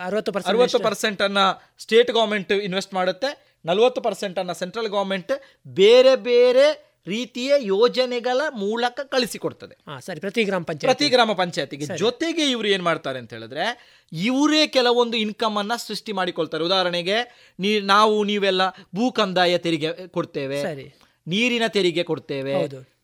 ಅರವತ್ತು 0.07 0.33
ಅರವತ್ತು 0.53 0.81
ಪರ್ಸೆಂಟ್ 0.89 1.23
ಅನ್ನ 1.27 1.39
ಸ್ಟೇಟ್ 1.85 2.11
ಗೌರ್ಮೆಂಟ್ 2.19 2.53
ಇನ್ವೆಸ್ಟ್ 2.67 2.95
ಮಾಡುತ್ತೆ 2.99 3.31
ನಲವತ್ತು 3.71 4.01
ಪರ್ಸೆಂಟ್ 4.09 4.39
ಅನ್ನ 4.43 4.53
ಸೆಂಟ್ರಲ್ 4.63 4.91
ಗೌರ್ಮೆಂಟ್ 4.97 5.33
ಬೇರೆ 5.81 6.15
ಬೇರೆ 6.31 6.67
ರೀತಿಯ 7.07 7.53
ಯೋಜನೆಗಳ 7.73 8.41
ಮೂಲಕ 8.63 9.01
ಕಳಿಸಿಕೊಡ್ತದೆ. 9.15 9.75
ಸರಿ 10.07 10.21
ಪ್ರತಿ 10.25 10.43
ಗ್ರಾಮ 10.49 10.65
ಪಂಚಾಯತ್. 10.71 10.89
ಪ್ರತಿ 10.91 11.09
ಗ್ರಾಮ 11.15 11.33
ಪಂಚಾಯತಿಗೆ 11.41 11.87
ಜೊತೆಗೆ 12.05 12.45
ಇವರು 12.55 12.69
ಏನ್ 12.77 12.85
ಮಾಡ್ತಾರೆ 12.89 13.19
ಅಂತ 13.23 13.33
ಹೇಳಿದ್ರೆ 13.37 13.67
ಇವರೇ 14.13 14.63
ಕೆಲವೊಂದು 14.77 15.17
ಇನ್ಕಮ್ 15.25 15.59
ಅನ್ನ 15.63 15.77
ಸೃಷ್ಟಿ 15.89 16.15
ಮಾಡಿಕೊಳ್ತಾರೆ. 16.21 16.65
ಉದಾಹರಣೆಗೆ 16.71 17.19
ನೀ 17.65 17.71
ನಾವು 17.95 18.17
ನೀವೆಲ್ಲ 18.31 18.63
ಭೂ 18.97 19.07
ಕಂದಾಯ 19.19 19.59
ತೆರಿಗೆ 19.67 19.93
ಕೊಡ್ತೇವೆ 20.17 20.61
ಸರಿ. 20.69 20.87
ನೀರಿನ 21.27 21.67
ತೆರಿಗೆ 21.77 22.05
ಕೊಡ್ತೇವೆ. 22.11 22.55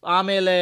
ಆಮೇಲೆ 0.04 0.54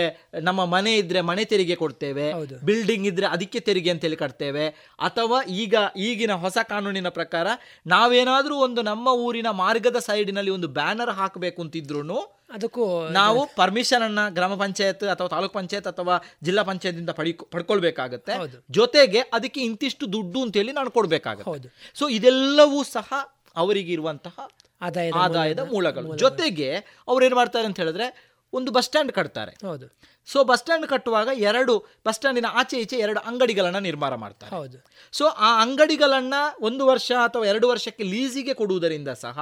ನಮ್ಮ 0.43 0.65
ಮನೆ 0.65 0.97
ಇದ್ರೆ 0.97 1.21
ಮನೆ 1.21 1.45
ತೆರಿಗೆ 1.45 1.77
ಕೊಡ್ತೇವೆ. 1.77 2.33
ಬಿಲ್ಡಿಂಗ್ 2.65 3.07
ಇದ್ರೆ 3.07 3.27
ಅದಕ್ಕೆ 3.27 3.61
ತೆರಿಗೆ 3.61 3.91
ಅಂತೇಳಿ 3.91 4.17
ಕಟ್ತೇವೆ. 4.17 4.69
ಅಥವಾ 4.99 5.43
ಈಗ 5.43 5.75
ಈಗಿನ 5.97 6.33
ಹೊಸ 6.33 6.59
ಕಾನೂನಿನ 6.69 7.09
ಪ್ರಕಾರ 7.09 7.47
ನಾವೇನಾದ್ರೂ 7.87 8.57
ಒಂದು 8.57 8.83
ನಮ್ಮ 8.83 9.09
ಊರಿನ 9.09 9.47
ಮಾರ್ಗದ 9.51 9.97
ಸೈಡಿನಲ್ಲಿ 9.99 10.51
ಒಂದು 10.51 10.69
ಬ್ಯಾನರ್ 10.69 11.11
ಹಾಕಬೇಕು 11.11 11.62
ಅಂತಿದ್ರು 11.62 12.19
ಅದಕ್ಕೂ 12.53 13.09
ನಾವು 13.09 13.47
ಪರ್ಮಿಷನ್ 13.57 14.03
ಅನ್ನ 14.03 14.29
ಗ್ರಾಮ 14.29 14.55
ಪಂಚಾಯತ್ 14.55 15.05
ಅಥವಾ 15.05 15.29
ತಾಲೂಕ್ 15.29 15.55
ಪಂಚಾಯತ್ 15.55 15.87
ಅಥವಾ 15.87 16.15
ಜಿಲ್ಲಾ 16.43 16.62
ಪಂಚಾಯತ್ 16.62 17.17
ಪಡಿ 17.17 17.33
ಪಡ್ಕೊಳ್ಬೇಕಾಗತ್ತೆ. 17.33 18.33
ಜೊತೆಗೆ 18.71 19.21
ಅದಕ್ಕೆ 19.21 19.61
ಇಂತಿಷ್ಟು 19.61 20.12
ದುಡ್ಡು 20.12 20.43
ಅಂತೇಳಿ 20.43 20.73
ನಾನು 20.73 20.91
ಕೊಡ್ಬೇಕಾಗತ್ತೆ. 20.91 21.69
ಸೊ 21.95 22.09
ಇದೆಲ್ಲವೂ 22.09 22.83
ಸಹ 22.83 23.12
ಅವರಿಗಿರುವಂತಹ 23.57 24.49
ಆದಾಯ 24.83 25.11
ಆದಾಯದ 25.11 25.59
ಮೂಲಗಳು. 25.59 26.17
ಜೊತೆಗೆ 26.17 26.77
ಅವ್ರು 27.09 27.25
ಏನ್ 27.25 27.35
ಮಾಡ್ತಾರೆ 27.35 27.67
ಅಂತ 27.67 27.81
ಹೇಳಿದ್ರೆ 27.81 28.30
ಒಂದು 28.52 28.72
ಬಸ್ 28.72 28.85
ಸ್ಟ್ಯಾಂಡ್ 28.85 29.12
ಕಟ್ತಾರೆ. 29.12 29.66
ಹೌದು. 29.66 29.86
ಸೊ 30.27 30.44
ಬಸ್ 30.44 30.60
ಸ್ಟ್ಯಾಂಡ್ 30.60 30.86
ಕಟ್ಟುವಾಗ 30.86 31.28
ಎರಡು 31.35 31.78
ಬಸ್ 32.06 32.14
ಸ್ಟ್ಯಾಂಡಿನ 32.14 32.47
ಆಚೆ 32.52 32.77
ಈಚೆ 32.81 32.97
ಎರಡು 32.97 33.20
ಅಂಗಡಿಗಳನ್ನ 33.20 33.78
ನಿರ್ಮಾಣ 33.78 34.14
ಮಾಡ್ತಾರೆ. 34.14 34.56
ಹೌದು. 34.56 34.78
ಸೊ 35.12 35.27
ಆ 35.27 35.62
ಅಂಗಡಿಗಳನ್ನ 35.62 36.35
ಒಂದು 36.60 36.86
ವರ್ಷ 36.86 37.12
ಅಥವಾ 37.12 37.47
ಎರಡು 37.47 37.68
ವರ್ಷಕ್ಕೆ 37.68 38.05
ಲೀಸಿಗೆ 38.05 38.55
ಕೊಡುವುದರಿಂದ 38.55 39.09
ಸಹ 39.09 39.39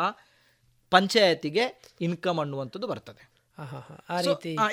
ಪಂಚಾಯತಿಗೆ 0.91 1.65
ಇನ್ಕಮ್ 2.01 2.39
ಅನ್ನುವಂಥದ್ದು 2.39 2.87
ಬರ್ತದೆ. 2.87 3.39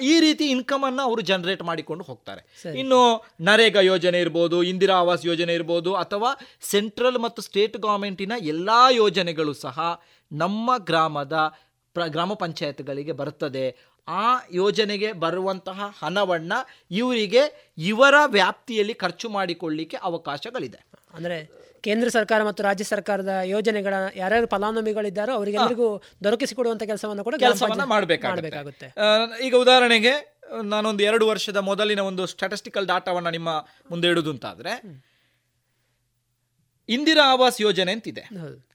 ಈ 0.01 0.19
ರೀತಿ 0.19 0.49
ಇನ್ಕಮ್ 0.49 0.83
ಅನ್ನ 0.83 1.01
ಅವರು 1.01 1.21
ಜನರೇಟ್ 1.21 1.63
ಮಾಡಿಕೊಂಡು 1.63 2.03
ಹೋಗ್ತಾರೆ. 2.03 2.41
ಇನ್ನು 2.79 3.25
ನರೇಗಾ 3.41 3.79
ಯೋಜನೆ 3.79 4.19
ಇರ್ಬೋದು 4.19 4.63
ಇಂದಿರಾ 4.63 4.95
ಆವಾಸ್ 4.95 5.25
ಯೋಜನೆ 5.25 5.53
ಇರ್ಬೋದು 5.53 5.95
ಅಥವಾ 5.95 6.29
ಸೆಂಟ್ರಲ್ 6.61 7.17
ಮತ್ತು 7.17 7.41
ಸ್ಟೇಟ್ 7.41 7.77
ಗವರ್ಮೆಂಟಿನ 7.77 8.33
ಎಲ್ಲಾ 8.41 8.89
ಯೋಜನೆಗಳು 8.89 9.53
ಸಹ 9.53 10.03
ನಮ್ಮ 10.31 10.77
ಗ್ರಾಮದ 10.77 11.33
ಪ್ರ 11.93 12.05
ಗ್ರಾಮ 12.05 12.33
ಪಂಚಾಯತ್ಗಳಿಗೆ 12.33 13.11
ಬರ್ತದೆ. 13.11 13.94
ಆ 14.07 14.39
ಯೋಜನೆಗೆ 14.51 15.11
ಬರುವಂತಹ 15.11 15.93
ಹಣವನ್ನು 16.03 16.59
ಇವರಿಗೆ 16.91 17.73
ಇವರ 17.77 18.15
ವ್ಯಾಪ್ತಿಯಲ್ಲಿ 18.25 18.93
ಖರ್ಚು 18.93 19.29
ಮಾಡಿಕೊಳ್ಳಿಕ್ಕೆ 19.29 19.97
ಅವಕಾಶಗಳಿದೆ. 19.97 20.79
ಅಂದ್ರೆ 21.13 21.37
ಕೇಂದ್ರ 21.83 22.07
ಸರ್ಕಾರ 22.07 22.43
ಮತ್ತು 22.43 22.63
ರಾಜ್ಯ 22.63 22.83
ಸರ್ಕಾರದ 22.83 23.29
ಯೋಜನೆಗಳ 23.43 23.93
ಯಾರ್ಯಾರು 24.15 24.47
ಫಲಾನುಭವಿಗಳಿದ್ದಾರೋ 24.47 25.33
ಅವರಿಗೆಲ್ಲರಿಗೂ 25.33 26.01
ದೊರಕಿಸಿಕೊಡುವಂಥ 26.23 26.83
ಕೆಲಸವನ್ನು 26.83 27.23
ಕೂಡ 27.23 27.35
ಕೆಲಸವನ್ನು 27.39 27.87
ಮಾಡಬೇಕಾಗುತ್ತೆ. 27.87 28.87
ಈಗ 29.43 29.55
ಉದಾಹರಣೆಗೆ 29.55 30.13
ನಾನೊಂದು 30.63 31.03
ಎರಡು 31.03 31.27
ವರ್ಷದ 31.27 31.57
ಮೊದಲಿನ 31.57 31.99
ಒಂದು 31.99 32.25
ಸ್ಟ್ಯಾಟಿಸ್ಟಿಕಲ್ 32.25 32.87
ಡಾಟಾವನ್ನ 32.87 33.29
ನಿಮ್ಮ 33.29 33.49
ಮುಂದೆ 33.89 34.07
ಇಡುವುದು 34.07 34.31
ಅಂತಾದ್ರೆ 34.31 34.73
ಇಂದಿರಾ 36.89 37.31
ಆವಾಸ್ 37.31 37.61
ಯೋಜನೆ 37.61 37.91
ಅಂತಿದೆ. 37.91 38.21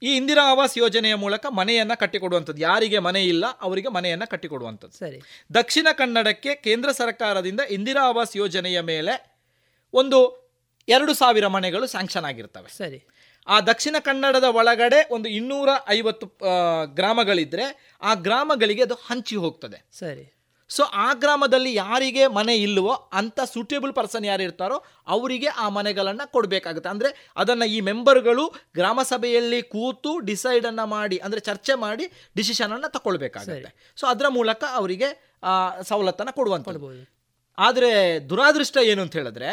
ಈ 0.02 0.16
ಇಂದಿರಾ 0.16 0.50
ಆವಾಸ್ 0.50 0.78
ಯೋಜನೆಯ 0.78 1.14
ಮೂಲಕ 1.14 1.46
ಮನೆಯನ್ನ 1.46 1.94
ಕಟ್ಟಿಕೊಡುವಂಥದ್ದು. 1.94 2.62
ಯಾರಿಗೆ 2.62 2.98
ಮನೆ 2.98 3.24
ಇಲ್ಲ 3.24 3.44
ಅವರಿಗೆ 3.60 3.88
ಮನೆಯನ್ನ 3.88 4.24
ಕಟ್ಟಿಕೊಡುವಂಥದ್ದು. 4.24 4.98
ಸರಿ. 4.98 5.20
ದಕ್ಷಿಣ 5.54 5.86
ಕನ್ನಡಕ್ಕೆ 5.98 6.54
ಕೇಂದ್ರ 6.54 6.92
ಸರ್ಕಾರದಿಂದ 6.92 7.60
ಇಂದಿರಾ 7.60 8.02
ಆವಾಸ್ 8.02 8.36
ಯೋಜನೆಯ 8.36 8.80
ಮೇಲೆ 8.80 9.38
ಒಂದು 9.92 10.40
ಎರಡು 10.88 11.14
ಸಾವಿರ 11.14 11.46
ಮನೆಗಳು 11.46 11.86
ಸ್ಯಾಂಕ್ಷನ್ 11.86 12.24
ಆಗಿರ್ತವೆ. 12.24 12.76
ಸರಿ. 12.78 13.04
ಆ 13.46 13.60
ದಕ್ಷಿಣ 13.60 13.96
ಕನ್ನಡದ 14.00 14.44
ಒಳಗಡೆ 14.44 15.08
ಒಂದು 15.10 15.28
ಇನ್ನೂರ 15.28 15.68
ಐವತ್ತು 15.88 16.26
ಗ್ರಾಮಗಳಿದ್ರೆ 16.94 17.96
ಆ 18.02 18.14
ಗ್ರಾಮಗಳಿಗೆ 18.14 18.82
ಅದು 18.82 18.94
ಹಂಚಿ 18.94 19.36
ಹೋಗ್ತದೆ. 19.36 19.86
ಸರಿ. 19.98 20.39
ಸೊ 20.70 20.82
ಆ 21.04 21.08
ಗ್ರಾಮದಲ್ಲಿ 21.22 21.70
ಯಾರಿಗೆ 21.74 22.24
ಮನೆ 22.38 22.54
ಇಲ್ಲವೋ 22.66 22.94
ಅಂಥ 23.20 23.38
ಸೂಟೇಬಲ್ 23.54 23.92
ಪರ್ಸನ್ 23.98 24.26
ಯಾರು 24.30 24.42
ಇರ್ತಾರೋ 24.48 24.76
ಅವರಿಗೆ 25.14 25.48
ಆ 25.64 25.66
ಮನೆಗಳನ್ನು 25.76 26.26
ಕೊಡಬೇಕಾಗುತ್ತೆ. 26.34 26.88
ಅಂದರೆ 26.94 27.10
ಅದನ್ನು 27.42 27.66
ಈ 27.76 27.78
ಮೆಂಬರ್ಗಳು 27.90 28.44
ಗ್ರಾಮ 28.78 29.00
ಸಭೆಯಲ್ಲಿ 29.12 29.60
ಕೂತು 29.74 30.12
ಡಿಸೈಡನ್ನು 30.30 30.86
ಮಾಡಿ 30.96 31.18
ಅಂದರೆ 31.26 31.42
ಚರ್ಚೆ 31.48 31.76
ಮಾಡಿ 31.84 32.06
ಡಿಸಿಷನನ್ನು 32.40 32.90
ತಗೊಳ್ಬೇಕಾಗುತ್ತೆ 32.96 33.72
ಸೊ 34.00 34.06
ಅದರ 34.12 34.28
ಮೂಲಕ 34.38 34.62
ಅವರಿಗೆ 34.80 35.10
ಸವಲತ್ತನ್ನು 35.90 36.34
ಕೊಡುವಂಥದ್ದು. 36.38 36.90
ಆದರೆ 37.58 37.92
ದುರಾದೃಷ್ಟ 38.30 38.76
ಏನು 38.90 39.00
ಅಂತ 39.04 39.14
ಹೇಳಿದ್ರೆ 39.20 39.50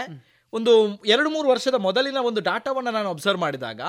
ಒಂದು 0.54 0.74
ಎರಡು 1.14 1.30
ಮೂರು 1.34 1.48
ವರ್ಷದ 1.54 1.78
ಮೊದಲಿನ 1.86 2.20
ಒಂದು 2.28 2.42
ಡಾಟಾವನ್ನು 2.42 2.92
ನಾನು 2.98 3.10
ಅಬ್ಸರ್ವ್ 3.16 3.42
ಮಾಡಿದಾಗ 3.46 3.82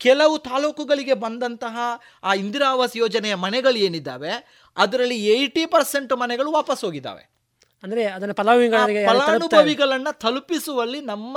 ಕೆಲವು 0.00 0.38
ತಾಲೂಕುಗಳಿಗೆ 0.38 1.14
ಬಂದಂತಹ 1.14 1.76
ಆ 2.22 2.34
ಇಂದಿರಾ 2.34 2.68
ಆವಾಸ್ 2.70 2.96
ಯೋಜನೆಯ 2.96 3.34
ಮನೆಗಳು 3.34 3.76
ಏನಿದ್ದಾವೆ 3.78 4.32
ಅದರಲ್ಲಿ 4.76 5.26
ಏಯ್ಟಿ 5.26 5.66
ಪರ್ಸೆಂಟ್ 5.66 6.12
ಮನೆಗಳು 6.16 6.52
ವಾಪಸ್ 6.52 6.84
ಹೋಗಿದ್ದಾವೆ 6.84 7.24
ಅಂದರೆ 7.82 8.04
ಅದನ್ನು. 8.06 8.34
ಫಲಾನುಭವಿಗಳನ್ನ 9.20 10.08
ತಲುಪಿಸುವಲ್ಲಿ 10.20 11.00
ನಮ್ಮ 11.04 11.36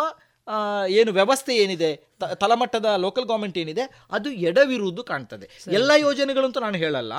ಏನು 0.87 1.11
ವ್ಯವಸ್ಥೆ 1.11 1.55
ಏನಿದೆ 1.55 2.13
ತಲಮಟ್ಟದ 2.39 2.85
ಲೋಕಲ್ 2.85 3.25
ಗೌರ್ಮೆಂಟ್ 3.25 3.57
ಏನಿದೆ 3.57 3.81
ಅದು 4.11 4.29
ಎಡವಿರುವುದು 4.31 5.03
ಕಾಣ್ತದೆ. 5.03 5.49
ಎಲ್ಲ 5.71 5.91
ಯೋಜನೆಗಳಂತೂ 5.97 6.47
ಅಂತ 6.47 6.57
ನಾನು 6.57 6.77
ಹೇಳಲ್ಲ 6.77 7.13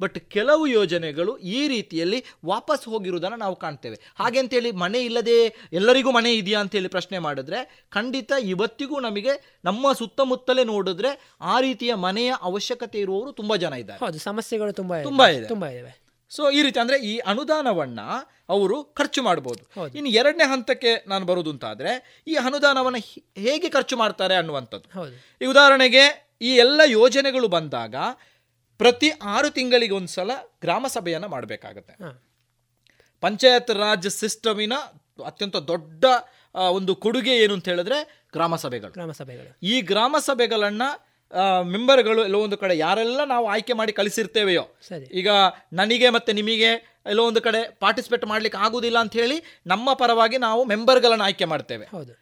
ಬಟ್ 0.00 0.18
ಕೆಲವು 0.18 0.66
ಯೋಜನೆಗಳು 0.66 1.36
ಈ 1.38 1.68
ರೀತಿಯಲ್ಲಿ 1.68 2.24
ವಾಪಸ್ 2.46 2.88
ಹೋಗಿರುವುದನ್ನು 2.88 3.36
ನಾವು 3.36 3.56
ಕಾಣ್ತೇವೆ. 3.56 3.98
ಹಾಗೆ 4.16 4.38
ಅಂತೇಳಿ 4.38 4.72
ಮನೆ 4.72 5.00
ಇಲ್ಲದೆ 5.00 5.68
ಎಲ್ಲರಿಗೂ 5.72 6.12
ಮನೆ 6.12 6.34
ಇದೆಯಾ 6.34 6.60
ಅಂತೇಳಿ 6.60 6.88
ಪ್ರಶ್ನೆ 6.88 7.18
ಮಾಡಿದ್ರೆ 7.18 7.84
ಖಂಡಿತ 7.90 8.32
ಇವತ್ತಿಗೂ 8.42 9.00
ನಮಗೆ 9.00 9.60
ನಮ್ಮ 9.64 9.92
ಸುತ್ತಮುತ್ತಲೇ 9.92 10.64
ನೋಡಿದ್ರೆ 10.64 11.30
ಆ 11.40 11.60
ರೀತಿಯ 11.60 11.94
ಮನೆಯ 11.94 12.34
ಅವಶ್ಯಕತೆ 12.42 12.98
ಇರುವವರು 12.98 13.32
ತುಂಬಾ 13.32 13.56
ಜನ 13.56 13.72
ಇದ್ದಾರೆ. 13.72 14.06
ಹೌದು 14.06 14.18
ಸಮಸ್ಯೆಗಳು 14.18 14.72
ತುಂಬಾ 14.72 14.96
ಇದೆ. 14.96 15.04
ತುಂಬಾ 15.04 15.28
ಇದೆ. 15.28 15.46
ತುಂಬಾ 15.46 15.68
ಇವೆ 15.68 16.05
ಸೊ 16.34 16.42
ಈ 16.56 16.60
ರೀತಿ 16.66 16.78
ಅಂದರೆ 16.82 16.96
ಈ 17.10 17.12
ಅನುದಾನವನ್ನು 17.32 18.06
ಅವರು 18.54 18.76
ಖರ್ಚು 18.98 19.20
ಮಾಡ್ಬೋದು. 19.28 19.62
ಇನ್ನು 19.98 20.10
ಎರಡನೇ 20.20 20.46
ಹಂತಕ್ಕೆ 20.52 20.92
ನಾನು 21.12 21.24
ಬರೋದು 21.30 21.50
ಅಂತಾದರೆ 21.54 21.92
ಈ 22.32 22.34
ಅನುದಾನವನ್ನು 22.48 23.00
ಹೇಗೆ 23.46 23.68
ಖರ್ಚು 23.76 23.96
ಮಾಡ್ತಾರೆ 24.02 24.36
ಅನ್ನುವಂಥದ್ದು. 24.40 24.88
ಈ 25.42 25.46
ಉದಾಹರಣೆಗೆ 25.54 26.04
ಈ 26.48 26.52
ಎಲ್ಲ 26.64 26.80
ಯೋಜನೆಗಳು 26.98 27.48
ಬಂದಾಗ 27.56 27.96
ಪ್ರತಿ 28.80 29.08
ಆರು 29.34 29.48
ತಿಂಗಳಿಗೆ 29.58 29.94
ಒಂದ್ಸಲ 29.98 30.30
ಗ್ರಾಮ 30.64 30.86
ಸಭೆಯನ್ನು 30.94 31.28
ಮಾಡಬೇಕಾಗತ್ತೆ. 31.34 31.94
ಪಂಚಾಯತ್ 33.22 33.70
ರಾಜ್ 33.82 34.08
ಸಿಸ್ಟಮಿನ 34.20 34.74
ಅತ್ಯಂತ 35.30 35.58
ದೊಡ್ಡ 35.72 36.04
ಒಂದು 36.78 36.92
ಕೊಡುಗೆ 37.04 37.34
ಏನು 37.44 37.54
ಅಂತ 37.56 37.66
ಹೇಳಿದ್ರೆ 37.72 37.98
ಗ್ರಾಮ 38.36 38.54
ಸಭೆಗಳು. 38.64 38.92
ಗ್ರಾಮ 38.98 39.12
ಸಭೆಗಳು. 39.20 39.50
ಈ 39.72 39.74
ಗ್ರಾಮ 39.90 40.16
ಸಭೆಗಳನ್ನ 40.28 40.84
ಮೆಂಬರ್ಗಳು 41.62 42.24
ಎಲ್ಲೋ 42.24 42.38
ಒಂದು 42.38 42.56
ಕಡೆ 42.56 42.78
ಯಾರೆಲ್ಲ 42.78 43.24
ನಾವು 43.24 43.46
ಆಯ್ಕೆ 43.46 43.72
ಮಾಡಿ 43.72 43.92
ಕಳಿಸಿರ್ತೇವೆಯೋ 43.92 44.64
ಸರಿ. 44.88 45.06
ಈಗ 45.18 45.28
ನನಗೆ 45.72 46.10
ಮತ್ತೆ 46.10 46.32
ನಿಮಗೆ 46.32 46.70
ಎಲ್ಲೋ 47.06 47.24
ಒಂದು 47.26 47.40
ಕಡೆ 47.40 47.60
ಪಾರ್ಟಿಸಿಪೇಟ್ 47.80 48.26
ಮಾಡ್ಲಿಕ್ಕೆ 48.26 48.58
ಆಗೋದಿಲ್ಲ 48.64 48.98
ಅಂತ 48.98 49.12
ಹೇಳಿ 49.12 49.60
ನಮ್ಮ 49.66 49.92
ಪರವಾಗಿ 49.92 50.38
ನಾವು 50.38 50.64
ಮೆಂಬರ್ಗಳನ್ನು 50.64 51.24
ಆಯ್ಕೆ 51.24 51.44
ಮಾಡ್ತೇವೆ. 51.44 51.86
ಹೌದು. 51.90 52.12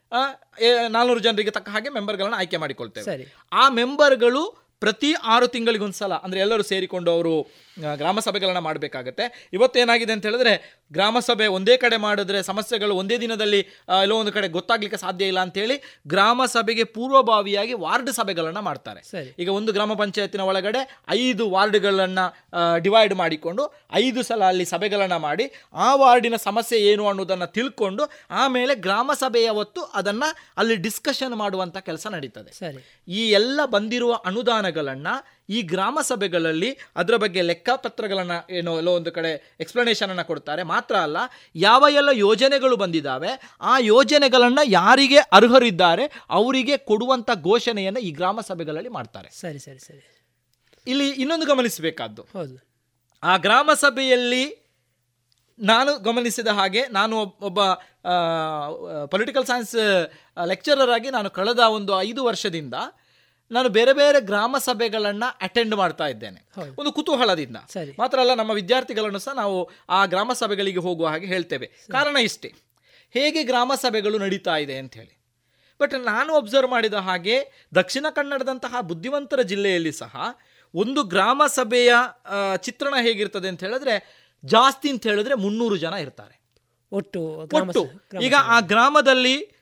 ನಾಲ್ನೂರು 0.88 1.20
ಜನರಿಗೆ 1.20 1.50
ತಕ್ಕ 1.50 1.68
ಹಾಗೆ 1.68 1.88
ಮೆಂಬರ್ಗಳನ್ನು 1.88 2.36
ಆಯ್ಕೆ 2.36 2.56
ಮಾಡಿಕೊಳ್ತೇವೆ. 2.56 3.04
ಸರಿ. 3.04 3.26
ಆ 3.52 3.68
ಮೆಂಬರ್ಗಳು 3.68 4.42
ಪ್ರತಿ 4.80 5.12
ಆರು 5.24 5.46
ತಿಂಗಳಿಗೊಂದ್ಸಲ 5.48 6.12
ಅಂದ್ರೆ 6.14 6.40
ಎಲ್ಲರೂ 6.40 6.62
ಸೇರಿಕೊಂಡು 6.62 7.10
ಅವರು 7.10 7.34
ಗ್ರಾಮ 7.96 8.20
ಸಭೆಗಳನ್ನು 8.20 8.60
ಮಾಡಬೇಕಾಗತ್ತೆ. 8.60 9.48
ಇವತ್ತೇನಾಗಿದೆ 9.52 10.12
ಅಂತ 10.12 10.26
ಹೇಳಿದ್ರೆ 10.26 10.82
ಗ್ರಾಮ 10.92 11.18
ಸಭೆ 11.18 11.46
ಒಂದೇ 11.46 11.76
ಕಡೆ 11.76 11.96
ಮಾಡಿದ್ರೆ 11.96 12.42
ಸಮಸ್ಯೆಗಳು 12.42 12.94
ಒಂದೇ 12.94 13.16
ದಿನದಲ್ಲಿ 13.18 13.60
ಎಲ್ಲೋ 14.02 14.16
ಒಂದು 14.16 14.32
ಕಡೆ 14.32 14.48
ಗೊತ್ತಾಗ್ಲಿಕ್ಕೆ 14.48 14.96
ಸಾಧ್ಯ 14.96 15.24
ಇಲ್ಲ 15.24 15.40
ಅಂತೇಳಿ 15.40 16.00
ಗ್ರಾಮ 16.06 16.44
ಸಭೆಗೆ 16.44 16.84
ಪೂರ್ವಭಾವಿಯಾಗಿ 16.84 17.72
ವಾರ್ಡ್ 17.72 18.10
ಸಭೆಗಳನ್ನು 18.10 18.62
ಮಾಡ್ತಾರೆ. 18.62 19.02
ಸರಿ. 19.02 19.34
ಈಗ 19.38 19.48
ಒಂದು 19.48 19.72
ಗ್ರಾಮ 19.72 19.94
ಪಂಚಾಯತಿನ 19.94 20.40
ಒಳಗಡೆ 20.40 21.00
ಐದು 21.10 21.50
ವಾರ್ಡ್ಗಳನ್ನು 21.50 22.24
ಡಿವೈಡ್ 22.78 23.14
ಮಾಡಿಕೊಂಡು 23.14 23.74
ಐದು 23.92 24.22
ಸಲ 24.22 24.44
ಅಲ್ಲಿ 24.44 24.64
ಸಭೆಗಳನ್ನು 24.64 25.18
ಮಾಡಿ 25.18 25.46
ಆ 25.74 25.94
ವಾರ್ಡಿನ 25.94 26.36
ಸಮಸ್ಯೆ 26.36 26.80
ಏನು 26.80 27.08
ಅನ್ನೋದನ್ನು 27.08 27.46
ತಿಳ್ಕೊಂಡು 27.46 28.10
ಆಮೇಲೆ 28.30 28.74
ಗ್ರಾಮ 28.74 29.10
ಸಭೆಯ 29.12 29.48
ಹೊತ್ತು 29.48 29.82
ಅದನ್ನು 29.82 30.36
ಅಲ್ಲಿ 30.56 30.76
ಡಿಸ್ಕಷನ್ 30.76 31.34
ಮಾಡುವಂಥ 31.34 31.76
ಕೆಲಸ 31.76 32.06
ನಡೀತದೆ. 32.06 32.52
ಸರಿ. 32.52 32.80
ಈ 33.08 33.30
ಎಲ್ಲ 33.30 33.60
ಬಂದಿರುವ 33.64 34.14
ಅನುದಾನಗಳನ್ನ 34.24 35.06
ಈ 35.48 35.62
ಗ್ರಾಮ 35.62 35.98
ಸಭೆಗಳಲ್ಲಿ 36.02 36.76
ಅದರ 36.96 37.16
ಬಗ್ಗೆ 37.16 37.42
ಲೆಕ್ಕಪತ್ರಗಳನ್ನು 37.42 38.54
ಏನೋ 38.54 38.76
ಎಲ್ಲೋ 38.76 38.92
ಒಂದು 38.92 39.12
ಕಡೆ 39.12 39.56
ಎಕ್ಸ್ಪ್ಲನೇಷನನ್ನು 39.60 40.24
ಕೊಡ್ತಾರೆ. 40.24 40.62
ಮಾತ್ರ 40.62 40.96
ಅಲ್ಲ 40.96 41.16
ಯಾವ 41.56 41.84
ಎಲ್ಲ 41.90 42.08
ಯೋಜನೆಗಳು 42.12 42.76
ಬಂದಿದ್ದಾವೆ 42.76 43.28
ಆ 43.60 43.78
ಯೋಜನೆಗಳನ್ನು 43.78 44.70
ಯಾರಿಗೆ 44.70 45.18
ಅರ್ಹರಿದ್ದಾರೆ 45.18 46.04
ಅವರಿಗೆ 46.30 46.76
ಕೊಡುವಂಥ 46.76 47.30
ಘೋಷಣೆಯನ್ನು 47.42 48.00
ಈ 48.00 48.10
ಗ್ರಾಮ 48.10 48.40
ಸಭೆಗಳಲ್ಲಿ 48.40 48.88
ಮಾಡ್ತಾರೆ. 48.88 49.30
ಸರಿ 49.40 49.58
ಸರಿ 49.58 49.78
ಸರಿ. 49.78 50.02
ಇಲ್ಲಿ 50.86 51.10
ಇನ್ನೊಂದು 51.10 51.46
ಗಮನಿಸಬೇಕಾದ್ದು. 51.46 52.22
ಹೌದು. 52.32 52.56
ಆ 53.22 53.36
ಗ್ರಾಮ 53.36 53.70
ಸಭೆಯಲ್ಲಿ 53.74 54.44
ನಾನು 55.58 55.98
ಗಮನಿಸಿದ 55.98 56.46
ಹಾಗೆ 56.48 56.86
ನಾನು 56.88 57.20
ಒಬ್- 57.20 57.44
ಒಬ್ಬ 57.44 57.60
ಪೊಲಿಟಿಕಲ್ 59.04 59.46
ಸೈನ್ಸ್ 59.46 59.74
ಲೆಕ್ಚರರ್ 60.46 60.90
ಆಗಿ 60.90 61.10
ನಾನು 61.10 61.30
ಕಳೆದ 61.30 61.58
ಒಂದು 61.58 62.02
ಐದು 62.02 62.24
ವರ್ಷದಿಂದ 62.24 62.74
ನಾನು 63.50 63.68
ಬೇರೆ 63.68 63.92
ಬೇರೆ 63.92 64.20
ಗ್ರಾಮ 64.20 64.58
ಸಭೆಗಳನ್ನು 64.58 65.38
ಅಟೆಂಡ್ 65.42 65.74
ಮಾಡ್ತಾ 65.74 66.06
ಇದ್ದೇನೆ. 66.06 66.48
ಒಂದು 66.78 66.92
ಕುತೂಹಲದಿಂದ. 66.92 67.56
ಮಾತ್ರ 67.98 68.20
ಅಲ್ಲ 68.20 68.34
ನಮ್ಮ 68.34 68.50
ವಿದ್ಯಾರ್ಥಿಗಳನ್ನು 68.50 69.18
ಸಹ 69.18 69.32
ನಾವು 69.32 69.70
ಆ 69.88 70.06
ಗ್ರಾಮ 70.06 70.32
ಸಭೆಗಳಿಗೆ 70.32 70.78
ಹೋಗುವ 70.78 71.06
ಹಾಗೆ 71.06 71.26
ಹೇಳ್ತೇವೆ. 71.26 71.70
ಕಾರಣ 71.90 72.16
ಇಷ್ಟೇ. 72.16 72.54
ಹೇಗೆ 73.10 73.42
ಗ್ರಾಮ 73.42 73.72
ಸಭೆಗಳು 73.74 74.18
ನಡೀತಾ 74.18 74.56
ಇದೆ 74.56 74.78
ಅಂತ 74.78 74.94
ಹೇಳಿ. 74.94 75.20
ಬಟ್ 75.80 75.94
ನಾನು 75.94 76.36
ಅಬ್ಸರ್ವ್ 76.36 76.70
ಮಾಡಿದ 76.70 76.94
ಹಾಗೆ 76.94 77.68
ದಕ್ಷಿಣ 77.74 78.06
ಕನ್ನಡದಂತಹ 78.10 78.80
ಬುದ್ಧಿವಂತರ 78.80 79.42
ಜಿಲ್ಲೆಯಲ್ಲಿ 79.42 79.92
ಸಹ 79.92 80.16
ಒಂದು 80.74 81.02
ಗ್ರಾಮ 81.02 81.42
ಸಭೆಯ 81.46 81.92
ಚಿತ್ರಣ 82.56 82.94
ಹೇಗಿರ್ತದೆ 83.02 83.48
ಅಂತ 83.48 83.64
ಹೇಳಿದ್ರೆ 83.64 84.24
ಜಾಸ್ತಿ 84.44 84.90
ಅಂತ 84.90 85.06
ಹೇಳಿದ್ರೆ 85.06 85.34
ಮುನ್ನೂರು 85.34 85.76
ಜನ 85.76 85.92
ಇರ್ತಾರೆ. 85.92 86.44
ಒಟ್ಟು 86.92 87.20
ಒಟ್ಟು. 87.20 87.86
ಈಗ 88.22 88.34
ಆ 88.38 88.60
ಗ್ರಾಮದಲ್ಲಿ 88.60 89.53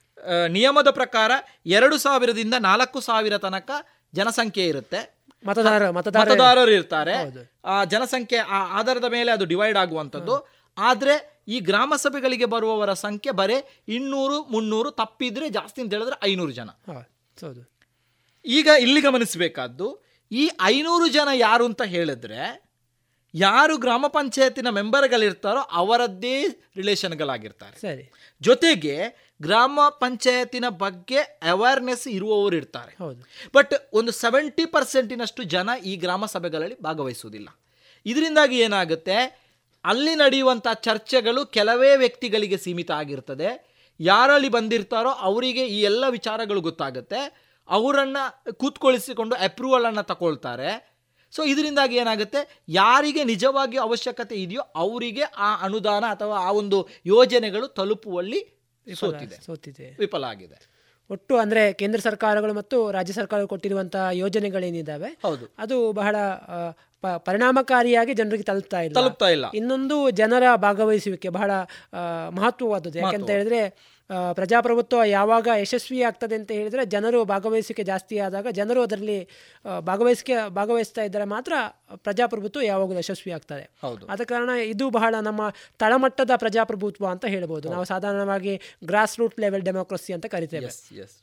ನಿಯಮದ 0.48 0.90
ಪ್ರಕಾರ 0.90 1.30
ಎರಡು 1.66 1.98
ಸಾವಿರದಿಂದ 1.98 2.54
ನಾಲ್ಕು 2.58 3.00
ಸಾವಿರ 3.00 3.36
ತನಕ 3.36 3.70
ಜನಸಂಖ್ಯೆ 4.14 4.66
ಇರುತ್ತೆ. 4.66 5.22
ಮತದಾರ 5.46 5.90
ಮತದಾರ 5.90 6.30
ಮತದಾರರು. 6.30 6.70
ಇರ್ತಾರೆ. 6.70 7.14
ಆ 7.64 7.84
ಜನಸಂಖ್ಯೆ 7.84 8.38
ಆ 8.38 8.78
ಆಧಾರದ 8.78 9.04
ಮೇಲೆ 9.04 9.32
ಅದು 9.32 9.44
ಡಿವೈಡ್ 9.44 9.78
ಆಗುವಂಥದ್ದು. 9.78 10.62
ಆದರೆ 10.78 11.42
ಈ 11.48 11.60
ಗ್ರಾಮ 11.60 11.94
ಸಭೆಗಳಿಗೆ 11.96 12.44
ಬರುವವರ 12.44 12.92
ಸಂಖ್ಯೆ 12.92 13.32
ಬರೀ 13.32 13.54
ಇನ್ನೂರು 13.88 14.44
ಮುನ್ನೂರು 14.44 14.90
ತಪ್ಪಿದ್ರೆ 14.90 15.48
ಜಾಸ್ತಿ 15.48 15.82
ಅಂತ 15.82 15.92
ಹೇಳಿದ್ರೆ 15.92 16.16
ಐನೂರು 16.24 16.50
ಜನ. 16.50 16.70
ಈಗ 18.44 18.66
ಇಲ್ಲಿ 18.80 19.00
ಗಮನಿಸಬೇಕಾದ್ದು 19.00 20.02
ಈ 20.32 20.50
ಐನೂರು 20.62 21.08
ಜನ 21.08 21.28
ಯಾರು 21.34 21.64
ಅಂತ 21.64 21.82
ಹೇಳಿದ್ರೆ 21.82 22.72
ಯಾರು 23.34 23.76
ಗ್ರಾಮ 23.76 24.06
ಪಂಚಾಯತಿನ 24.06 24.68
ಮೆಂಬರ್ಗಳಿರ್ತಾರೋ 24.68 25.60
ಅವರದ್ದೇ 25.60 26.46
ರಿಲೇಷನ್ಗಳಾಗಿರ್ತಾರೆ. 26.76 27.80
ಸರಿ. 27.80 28.12
ಜೊತೆಗೆ 28.42 28.96
ಗ್ರಾಮ 29.42 29.80
ಪಂಚಾಯತಿನ 29.88 30.64
ಬಗ್ಗೆ 30.68 31.16
ಅವೇರ್ನೆಸ್ 31.18 32.08
ಇರುವವರು 32.08 32.56
ಇರ್ತಾರೆ. 32.56 33.04
ಹೌದು. 33.04 33.22
ಬಟ್ 33.54 33.74
ಒಂದು 33.92 34.12
ಸೆವೆಂಟಿ 34.12 34.66
ಪರ್ಸೆಂಟಿನಷ್ಟು 34.66 35.42
ಜನ 35.42 35.70
ಈ 35.84 35.96
ಗ್ರಾಮ 35.96 36.26
ಸಭೆಗಳಲ್ಲಿ 36.26 36.80
ಭಾಗವಹಿಸುವುದಿಲ್ಲ. 36.80 37.48
ಇದರಿಂದಾಗಿ 38.06 38.58
ಏನಾಗುತ್ತೆ? 38.58 39.42
ಅಲ್ಲಿ 39.84 40.14
ನಡೆಯುವಂಥ 40.14 40.66
ಚರ್ಚೆಗಳು 40.74 41.46
ಕೆಲವೇ 41.46 41.96
ವ್ಯಕ್ತಿಗಳಿಗೆ 41.96 42.56
ಸೀಮಿತ 42.56 42.90
ಆಗಿರ್ತದೆ. 42.90 43.72
ಯಾರಲ್ಲಿ 44.00 44.48
ಬಂದಿರ್ತಾರೋ 44.48 45.10
ಅವರಿಗೆ 45.10 45.66
ಈ 45.66 45.82
ಎಲ್ಲ 45.82 46.08
ವಿಚಾರಗಳು 46.08 46.60
ಗೊತ್ತಾಗುತ್ತೆ. 46.60 47.52
ಅವರನ್ನು 47.68 48.52
ಕೂತ್ಕೊಳಿಸಿಕೊಂಡು 48.52 49.34
ಅಪ್ರೂವಲನ್ನು 49.36 50.02
ತಗೊಳ್ತಾರೆ 50.02 50.91
ಸೊ 51.36 51.42
ಇದರಿಂದಾಗಿ 51.42 51.96
ಏನಾಗುತ್ತೆ? 51.96 52.62
ಯಾರಿಗೆ 52.68 53.24
ನಿಜವಾಗಿ 53.24 53.78
ಅವಶ್ಯಕತೆ 53.78 54.34
ಇದೆಯೋ 54.34 54.60
ಅವರಿಗೆ 54.74 55.22
ಆ 55.22 55.60
ಅನುದಾನ 55.60 56.04
ಅಥವಾ 56.10 56.36
ಆ 56.38 56.50
ಒಂದು 56.50 56.88
ಯೋಜನೆಗಳು 57.06 57.68
ತಲುಪುವಲ್ಲಿ 57.68 58.40
ಸೋತಿದೆ. 58.94 59.46
ಸೋತಿದೆ. 59.46 59.96
ವಿಫಲ 59.98 60.24
ಆಗಿದೆ. 60.24 60.72
ಒಟ್ಟು 61.10 61.36
ಅಂದ್ರೆ 61.36 61.72
ಕೇಂದ್ರ 61.72 62.00
ಸರ್ಕಾರಗಳು 62.00 62.54
ಮತ್ತು 62.54 62.90
ರಾಜ್ಯ 62.90 63.12
ಸರ್ಕಾರಗಳು 63.12 63.48
ಕೊಟ್ಟಿರುವಂತಹ 63.48 64.08
ಯೋಜನೆಗಳೇನಿದ್ದಾವೆ 64.12 65.18
ಹೌದು. 65.22 65.54
ಅದು 65.58 65.92
ಬಹಳ 65.92 66.16
ಪರಿಣಾಮಕಾರಿಯಾಗಿ 67.18 68.14
ಜನರಿಗೆ 68.14 68.42
ತಲುಪ್ತಾ 68.42 68.80
ಇಲ್ಲ. 68.80 68.94
ತಲುಪ್ತಾ 68.94 69.28
ಇಲ್ಲ. 69.28 69.44
ಇನ್ನೊಂದು 69.54 70.10
ಜನರ 70.10 70.56
ಭಾಗವಹಿಸುವಿಕೆ 70.56 71.28
ಬಹಳ 71.28 71.50
ಮಹತ್ವವಾದದ್ದು. 72.28 72.98
ಯಾಕೆಂತ. 72.98 73.30
ಹೇಳಿದ್ರೆ 73.30 73.60
ಪ್ರಜಾಪ್ರಭುತ್ವ 74.34 74.98
ಯಾವಾಗ 75.04 75.48
ಯಶಸ್ವಿ 75.62 75.98
ಆಗ್ತದೆ 76.02 76.34
ಅಂತ 76.34 76.50
ಹೇಳಿದರೆ 76.50 76.84
ಜನರು 76.84 77.24
ಭಾಗವಹಿಸಿಕೆ 77.24 77.82
ಜಾಸ್ತಿ 77.90 78.18
ಆದಾಗ 78.18 78.46
ಜನರು 78.50 78.80
ಅದರಲ್ಲಿ 78.82 79.18
ಭಾಗವಹಿಸಿಕೆ 79.90 80.36
ಭಾಗವಹಿಸ್ತಾ 80.58 81.02
ಇದ್ದರೆ 81.02 81.24
ಮಾತ್ರ 81.24 81.52
ಪ್ರಜಾಪ್ರಭುತ್ವ 82.06 82.62
ಯಾವಾಗಲೂ 82.62 82.98
ಯಶಸ್ವಿ 82.98 83.32
ಆಗ್ತದೆ 83.32 83.64
ಆದ 84.14 84.20
ಕಾರಣ 84.32 84.50
ಇದು 84.72 84.90
ಬಹಳ 84.90 85.14
ನಮ್ಮ 85.20 85.42
ತಳಮಟ್ಟದ 85.78 86.32
ಪ್ರಜಾಪ್ರಭುತ್ವ 86.36 87.06
ಅಂತ 87.14 87.24
ಹೇಳ್ಬೋದು. 87.26 87.66
ನಾವು 87.70 87.84
ಸಾಧಾರಣವಾಗಿ 87.84 88.54
ಗ್ರಾಸ್ 88.84 89.16
ರೂಟ್ 89.20 89.38
ಲೆವೆಲ್ 89.40 89.64
ಡೆಮೋಕ್ರಸಿ 89.70 90.12
ಅಂತ 90.12 90.26
ಕರಿತೇವೆ. 90.26 90.70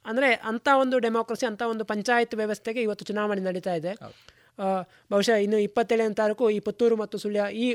ಅಂದರೆ 0.05 0.31
ಅಂಥ 0.51 0.67
ಒಂದು 0.83 0.99
ಡೆಮೋಕ್ರಸಿ 0.99 1.47
ಅಂಥ 1.51 1.61
ಒಂದು 1.73 1.85
ಪಂಚಾಯತ್ 1.85 2.35
ವ್ಯವಸ್ಥೆಗೆ 2.35 2.81
ಇವತ್ತು 2.81 3.05
ಚುನಾವಣೆ 3.05 3.41
ನಡೀತಾ 3.41 3.75
ಇದೆ. 3.81 3.93
ಬಹುಶಃ 5.11 5.35
ಇನ್ನು 5.43 5.57
ಇಪ್ಪತ್ತೇಳನೇ 5.57 6.13
ತಾರೀಕು 6.13 6.45
ಈ 6.55 6.57
ಪುತ್ತೂರು 6.59 6.95
ಮತ್ತು 7.01 7.17
ಸುಳ್ಯ 7.17 7.41
ಈ 7.65 7.67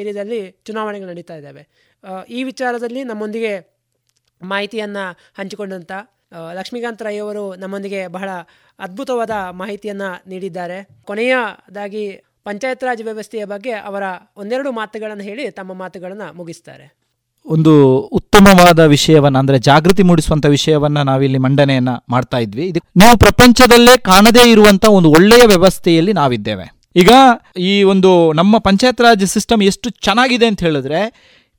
ಏರಿಯಾದಲ್ಲಿ 0.00 0.40
ಚುನಾವಣೆಗಳು 0.66 1.08
ನಡೀತಾ 1.12 1.36
ಇದ್ದಾವೆ. 1.36 1.62
ಈ 2.28 2.40
ವಿಚಾರದಲ್ಲಿ 2.48 3.02
ನಮ್ಮೊಂದಿಗೆ 3.10 3.52
ಮಾಹಿತಿಯನ್ನು 4.54 5.04
ಹಂಚಿಕೊಂಡಂಥ 5.38 5.92
ಲಕ್ಷ್ಮೀಕಾಂತ್ 6.58 7.02
ರೈ 7.06 7.14
ಅವರು 7.24 7.44
ನಮ್ಮೊಂದಿಗೆ 7.62 8.00
ಬಹಳ 8.16 8.30
ಅದ್ಭುತವಾದ 8.84 9.34
ಮಾಹಿತಿಯನ್ನು 9.60 10.10
ನೀಡಿದ್ದಾರೆ. 10.32 10.78
ಕೊನೆಯದಾಗಿ 11.08 12.04
ಪಂಚಾಯತ್ 12.48 12.84
ರಾಜ್ 12.88 13.02
ವ್ಯವಸ್ಥೆಯ 13.08 13.44
ಬಗ್ಗೆ 13.52 13.72
ಅವರ 13.88 14.04
ಒಂದೆರಡು 14.42 14.70
ಮಾತುಗಳನ್ನು 14.78 15.24
ಹೇಳಿ 15.28 15.44
ತಮ್ಮ 15.58 15.72
ಮಾತುಗಳನ್ನು 15.82 16.28
ಮುಗಿಸ್ತಾರೆ. 16.38 16.86
ಒಂದು 17.46 17.72
ಉತ್ತಮವಾದ 18.18 18.80
ವಿಷಯವನ್ನು, 18.94 19.38
ಅಂದರೆ 19.42 19.58
ಜಾಗೃತಿ 19.68 20.02
ಮೂಡಿಸುವಂಥ 20.08 20.46
ವಿಷಯವನ್ನು 20.56 21.02
ನಾವಿಲ್ಲಿ 21.10 21.40
ಮಂಡನೆಯನ್ನು 21.46 21.94
ಮಾಡ್ತಾ 22.14 22.38
ಇದ್ವಿ. 22.44 22.64
ಇದು 22.70 22.80
ನೀವು 23.00 23.14
ಪ್ರಪಂಚದಲ್ಲೇ 23.24 23.94
ಕಾಣದೇ 24.10 24.44
ಇರುವಂಥ 24.52 24.84
ಒಂದು 24.98 25.10
ಒಳ್ಳೆಯ 25.18 25.46
ವ್ಯವಸ್ಥೆಯಲ್ಲಿ 25.52 26.12
ನಾವಿದ್ದೇವೆ. 26.20 26.66
ಈಗ 27.02 27.10
ಈ 27.70 27.74
ಒಂದು 27.92 28.10
ನಮ್ಮ 28.40 28.58
ಪಂಚಾಯತ್ 28.66 29.04
ರಾಜ್ 29.06 29.24
ಸಿಸ್ಟಮ್ 29.34 29.62
ಎಷ್ಟು 29.70 29.90
ಚೆನ್ನಾಗಿದೆ 30.06 30.46
ಅಂತ 30.50 30.60
ಹೇಳಿದ್ರೆ 30.66 31.00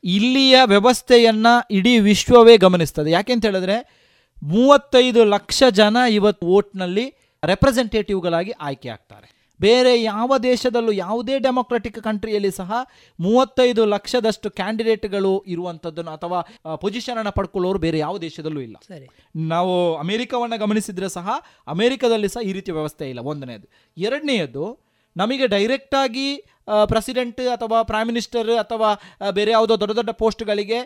ಇಲ್ಲಿಯ 0.04 0.58
ವ್ಯವಸ್ಥೆಯನ್ನು 0.66 1.68
ಇಡೀ 1.72 2.00
ವಿಶ್ವವೇ 2.00 2.58
ಗಮನಿಸ್ತದೆ. 2.58 3.12
ಯಾಕೆ 3.12 3.34
ಅಂತ 3.34 3.46
ಹೇಳಿದ್ರೆ 3.46 4.04
ಮೂವತ್ತೈದು 4.44 5.24
ಲಕ್ಷ 5.24 5.64
ಜನ 5.70 5.98
ಇವತ್ತು 6.10 6.48
ವೋಟ್ನಲ್ಲಿ 6.48 7.14
ರೆಪ್ರೆಸೆಂಟೇಟಿವ್ಗಳಾಗಿ 7.44 8.52
ಆಯ್ಕೆ 8.52 8.90
ಆಗ್ತಾರೆ. 8.90 9.44
ಬೇರೆ 9.62 10.04
ಯಾವ 10.04 10.38
ದೇಶದಲ್ಲೂ 10.38 10.92
ಯಾವುದೇ 10.92 11.40
ಡೆಮೊಕ್ರೆಟಿಕ್ 11.40 12.00
ಕಂಟ್ರಿಯಲ್ಲಿ 12.00 12.52
ಸಹ 12.52 12.74
ಮೂವತ್ತೈದು 13.20 13.86
ಲಕ್ಷದಷ್ಟು 13.86 14.50
ಕ್ಯಾಂಡಿಡೇಟ್ಗಳು 14.50 15.44
ಇರುವಂಥದ್ದನ್ನು 15.48 16.12
ಅಥವಾ 16.12 16.42
ಪೊಸಿಷನ್ 16.76 17.18
ಅನ್ನು 17.18 17.32
ಪಡ್ಕೊಳ್ಳೋರು 17.32 17.80
ಬೇರೆ 17.80 17.98
ಯಾವ 17.98 18.18
ದೇಶದಲ್ಲೂ 18.18 18.62
ಇಲ್ಲ. 18.62 18.76
ಸರಿ. 18.88 19.08
ನಾವು 19.36 19.98
ಅಮೆರಿಕವನ್ನು 19.98 20.60
ಗಮನಿಸಿದ್ರೆ 20.60 21.10
ಸಹ 21.10 21.30
ಅಮೆರಿಕದಲ್ಲಿ 21.68 22.28
ಸಹ 22.28 22.42
ಈ 22.42 22.52
ರೀತಿಯ 22.52 22.74
ವ್ಯವಸ್ಥೆ 22.74 23.10
ಇಲ್ಲ. 23.10 23.20
ಒಂದನೇದು. 23.20 23.70
ಎರಡನೆಯದು 23.98 24.80
ನಮಗೆ 25.18 25.48
ಡೈರೆಕ್ಟಾಗಿ 25.48 26.44
ಪ್ರೆಸಿಡೆಂಟ್ 26.86 27.42
ಅಥವಾ 27.42 27.84
ಪ್ರೈಮ್ 27.84 28.08
ಮಿನಿಸ್ಟರ್ 28.08 28.50
ಅಥವಾ 28.50 28.90
ಬೇರೆ 29.32 29.52
ಯಾವುದೋ 29.52 29.80
ದೊಡ್ಡ 29.80 29.96
ದೊಡ್ಡ 29.96 30.10
ಪೋಸ್ಟ್ಗಳಿಗೆ 30.10 30.80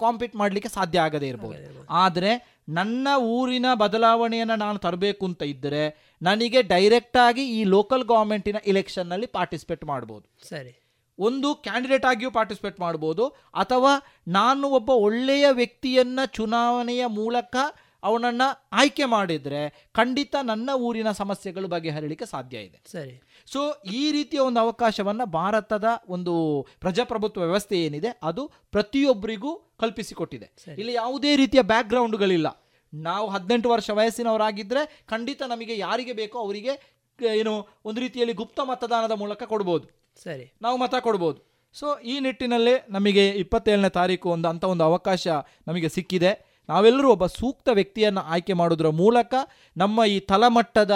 ಕಾಂಪೀಟ್ 0.00 0.36
ಮಾಡಲಿಕ್ಕೆ 0.36 0.68
ಸಾಧ್ಯ 0.68 1.00
ಆಗದೇ 1.00 1.28
ಇರಬಹುದು 1.28 1.86
ಆದರೆ 1.90 2.54
ನನ್ನ 2.68 3.08
ಊರಿನ 3.18 3.66
ಬದಲಾವಣೆಯನ್ನು 3.74 4.56
ನಾನು 4.56 4.78
ತರಬೇಕು 4.78 5.26
ಅಂತ 5.26 5.42
ಇದ್ದರೆ 5.42 6.14
ನನಗೆ 6.22 6.62
ಡೈರೆಕ್ಟಾಗಿ 6.62 7.60
ಈ 7.60 7.64
ಲೋಕಲ್ 7.64 8.04
ಗೌರ್ಮೆಂಟಿನ 8.04 8.56
ಇಲೆಕ್ಷನ್ನಲ್ಲಿ 8.66 9.26
ಪಾರ್ಟಿಸಿಪೇಟ್ 9.26 9.84
ಮಾಡ್ಬೋದು. 9.84 10.48
ಸರಿ. 10.48 10.80
ಒಂದು 11.18 11.54
ಕ್ಯಾಂಡಿಡೇಟ್ 11.54 12.04
ಆಗಿಯೂ 12.04 12.30
ಪಾರ್ಟಿಸಿಪೇಟ್ 12.30 12.80
ಮಾಡ್ಬೋದು. 12.80 13.28
ಅಥವಾ 13.54 13.92
ನಾನು 14.28 14.68
ಒಬ್ಬ 14.68 14.90
ಒಳ್ಳೆಯ 14.90 15.46
ವ್ಯಕ್ತಿಯನ್ನು 15.50 16.26
ಚುನಾವಣೆಯ 16.26 17.06
ಮೂಲಕ 17.06 17.56
ಅವನನ್ನು 18.02 18.66
ಆಯ್ಕೆ 18.72 19.04
ಮಾಡಿದರೆ 19.04 19.90
ಖಂಡಿತ 19.94 20.34
ನನ್ನ 20.42 20.70
ಊರಿನ 20.74 21.10
ಸಮಸ್ಯೆಗಳು 21.10 21.68
ಬಗೆಹರಲಿಕ್ಕೆ 21.68 22.26
ಸಾಧ್ಯ 22.26 22.58
ಇದೆ. 22.58 22.82
ಸರಿ. 22.92 23.22
ಸೊ 23.52 23.82
ಈ 23.92 24.12
ರೀತಿಯ 24.12 24.40
ಒಂದು 24.40 24.60
ಅವಕಾಶವನ್ನು 24.60 25.26
ಭಾರತದ 25.26 25.84
ಒಂದು 26.08 26.66
ಪ್ರಜಾಪ್ರಭುತ್ವ 26.80 27.40
ವ್ಯವಸ್ಥೆ 27.40 27.82
ಏನಿದೆ 27.82 28.18
ಅದು 28.22 28.52
ಪ್ರತಿಯೊಬ್ಬರಿಗೂ 28.70 29.56
ಕಲ್ಪಿಸಿಕೊಟ್ಟಿದೆ. 29.80 30.74
ಇಲ್ಲಿ 30.78 30.92
ಯಾವುದೇ 30.92 31.36
ರೀತಿಯ 31.36 31.62
ಬ್ಯಾಕ್ಗ್ರೌಂಡ್ಗಳಿಲ್ಲ. 31.62 32.68
ನಾವು 32.94 33.28
ಹದಿನೆಂಟು 33.28 33.70
ವರ್ಷ 33.70 33.90
ವಯಸ್ಸಿನವರಾಗಿದ್ದರೆ 33.90 35.04
ಖಂಡಿತ 35.06 35.42
ನಮಗೆ 35.42 35.78
ಯಾರಿಗೆ 35.78 36.12
ಬೇಕೋ 36.12 36.38
ಅವರಿಗೆ 36.38 36.94
ಏನು 37.34 37.68
ಒಂದು 37.84 38.00
ರೀತಿಯಲ್ಲಿ 38.00 38.34
ಗುಪ್ತ 38.34 38.60
ಮತದಾನದ 38.60 39.12
ಮೂಲಕ 39.12 39.42
ಕೊಡ್ಬೋದು. 39.42 39.86
ಸರಿ. 40.22 40.54
ನಾವು 40.62 40.76
ಮತ 40.76 40.94
ಕೊಡ್ಬೋದು. 40.94 41.54
ಸೊ 41.72 41.98
ಈ 41.98 42.20
ನಿಟ್ಟಿನಲ್ಲಿ 42.20 42.74
ನಮಗೆ 42.90 43.28
ಇಪ್ಪತ್ತೇಳನೇ 43.28 43.88
ತಾರೀಕು 43.88 44.30
ಒಂದು 44.30 44.48
ಅಂಥ 44.48 44.64
ಒಂದು 44.64 44.84
ಅವಕಾಶ 44.84 45.28
ನಮಗೆ 45.66 45.88
ಸಿಕ್ಕಿದೆ. 45.88 46.53
ನಾವೆಲ್ಲರೂ 46.68 47.10
ಒಬ್ಬ 47.10 47.26
ಸೂಕ್ತ 47.26 47.68
ವ್ಯಕ್ತಿಯನ್ನು 47.72 48.20
ಆಯ್ಕೆ 48.20 48.52
ಮಾಡೋದ್ರ 48.52 48.88
ಮೂಲಕ 48.88 49.34
ನಮ್ಮ 49.76 50.04
ಈ 50.04 50.20
ತಲಮಟ್ಟದ 50.20 50.90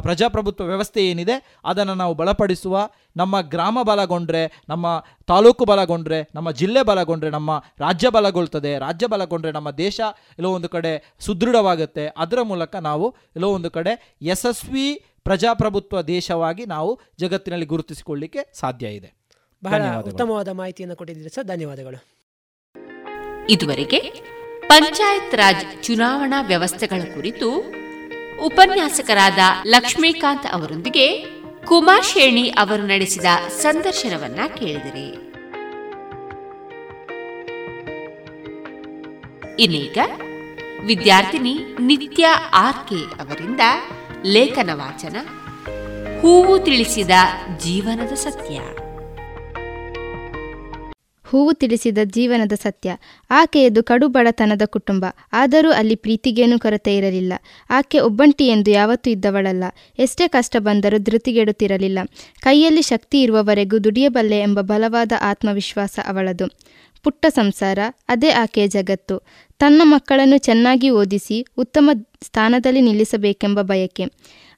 ಪ್ರಜಾಪ್ರಭುತ್ವ 0.00 0.64
ವ್ಯವಸ್ಥೆ 0.64 1.06
ಏನಿದೆ 1.10 1.56
ಅದನ್ನು 1.64 1.94
ನಾವು 1.94 2.14
ಬಲಪಡಿಸುವ 2.14 2.90
ನಮ್ಮ 3.16 3.40
ಗ್ರಾಮ 3.40 3.78
ಬಲಗೊಂಡ್ರೆ 3.82 4.62
ನಮ್ಮ 4.68 5.04
ತಾಲೂಕು 5.26 5.64
ಬಲಗೊಂಡ್ರೆ 5.64 6.28
ನಮ್ಮ 6.34 6.50
ಜಿಲ್ಲೆ 6.50 6.82
ಬಲಗೊಂಡ್ರೆ 6.82 7.30
ನಮ್ಮ 7.30 7.64
ರಾಜ್ಯ 7.78 8.10
ಬಲಗೊಳ್ತದೆ 8.10 8.78
ರಾಜ್ಯ 8.78 9.06
ಬಲಗೊಂಡ್ರೆ 9.06 9.52
ನಮ್ಮ 9.52 9.70
ದೇಶ 9.70 10.00
ಎಲ್ಲೋ 10.38 10.52
ಒಂದು 10.52 10.68
ಕಡೆ 10.68 11.14
ಸುದೃಢವಾಗುತ್ತೆ. 11.18 12.06
ಅದರ 12.16 12.42
ಮೂಲಕ 12.42 12.76
ನಾವು 12.76 13.14
ಎಲ್ಲೋ 13.36 13.50
ಒಂದು 13.52 13.70
ಕಡೆ 13.70 14.16
ಯಶಸ್ವಿ 14.22 15.04
ಪ್ರಜಾಪ್ರಭುತ್ವ 15.24 16.02
ದೇಶವಾಗಿ 16.02 16.66
ನಾವು 16.66 17.00
ಜಗತ್ತಿನಲ್ಲಿ 17.18 17.66
ಗುರುತಿಸಿಕೊಳ್ಳಿಕ್ಕೆ 17.66 18.50
ಸಾಧ್ಯ 18.54 18.86
ಇದೆ. 18.86 19.14
ಬಹಳ 19.64 19.78
ಧನ್ಯವಾದಗಳು. 19.78 20.14
ಉತ್ತಮವಾದ 20.14 20.48
ಮಾಹಿತಿಯನ್ನು 20.48 20.96
ಕೊಟ್ಟಿದ್ದೀರಿ 20.96 21.34
ಸರ್. 21.34 21.44
ಧನ್ಯವಾದಗಳು. 21.44 21.98
ಇದುವರೆಗೆ 23.48 24.00
ಪಂಚಾಯತ್ 24.72 25.34
ರಾಜ್ 25.34 25.82
ಚುನಾವಣಾ 25.82 26.42
ವ್ಯವಸ್ಥೆಗಳ 26.42 27.00
ಕುರಿತು 27.14 27.48
ಉಪನ್ಯಾಸಕರಾದ 28.44 29.38
ಲಕ್ಷ್ಮೀಕಾಂತ್ 29.66 30.46
ಅವರೊಂದಿಗೆ 30.52 31.18
ಕುಮಾರ್ 31.64 32.04
ಶೇಣಿ 32.04 32.48
ಅವರು 32.48 32.82
ನಡೆಸಿದ 32.82 33.24
ಸಂದರ್ಶನವನ್ನ 33.60 34.40
ಕೇಳಿದರೆ. 34.54 35.06
ಇನ್ನೀಗ 39.62 39.98
ವಿದ್ಯಾರ್ಥಿನಿ 40.86 41.54
ನಿತ್ಯ 41.80 42.28
ಆರ್ಕೆ 42.52 43.00
ಅವರಿಂದ 43.22 43.60
ಲೇಖನ 44.24 44.70
ವಾಚನ 44.72 45.16
ಹೂವು 46.20 46.58
ತಿಳಿಸಿದ 46.58 47.10
ಜೀವನದ 47.58 48.12
ಸತ್ಯ. 48.12 48.60
ಹೂವು 51.32 51.52
ತಿಳಿಸಿದ 51.52 51.98
ಜೀವನದ 52.04 52.52
ಸತ್ಯ. 52.52 52.96
ಆಕೆಯದು 53.30 53.82
ಕಡು 53.82 54.08
ಬಡತನದ 54.08 54.62
ಕುಟುಂಬ. 54.64 55.04
ಆದರೂ 55.32 55.70
ಅಲ್ಲಿ 55.70 55.94
ಪ್ರೀತಿಗೇನೂ 55.94 56.58
ಕೊರತೆ 56.58 56.96
ಇರಲಿಲ್ಲ. 56.96 57.32
ಆಕೆ 57.70 57.98
ಒಬ್ಬಂಟಿ 57.98 58.46
ಎಂದು 58.48 58.70
ಯಾವತ್ತೂ 58.70 59.10
ಇದ್ದವಳಲ್ಲ. 59.10 59.64
ಎಷ್ಟೇ 59.98 60.28
ಕಷ್ಟ 60.28 60.56
ಬಂದರೂ 60.58 60.98
ಧೃತಿಗೆಡುತ್ತಿರಲಿಲ್ಲ. 60.98 61.98
ಕೈಯಲ್ಲಿ 62.40 62.82
ಶಕ್ತಿ 62.82 63.22
ಇರುವವರೆಗೂ 63.22 63.78
ದುಡಿಯಬಲ್ಲೆ 63.78 64.40
ಎಂಬ 64.40 64.60
ಬಲವಾದ 64.60 65.12
ಆತ್ಮವಿಶ್ವಾಸ 65.20 65.98
ಅವಳದು. 66.06 66.46
ಪುಟ್ಟ 67.02 67.26
ಸಂಸಾರ, 67.28 67.78
ಅದೇ 68.08 68.30
ಆಕೆಯ 68.30 68.66
ಜಗತ್ತು. 68.66 69.22
ತನ್ನ 69.58 69.80
ಮಕ್ಕಳನ್ನು 69.84 70.38
ಚೆನ್ನಾಗಿ 70.38 70.90
ಓದಿಸಿ 70.90 71.46
ಉತ್ತಮ 71.58 71.90
ಸ್ಥಾನದಲ್ಲಿ 72.22 72.80
ನಿಲ್ಲಿಸಬೇಕೆಂಬ 72.80 73.62
ಬಯಕೆ. 73.62 74.04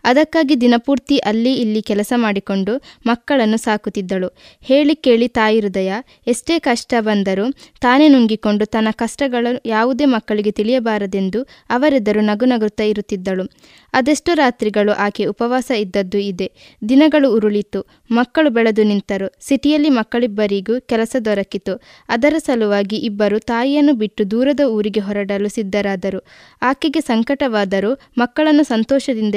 ಅದಕ್ಕಾಗಿ 0.04 0.54
ದಿನಪೂರ್ತಿ 0.60 1.18
ಅಲ್ಲಿ 1.18 1.52
ಇಲ್ಲಿ 1.54 1.82
ಕೆಲಸ 1.82 2.12
ಮಾಡಿಕೊಂಡು 2.16 2.72
ಮಕ್ಕಳನ್ನು 3.06 3.56
ಸಾಕುತ್ತಿದ್ದಳು. 3.56 4.28
ಹೇಳಿ 4.62 4.94
ಕೇಳಿ 4.94 5.28
ತಾಯಿ 5.28 5.60
ಹೃದಯ, 5.60 5.92
ಎಷ್ಟೇ 6.26 6.58
ಕಷ್ಟ 6.58 6.94
ಬಂದರೂ 7.00 7.46
ತಾನೇ 7.80 8.08
ನುಂಗಿಕೊಂಡು 8.08 8.64
ತನ್ನ 8.66 8.88
ಕಷ್ಟಗಳು 8.92 9.52
ಯಾವುದೇ 9.66 10.04
ಮಕ್ಕಳಿಗೆ 10.04 10.50
ತಿಳಿಯಬಾರದೆಂದು 10.50 11.42
ಅವರೆದುರು 11.70 12.20
ನಗು 12.20 12.44
ನಗುತ್ತಾ 12.44 12.84
ಇರುತ್ತಿದ್ದಳು. 12.84 13.44
ಅದೆಷ್ಟೋ 13.92 14.34
ರಾತ್ರಿಗಳು 14.34 14.92
ಆಕೆ 14.92 15.24
ಉಪವಾಸ 15.24 15.70
ಇದ್ದದ್ದು 15.70 16.18
ಇದೆ. 16.18 16.48
ದಿನಗಳು 16.88 17.28
ಉರುಳಿತು 17.36 17.80
ಮಕ್ಕಳು 18.10 18.50
ಬೆಳೆದು 18.50 18.82
ನಿಂತರು. 18.82 19.28
ಸಿಟಿಯಲ್ಲಿ 19.40 19.90
ಮಕ್ಕಳಿಬ್ಬರಿಗೂ 19.90 20.80
ಕೆಲಸ 20.80 21.16
ದೊರಕಿತು. 21.24 21.74
ಅದರ 22.08 22.34
ಸಲುವಾಗಿ 22.38 22.96
ಇಬ್ಬರು 22.96 23.38
ತಾಯಿಯನ್ನು 23.38 23.92
ಬಿಟ್ಟು 23.92 24.30
ದೂರದ 24.30 24.60
ಊರಿಗೆ 24.60 25.00
ಹೊರಡಲು 25.00 25.48
ಸಿದ್ಧರಾದರು. 25.48 26.20
ಆಕೆಗೆ 26.62 27.00
ಸಂಕಟವಾದರೂ 27.00 27.92
ಮಕ್ಕಳನ್ನು 28.18 28.64
ಸಂತೋಷದಿಂದ 28.64 29.34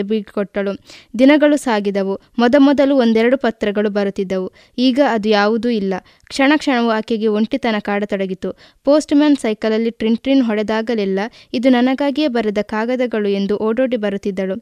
ಬೀಳ್ಕೊಟ್ಟಳು 0.58 1.20
ದಿನಗಳು 1.20 1.58
ಸಾಗಿದವು. 1.58 2.16
ಮೊದಮೊದಲು 2.40 2.94
ಒಂದೆರಡು 2.98 3.38
ಪತ್ರಗಳು 3.38 3.90
ಬರುತ್ತಿದ್ದವು. 3.90 4.48
ಈಗ 4.78 5.00
ಅದು 5.10 5.30
ಯಾವುದೂ 5.30 5.70
ಇಲ್ಲ. 5.70 5.94
ಕ್ಷಣ 6.28 6.54
ಕ್ಷಣವೂ 6.58 6.90
ಆಕೆಗೆ 6.90 7.28
ಒಂಟಿತನ 7.28 7.76
ಕಾಡತೊಡಗಿತು. 7.80 8.50
ಪೋಸ್ಟ್ 8.84 9.14
ಮ್ಯಾನ್ 9.16 9.38
ಸೈಕಲಲ್ಲಿ 9.38 9.92
ಟ್ರಿನ್ 9.92 10.18
ಟ್ರಿನ್ 10.18 10.44
ಹೊಡೆದಾಗಲೆಲ್ಲ 10.44 11.20
ಇದು 11.54 11.70
ನನಗಾಗಿಯೇ 11.70 12.28
ಬರೆದ 12.28 12.58
ಕಾಗದಗಳು 12.62 13.30
ಎಂದು 13.30 13.58
ಓಡೋಡಿ 13.58 13.98
ಬರುತ್ತಿದ್ದಳು. 13.98 14.58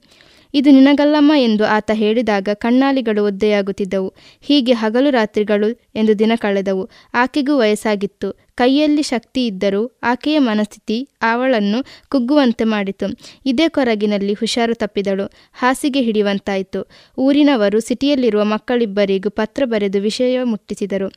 ಇದು 0.55 0.71
ನಿನಗಲ್ಲಮ್ಮ 0.71 1.31
ಎಂದು 1.37 1.65
ಆತ 1.65 1.91
ಹೇಳಿದಾಗ 1.93 2.49
ಕಣ್ಣಾಲಿಗಳು 2.53 3.25
ಒದ್ದೆಯಾಗುತ್ತಿದ್ದವು. 3.25 4.13
ಹೀಗೆ 4.41 4.73
ಹಗಲು 4.73 5.09
ರಾತ್ರಿಗಳು 5.09 5.69
ಎಂದು 5.95 6.19
ದಿನ 6.19 6.31
ಕಳೆದವು. 6.35 6.89
ಆಕೆಗೂ 7.13 7.57
ವಯಸ್ಸಾಗಿತ್ತು. 7.57 8.31
ಕೈಯಲ್ಲಿ 8.55 9.03
ಶಕ್ತಿ 9.03 9.45
ಇದ್ದರೂ 9.45 9.91
ಆಕೆಯ 10.03 10.39
ಮನಸ್ಥಿತಿ 10.39 11.09
ಅವಳನ್ನು 11.21 11.85
ಕುಗ್ಗುವಂತೆ 12.09 12.63
ಮಾಡಿತು. 12.63 13.07
ಇದೇ 13.45 13.67
ಕೊರಗಿನಲ್ಲಿ 13.69 14.33
ಹುಷಾರು 14.33 14.75
ತಪ್ಪಿದಳು. 14.75 15.25
ಹಾಸಿಗೆ 15.53 16.01
ಹಿಡಿಯುವಂತಾಯಿತು. 16.01 16.87
ಊರಿನವರು 17.17 17.79
ಸಿಟಿಯಲ್ಲಿರುವ 17.79 18.43
ಮಕ್ಕಳಿಬ್ಬರಿಗೂ 18.43 19.29
ಪತ್ರ 19.29 19.65
ಬರೆದು 19.65 20.01
ವಿಷಯ 20.01 20.43
ಮುಟ್ಟಿಸಿದರು. 20.43 21.09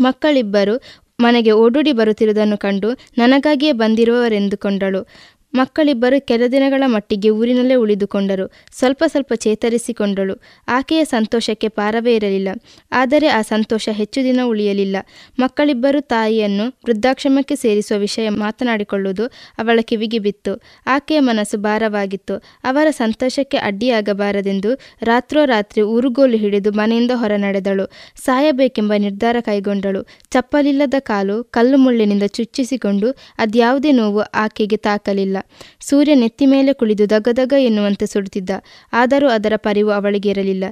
ಮಕ್ಕಳಿಬ್ಬರು 0.00 0.74
ಮನೆಗೆ 1.20 1.52
ಓಡೋಡಿ 1.52 1.92
ಬರುತ್ತಿರುವುದನ್ನು 1.92 2.58
ಕಂಡು 2.58 2.88
ನನಗಾಗಿಯೇ 3.18 3.72
ಬಂದಿರುವವರೆಂದುಕೊಂಡಳು 3.72 5.06
ಮಕ್ಕಳಿಬ್ಬರು 5.54 6.26
ಕೆಲ 6.26 6.42
ದಿನಗಳ 6.52 6.82
ಮಟ್ಟಿಗೆ 6.86 7.30
ಊರಿನಲ್ಲೇ 7.30 7.74
ಉಳಿದುಕೊಂಡರು. 7.74 8.50
ಸ್ವಲ್ಪ 8.78 9.04
ಸ್ವಲ್ಪ 9.06 9.32
ಚೇತರಿಸಿಕೊಂಡಳು. 9.34 10.40
ಆಕೆಯ 10.68 11.04
ಸಂತೋಷಕ್ಕೆ 11.04 11.68
ಪಾರವೇ 11.68 12.14
ಇರಲಿಲ್ಲ. 12.14 12.48
ಆದರೆ 12.92 13.28
ಆ 13.28 13.42
ಸಂತೋಷ 13.42 13.88
ಹೆಚ್ಚು 13.92 14.24
ದಿನ 14.24 14.40
ಉಳಿಯಲಿಲ್ಲ. 14.44 14.96
ಮಕ್ಕಳಿಬ್ಬರು 15.38 16.00
ತಾಯಿಯನ್ನು 16.00 16.66
ವೃದ್ಧಾಶ್ರಮಕ್ಕೆ 16.68 17.56
ಸೇರಿಸುವ 17.56 17.98
ವಿಷಯ 17.98 18.28
ಮಾತನಾಡಿಕೊಳ್ಳುವುದು 18.28 19.26
ಅವಳ 19.58 19.80
ಕಿವಿಗೆ 19.82 20.18
ಬಿತ್ತು. 20.18 20.62
ಆಕೆಯ 20.86 21.20
ಮನಸ್ಸು 21.20 21.58
ಭಾರವಾಗಿತ್ತು. 21.58 22.36
ಅವರ 22.64 22.86
ಸಂತೋಷಕ್ಕೆ 22.90 23.56
ಅಡ್ಡಿಯಾಗಬಾರದೆಂದು 23.56 24.74
ರಾತ್ರೋರಾತ್ರಿ 25.02 25.82
ಊರುಗೋಲು 25.82 26.36
ಹಿಡಿದು 26.36 26.72
ಮನೆಯಿಂದ 26.72 27.10
ಹೊರ 27.14 27.32
ನಡೆದಳು 27.36 27.86
ಸಾಯಬೇಕೆಂಬ 28.24 28.92
ನಿರ್ಧಾರ 28.98 29.36
ಕೈಗೊಂಡಳು. 29.40 30.02
ಚಪ್ಪಲಿಲ್ಲದ 30.30 30.94
ಕಾಲು 30.98 31.44
ಕಲ್ಲು 31.44 31.78
ಮುಳ್ಳಿನಿಂದ 31.78 32.22
ಚುಚ್ಚಿಸಿಕೊಂಡು 32.26 33.10
ಅದ್ಯಾವುದೇ 33.38 33.92
ನೋವು 33.92 34.20
ಆಕೆಗೆ 34.20 34.76
ತಾಕಲಿಲ್ಲ. 34.76 35.36
ಸೂರ್ಯ 35.80 36.14
ನೆತ್ತಿ 36.14 36.46
ಮೇಲೆ 36.46 36.72
ಕುಳಿದು 36.72 37.10
ದಗದಗ 37.10 37.54
ಎನ್ನುವಂತೆ 37.58 38.06
ಸುಡುತ್ತಿದ್ದ. 38.06 38.50
ಆದರೂ 38.92 39.28
ಅದರ 39.28 39.52
ಪರಿವು 39.56 39.90
ಅವಳಿಗೆ 39.90 40.28
ಇರಲಿಲ್ಲ. 40.28 40.64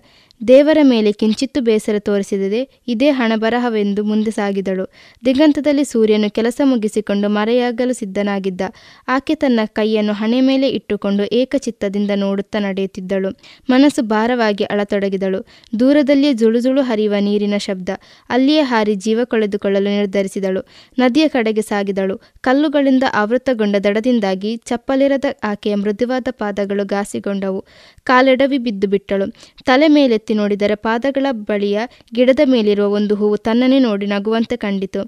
ದೇವರ 0.48 0.78
ಮೇಲೆ 0.82 1.12
ಕಿಂಚಿತ್ತು 1.12 1.60
ಬೇಸರ 1.60 1.98
ತೋರಿಸಿದರೆ 1.98 2.82
ಇದೇ 2.88 3.10
ಹಣಬರಹವೆಂದು 3.10 4.04
ಮುಂದೆ 4.04 4.30
ಸಾಗಿದಳು. 4.30 4.84
ದಿಗಂತದಲ್ಲಿ 5.24 5.84
ಸೂರ್ಯನು 5.84 6.30
ಕೆಲಸ 6.30 6.60
ಮುಗಿಸಿಕೊಂಡು 6.64 7.28
ಮರೆಯಾಗಲು 7.28 7.92
ಸಿದ್ಧನಾಗಿದ್ದ. 7.92 8.60
ಆಕೆ 9.08 9.34
ತನ್ನ 9.34 9.60
ಕೈಯನ್ನು 9.66 10.12
ಹಣೆ 10.12 10.40
ಮೇಲೆ 10.40 10.68
ಇಟ್ಟುಕೊಂಡು 10.68 11.24
ಏಕಚಿತ್ತದಿಂದ 11.24 12.10
ನೋಡುತ್ತಾ 12.14 12.58
ನಡೆಯುತ್ತಿದ್ದಳು. 12.58 13.30
ಮನಸ್ಸು 13.70 14.02
ಭಾರವಾಗಿ 14.02 14.64
ಅಳತೊಡಗಿದಳು. 14.64 15.46
ದೂರದಲ್ಲಿಯೇ 15.80 16.32
ಜುಳುಜುಳು 16.32 16.82
ಹರಿಯುವ 16.82 17.14
ನೀರಿನ 17.20 17.54
ಶಬ್ದ. 17.56 17.88
ಅಲ್ಲಿಯೇ 18.28 18.60
ಹಾರಿ 18.60 18.94
ಜೀವ 18.94 19.20
ಕಳೆದುಕೊಳ್ಳಲು 19.24 19.84
ನಿರ್ಧರಿಸಿದಳು. 19.84 20.62
ನದಿಯ 20.98 21.28
ಕಡೆಗೆ 21.28 21.62
ಸಾಗಿದಳು. 21.62 22.20
ಕಲ್ಲುಗಳಿಂದ 22.40 23.02
ಆವೃತಗೊಂಡ 23.14 23.76
ದಡದಿಂದಾಗಿ 23.76 24.56
ಚಪ್ಪಲಿರದ 24.56 25.24
ಆಕೆಯ 25.44 25.74
ಮೃದುವಾದ 25.74 26.28
ಪಾದಗಳು 26.30 26.84
ಘಾಸಿಗೊಂಡವು 26.86 27.64
ಕಾಲೆಡವಿ 28.10 28.58
ಬಿದ್ದು 28.58 28.86
ಬಿಟ್ಟಳು. 28.88 29.26
ತಲೆ 29.64 29.88
ಮೇಲೆತ್ತಿ 29.88 30.34
ನೋಡಿದರೆ 30.34 30.76
ಪಾದಗಳ 30.86 31.26
ಬಳಿಯ 31.48 31.78
ಗಿಡದ 32.14 32.42
ಮೇಲಿರುವ 32.44 32.86
ಒಂದು 32.92 33.14
ಹೂವು 33.14 33.36
ತನ್ನನ್ನೇ 33.46 33.78
ನೋಡಿ 33.78 34.06
ನಗುವಂತೆ 34.06 34.56
ಕಂಡಿತು. 34.56 35.02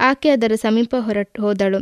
ಆಕೆ 0.00 0.30
ಅದರ 0.30 0.52
ಸಮೀಪ 0.56 0.94
ಹೊರಟು 1.06 1.42
ಹೋದಳು. 1.42 1.80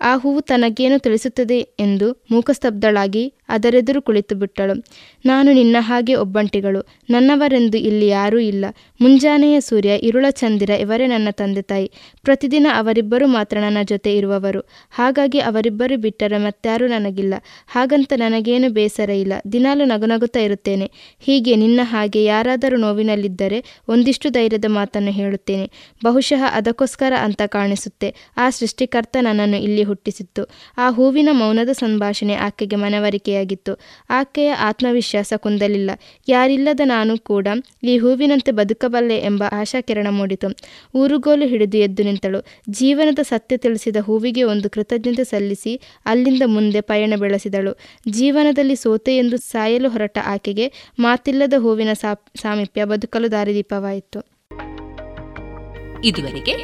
ಆ 0.00 0.12
ಹೂವು 0.16 0.40
ತನಗೇನು 0.40 0.96
ತಿಳಿಸುತ್ತದೆ 0.98 1.58
ಎಂದು 1.80 2.06
ಮೂಕಸ್ತಬ್ಧಳಾಗಿ 2.30 3.22
ಅದರೆದುರು 3.48 4.02
ಕುಳಿತು 4.02 4.34
ಬಿಟ್ಟಳು. 4.34 4.84
ನಾನು 5.26 5.52
ನಿನ್ನ 5.52 5.76
ಹಾಗೆ 5.78 6.14
ಒಬ್ಬಂಟಿಗಳು. 6.14 6.86
ನನ್ನವರೆಂದು 7.10 7.78
ಇಲ್ಲಿ 7.78 8.08
ಯಾರೂ 8.08 8.38
ಇಲ್ಲ. 8.38 8.64
ಮುಂಜಾನೆಯ 9.00 9.60
ಸೂರ್ಯ, 9.60 9.96
ಇರುಳ 9.96 10.26
ಚಂದಿರ 10.30 10.70
ಇವರೇ 10.70 11.06
ನನ್ನ 11.06 11.28
ತಂದೆ 11.30 11.62
ತಾಯಿ. 11.62 11.90
ಪ್ರತಿದಿನ 12.22 12.66
ಅವರಿಬ್ಬರು 12.74 13.26
ಮಾತ್ರ 13.26 13.58
ನನ್ನ 13.60 13.78
ಜೊತೆ 13.84 14.16
ಇರುವವರು. 14.16 14.60
ಹಾಗಾಗಿ 14.90 15.38
ಅವರಿಬ್ಬರು 15.38 15.96
ಬಿಟ್ಟರೆ 16.00 16.38
ಮತ್ತಾರೂ 16.38 16.86
ನನಗಿಲ್ಲ. 16.86 17.34
ಹಾಗಂತ 17.68 18.12
ನನಗೇನು 18.16 18.72
ಬೇಸರ 18.72 19.10
ಇಲ್ಲ. 19.10 19.32
ದಿನಾಲು 19.52 19.84
ನಗುನಗುತ್ತಾ 19.84 20.40
ಇರುತ್ತೇನೆ. 20.40 20.90
ಹೀಗೆ 21.20 21.56
ನಿನ್ನ 21.56 21.80
ಹಾಗೆ 21.82 22.24
ಯಾರಾದರೂ 22.24 22.76
ನೋವಿನಲ್ಲಿದ್ದರೆ 22.76 23.64
ಒಂದಿಷ್ಟು 23.88 24.28
ಧೈರ್ಯದ 24.28 24.64
ಮಾತನ್ನು 24.68 25.10
ಹೇಳುತ್ತೇನೆ. 25.10 25.70
ಬಹುಶಃ 26.04 26.42
ಅದಕ್ಕೋಸ್ಕರ 26.52 27.12
ಅಂತ 27.20 27.42
ಕಾಣಿಸುತ್ತೆ. 27.46 28.14
ಆ 28.36 28.50
ಸೃಷ್ಟಿಕರ್ತ 28.50 29.16
ನನ್ನನ್ನು 29.20 29.56
ಇಲ್ಲಿ 29.56 29.82
ಹುಟ್ಟಿಸಿತ್ತು. 29.82 30.50
ಆ 30.78 30.90
ಹೂವಿನ 30.90 31.28
ಮೌನದ 31.32 31.68
ಸಂಭಾಷಣೆ 31.72 32.34
ಆಕೆಗೆ 32.34 32.76
ಮನವರಿಕೆಯಾಗಿತ್ತು 33.34 33.72
ಆಕೆಯ 34.10 34.50
ಆತ್ಮವಿಶ್ವಾಸ 34.68 35.32
ಕುಂದಲಿಲ್ಲ. 35.36 35.90
ಯಾರಿಲ್ಲದ 36.28 36.82
ನಾನು 36.84 37.12
ಕೂಡ 37.30 37.46
ಈ 37.82 37.98
ಹೂವಿನಂತೆ 37.98 38.52
ಬದುಕಬಲ್ಲೆ 38.52 39.16
ಎಂಬ 39.18 39.42
ಆಶಾಕಿರಣ 39.52 40.08
ಮೂಡಿತು. 40.10 40.48
ಊರುಗೋಲು 40.94 41.46
ಹಿಡಿದು 41.46 41.78
ಎದ್ದು 41.78 42.02
ನಿಂತಳು. 42.02 42.40
ಜೀವನದ 42.70 43.20
ಸತ್ಯ 43.22 43.56
ತಿಳಿಸಿದ 43.56 43.96
ಹೂವಿಗೆ 44.06 44.42
ಒಂದು 44.42 44.70
ಕೃತಜ್ಞತೆ 44.70 45.24
ಸಲ್ಲಿಸಿ 45.24 45.74
ಅಲ್ಲಿಂದ 46.06 46.42
ಮುಂದೆ 46.46 46.80
ಪಯಣ 46.80 47.14
ಬೆಳೆಸಿದಳು. 47.18 47.72
ಜೀವನದಲ್ಲಿ 48.08 48.76
ಸೋತೆ 48.76 49.14
ಎಂದು 49.16 49.36
ಸಾಯಲು 49.50 49.88
ಹೊರಟ 49.88 50.18
ಆಕೆಗೆ 50.26 50.66
ಮಾತಿಲ್ಲದ 50.98 51.54
ಹೂವಿನ 51.58 51.92
ಸಾಮೀಪ್ಯ 52.42 52.84
ಬದುಕಲು 52.84 53.28
ದಾರಿದೀಪವಾಯಿತು 53.32 54.20
ಇದುವರೆಗೆ 56.04 56.54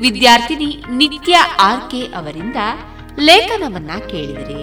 ವಿದ್ಯಾರ್ಥಿನಿ 0.00 0.68
ನಿತ್ಯ 0.90 1.34
ಆರ್ಕೆ 1.60 2.00
ಅವರಿಂದ 2.16 2.60
ಲೇಖನವನ್ನ 3.20 3.90
ಕೇಳಿದಿರಿ. 4.10 4.62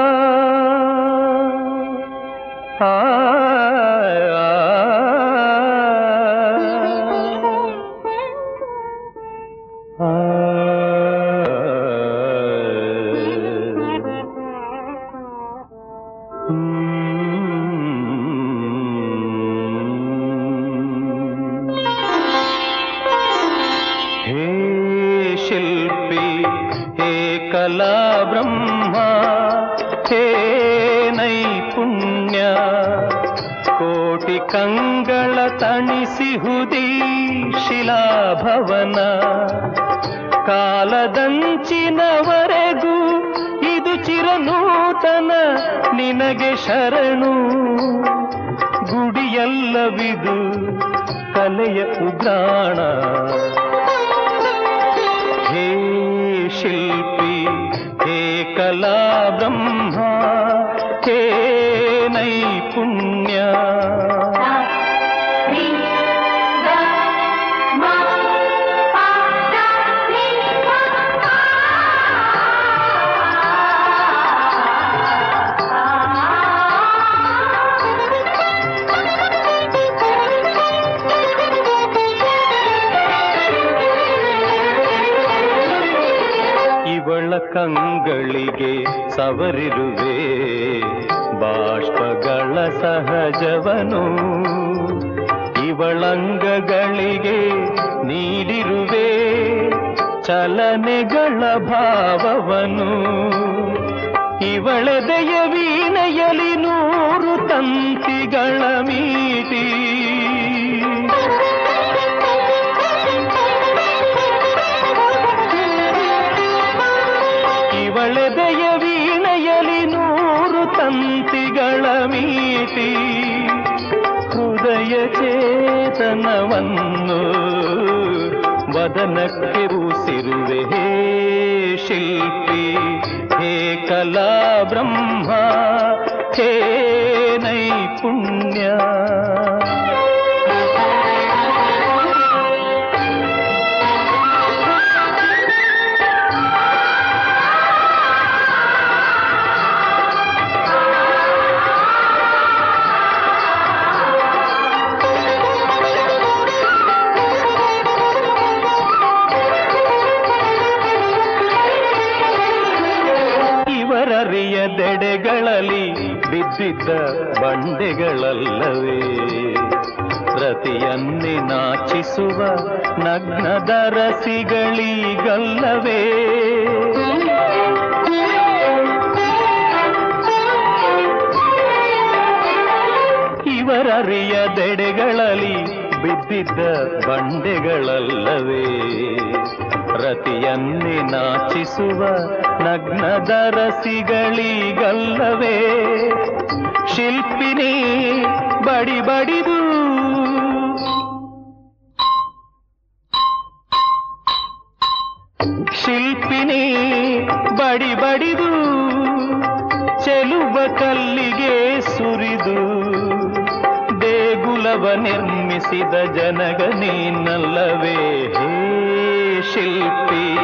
ನೀನಲ್ಲವೇ? 217.01 218.33
ಹೇ 218.33 219.41
ಶಿಲ್ಪಿ, 219.41 220.37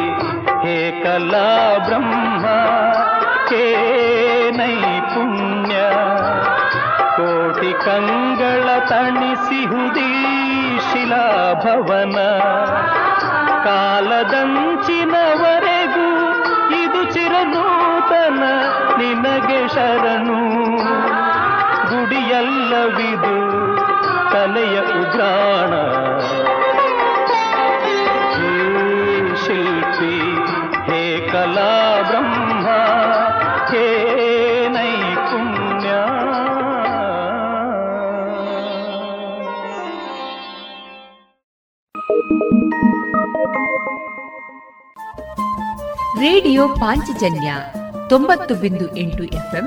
ಹೇ 0.66 1.00
ಕಲಾ 1.04 1.78
ಬ್ರಹ್ಮ, 1.86 2.46
ಹೇ 3.48 3.86
ನೈಪುಣ್ಯ. 4.50 5.74
ಕೋಟಿ 7.16 7.72
ಕಂಗಳ 7.84 8.78
ತಣಿಸಿ 8.78 9.64
ಹುದಿ 9.64 10.24
ಶಿಲಾಭವನ. 10.78 12.16
ಕಾಲದಂಚಿನವರೆಗೂ 13.64 14.80
ಇದು 16.74 17.12
ಚಿರನೂತನ. 17.14 18.42
ನಿನಗೆ 18.98 19.68
ಶರಣು. 19.68 20.38
ಗುಡಿಯಲ್ಲವಿದು 21.88 23.47
ಕಲೆಯ 24.38 24.76
ಉಗ್ರಾಣ 24.80 25.72
ಶಿಲ್ಪಿ 29.44 30.12
ಹೇ 30.88 31.28
ಕಲಾ 31.32 31.70
ಬ್ರಹ್ಮ 32.02 32.66
ಹೇ 33.70 33.84
ನೈಪುಣ್ಯ 34.68 35.88
ರೇಡಿಯೋ 46.20 46.68
ಪಾಂಚಜನ್ಯ 46.68 47.50
ತೊಂಬತ್ತು 48.08 48.54
ಬಿಂದು 48.54 48.96
ಎಂಟು 48.96 49.24
ಎಫ್ಎಂ 49.24 49.66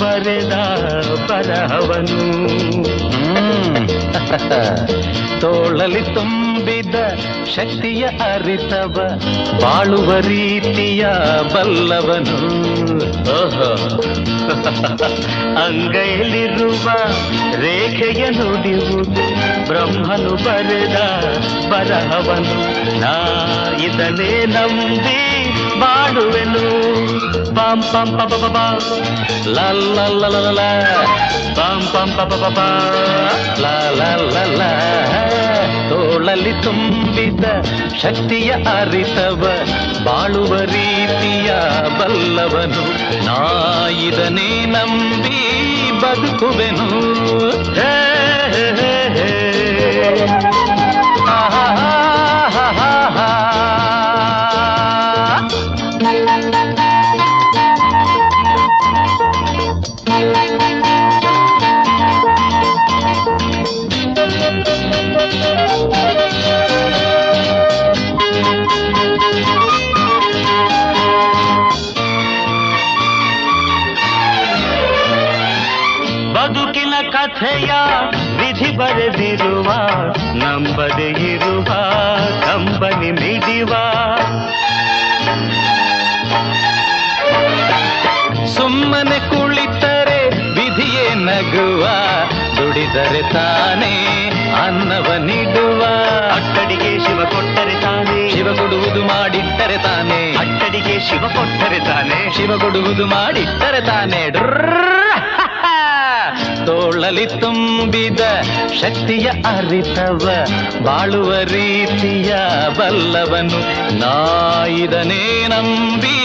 ಬರೆದ 0.00 0.52
ಬರಹವನು. 1.30 2.46
ತೋಳಲಿ 5.40 6.02
ತುಂಬಿದ 6.02 6.94
ಶಕ್ತಿಯ 7.56 8.04
ಅರಿತವ 8.06 9.20
ಬಾಳುವ 9.62 10.16
ರೀತಿಯ 10.16 11.06
ಬಲ್ಲವನು. 11.54 12.36
ಅಂಗೈಲಿರುವ 15.64 16.90
ರೇಖೆಯ 17.60 18.30
ನುಡಿಯುವುದು 18.30 19.26
ಬ್ರಹ್ಮನು 19.68 20.30
ಬರೆದ 20.30 20.96
ಬರಹವನು. 21.70 22.56
ನಾ 23.00 23.12
ಇದನ್ನೇ 23.84 24.44
ನಂಬಿ 24.46 25.50
ಬಾಳುವೆನು. 25.80 26.96
ಪಾಂ 27.56 27.80
ಪಾಂ 27.92 28.08
ಪ 28.18 28.22
ಪ 28.22 28.34
ಪ 28.42 28.46
ಪ. 28.46 28.58
ಲಾ 29.46 29.66
ಲಾ 29.96 30.06
ಲಾ 30.20 30.28
ಲಾ 30.28 30.40
ಲಾ 30.40 30.52
ಲಾ. 30.52 30.68
ಪಾಂ 31.56 31.80
ಪಾಂ 31.92 32.10
ಪ 32.16 32.20
ಪ 32.30 32.42
ಪ 32.42 32.58
ಪ. 32.58 32.60
ಲಾ 33.58 33.74
ಲಾ 33.90 34.10
ಲಾ 34.34 34.44
ಲಾ. 34.60 34.70
ತೋಳಲಿ 35.90 36.52
ತುಂಬಿದ 36.62 37.44
ಶಕ್ತಿಯ 38.02 38.50
ಅರಿತವ 38.76 39.42
ಬಾಳುವ 40.04 40.54
ರೀತಿಯ 40.74 41.50
ಬಲ್ಲವನು 41.98 42.84
ನಾ 43.26 43.38
ಇದನ್ನೇ 44.00 44.66
ನಂಬಿ 44.66 45.40
ಬದುಕುವೆನು 46.02 46.88
ಹೇ 47.78 47.92
ಹೇ 48.54 48.66
ಹೇ 48.78 48.92
ಹೇ. 49.16 49.30
ಆಹಾ 51.28 51.66
ದುಡಿದರೆ 92.96 93.32
ತಾನೇ 93.32 94.30
ಅನ್ನವ 94.64 95.14
ನೀಡುವ. 95.14 95.82
ಅಟ್ಟಡಿಗೆ 96.32 97.06
ಶಿವ 97.06 97.24
ಕೊಟ್ಟರೆ 97.24 97.80
ತಾನೇ. 97.80 98.30
ಶಿವ 98.30 98.54
ಕೊಡುವುದು 98.54 99.02
ಮಾಡಿಟ್ಟರೆ 99.04 99.78
ತಾನೇ. 99.82 100.36
ಅಟ್ಟಡಿಗೆ 100.38 101.00
ಶಿವ 101.00 101.20
ಕೊಟ್ಟರೆ 101.20 101.78
ತಾನೇ. 101.78 102.32
ಶಿವ 102.36 102.58
ಕೊಡುವುದು 102.58 103.06
ಮಾಡಿಟ್ಟರೆ 103.06 103.80
ತಾನೇ. 103.80 104.30
ತೋಳಲಿ 106.66 107.26
ತುಂಬಿದ 107.26 108.20
ಶಕ್ತಿಯ 108.80 109.30
ಅರಿತವ 109.30 110.46
ಬಾಳುವ 110.84 111.34
ರೀತಿಯ 111.34 112.34
ಬಲ್ಲವನು 112.78 113.60
ನಾಯಿದನೇ 113.98 115.46
ನಂಬಿ 115.46 116.18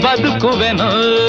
ಬದುಕುವೆನು 0.00 1.20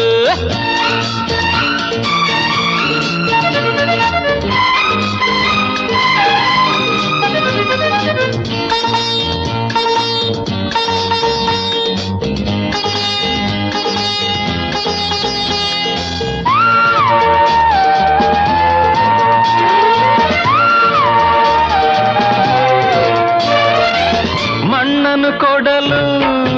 ಕೊಡಲು 25.42 26.04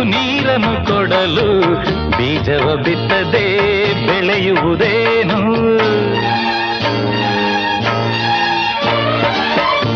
ನೀರನ್ನು 0.03 0.85
ಕೊಡಲು 0.85 1.47
ಬೀಜವ 2.17 2.75
ಬಿತ್ತದೆ 2.75 3.45
ಬೆಳೆಯುವುದೇನು 4.07 5.39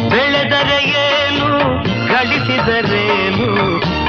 ಬೆಳೆದರೆ 0.10 0.80
ಏನು 1.06 1.50
ಗಳಿಸಿದರೇನು 2.08 3.48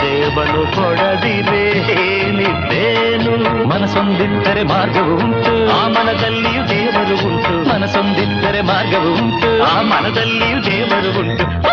ದೇವನು 0.02 0.62
ಕೊಡದಿರೆ 0.76 1.66
ಏನಿದ್ದೇನು 2.02 3.68
ಮನಸೊಂದಿದ್ದರೆ 3.68 4.62
ಮಾರ್ಗವು 4.62 5.14
ಉಂಟು. 5.14 5.54
ಆ 5.80 5.88
ಮನದಲ್ಲಿಯೂ 5.88 6.62
ದೇವರು 6.68 7.16
ಉಂಟು. 7.26 7.68
ಮನಸೊಂದಿದ್ದರೆ 7.68 8.60
ಮಾರ್ಗವು 8.60 9.12
ಉಂಟು. 9.12 9.50
ಆ 9.62 9.80
ಮನದಲ್ಲಿಯೂ 9.82 10.58
ದೇವರು 10.62 11.10
ಉಂಟು. 11.18 11.68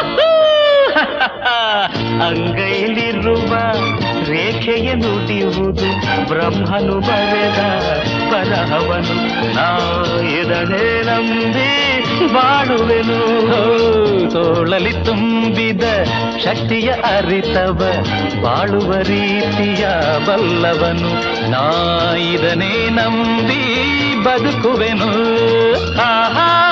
ಅಂಗೈಲಿರುವ 2.22 3.56
ರೇಖೆಯ 4.30 4.94
ನುಡಿಯುವುದು 4.94 6.00
ಬ್ರಹ್ಮನು 6.28 7.00
ಬರೆದ 7.00 7.90
ಪರಹವನು 8.32 9.16
ನಾ 9.56 9.80
ನಂಬಿ 11.04 11.86
ಬಾಳುವೆನು. 12.34 13.52
ತೋಳಲಿ 14.32 14.92
ತುಂಬಿದ 14.92 15.84
ಶಕ್ತಿಯ 16.44 16.90
ಅರಿತವ 16.92 17.82
ಬಾಳುವ 18.42 18.94
ರೀತಿಯ 18.94 19.88
ಬಲ್ಲವನು. 20.28 21.14
ನಾ 21.52 21.72
ಇದನ್ನೇ 22.16 22.90
ನಂಬಿ 22.90 23.96
ಬದುಕುವೆನು. 24.24 25.12
ಆಹಾ. 26.02 26.72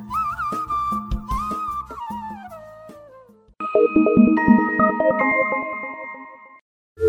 ನೀ 7.03 7.07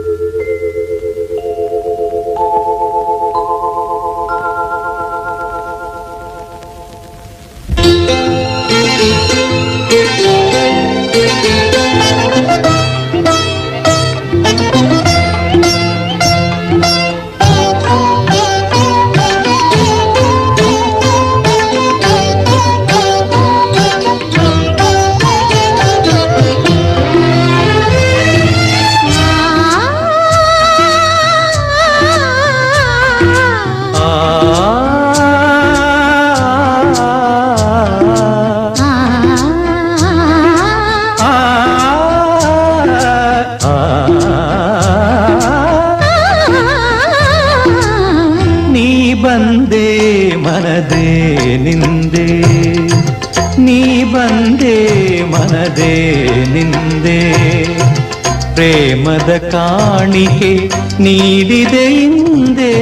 ನೀಡಿದೆ 61.00 61.84
ಹಿಂದೆ 61.88 62.72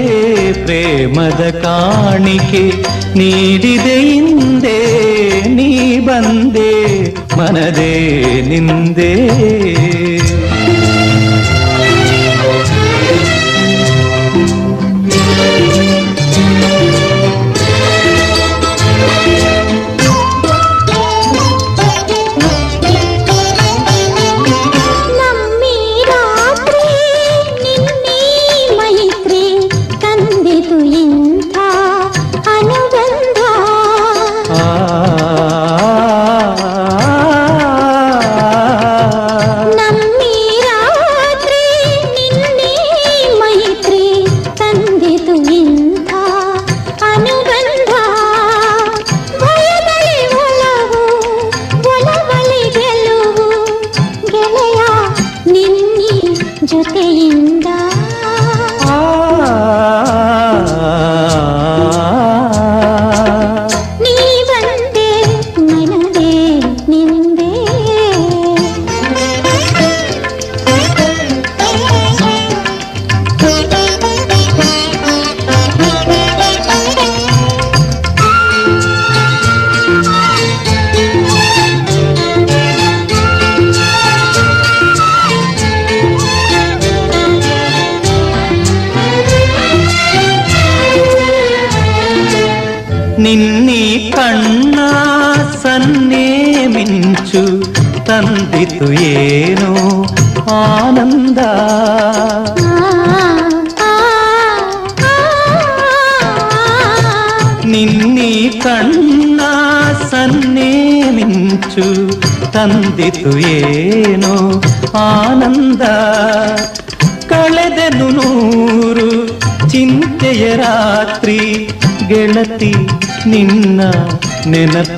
ಪ್ರೇಮದ 0.64 1.60
ಕಾಣಿಕೆ 1.62 2.64
ನೀಡಿದೆ 3.18 3.98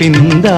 பின்தா 0.03 0.55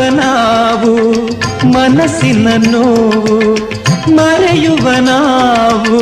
ಮರೆಯುವ 0.00 0.16
ನಾವು 0.16 0.92
ಮನಸ್ಸಿನ 1.72 2.48
ನೋವು 2.66 3.36
ಮರೆಯುವನಾವು 4.16 5.98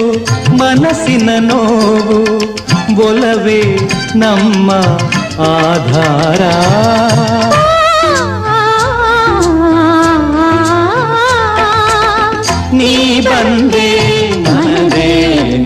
ಮನಸ್ಸಿನ 0.61 1.31
ನೋವು 1.41 2.19
ಒಲವೇ 3.07 3.63
ನಮ್ಮ 4.17 4.71
ಆಧಾರ 5.49 6.43
ನೀ 12.79 12.95
ಬಂದೆ 13.21 13.91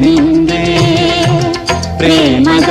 ನಿಂದೆ 0.03 0.65
ಪ್ರೇಮದ 1.99 2.71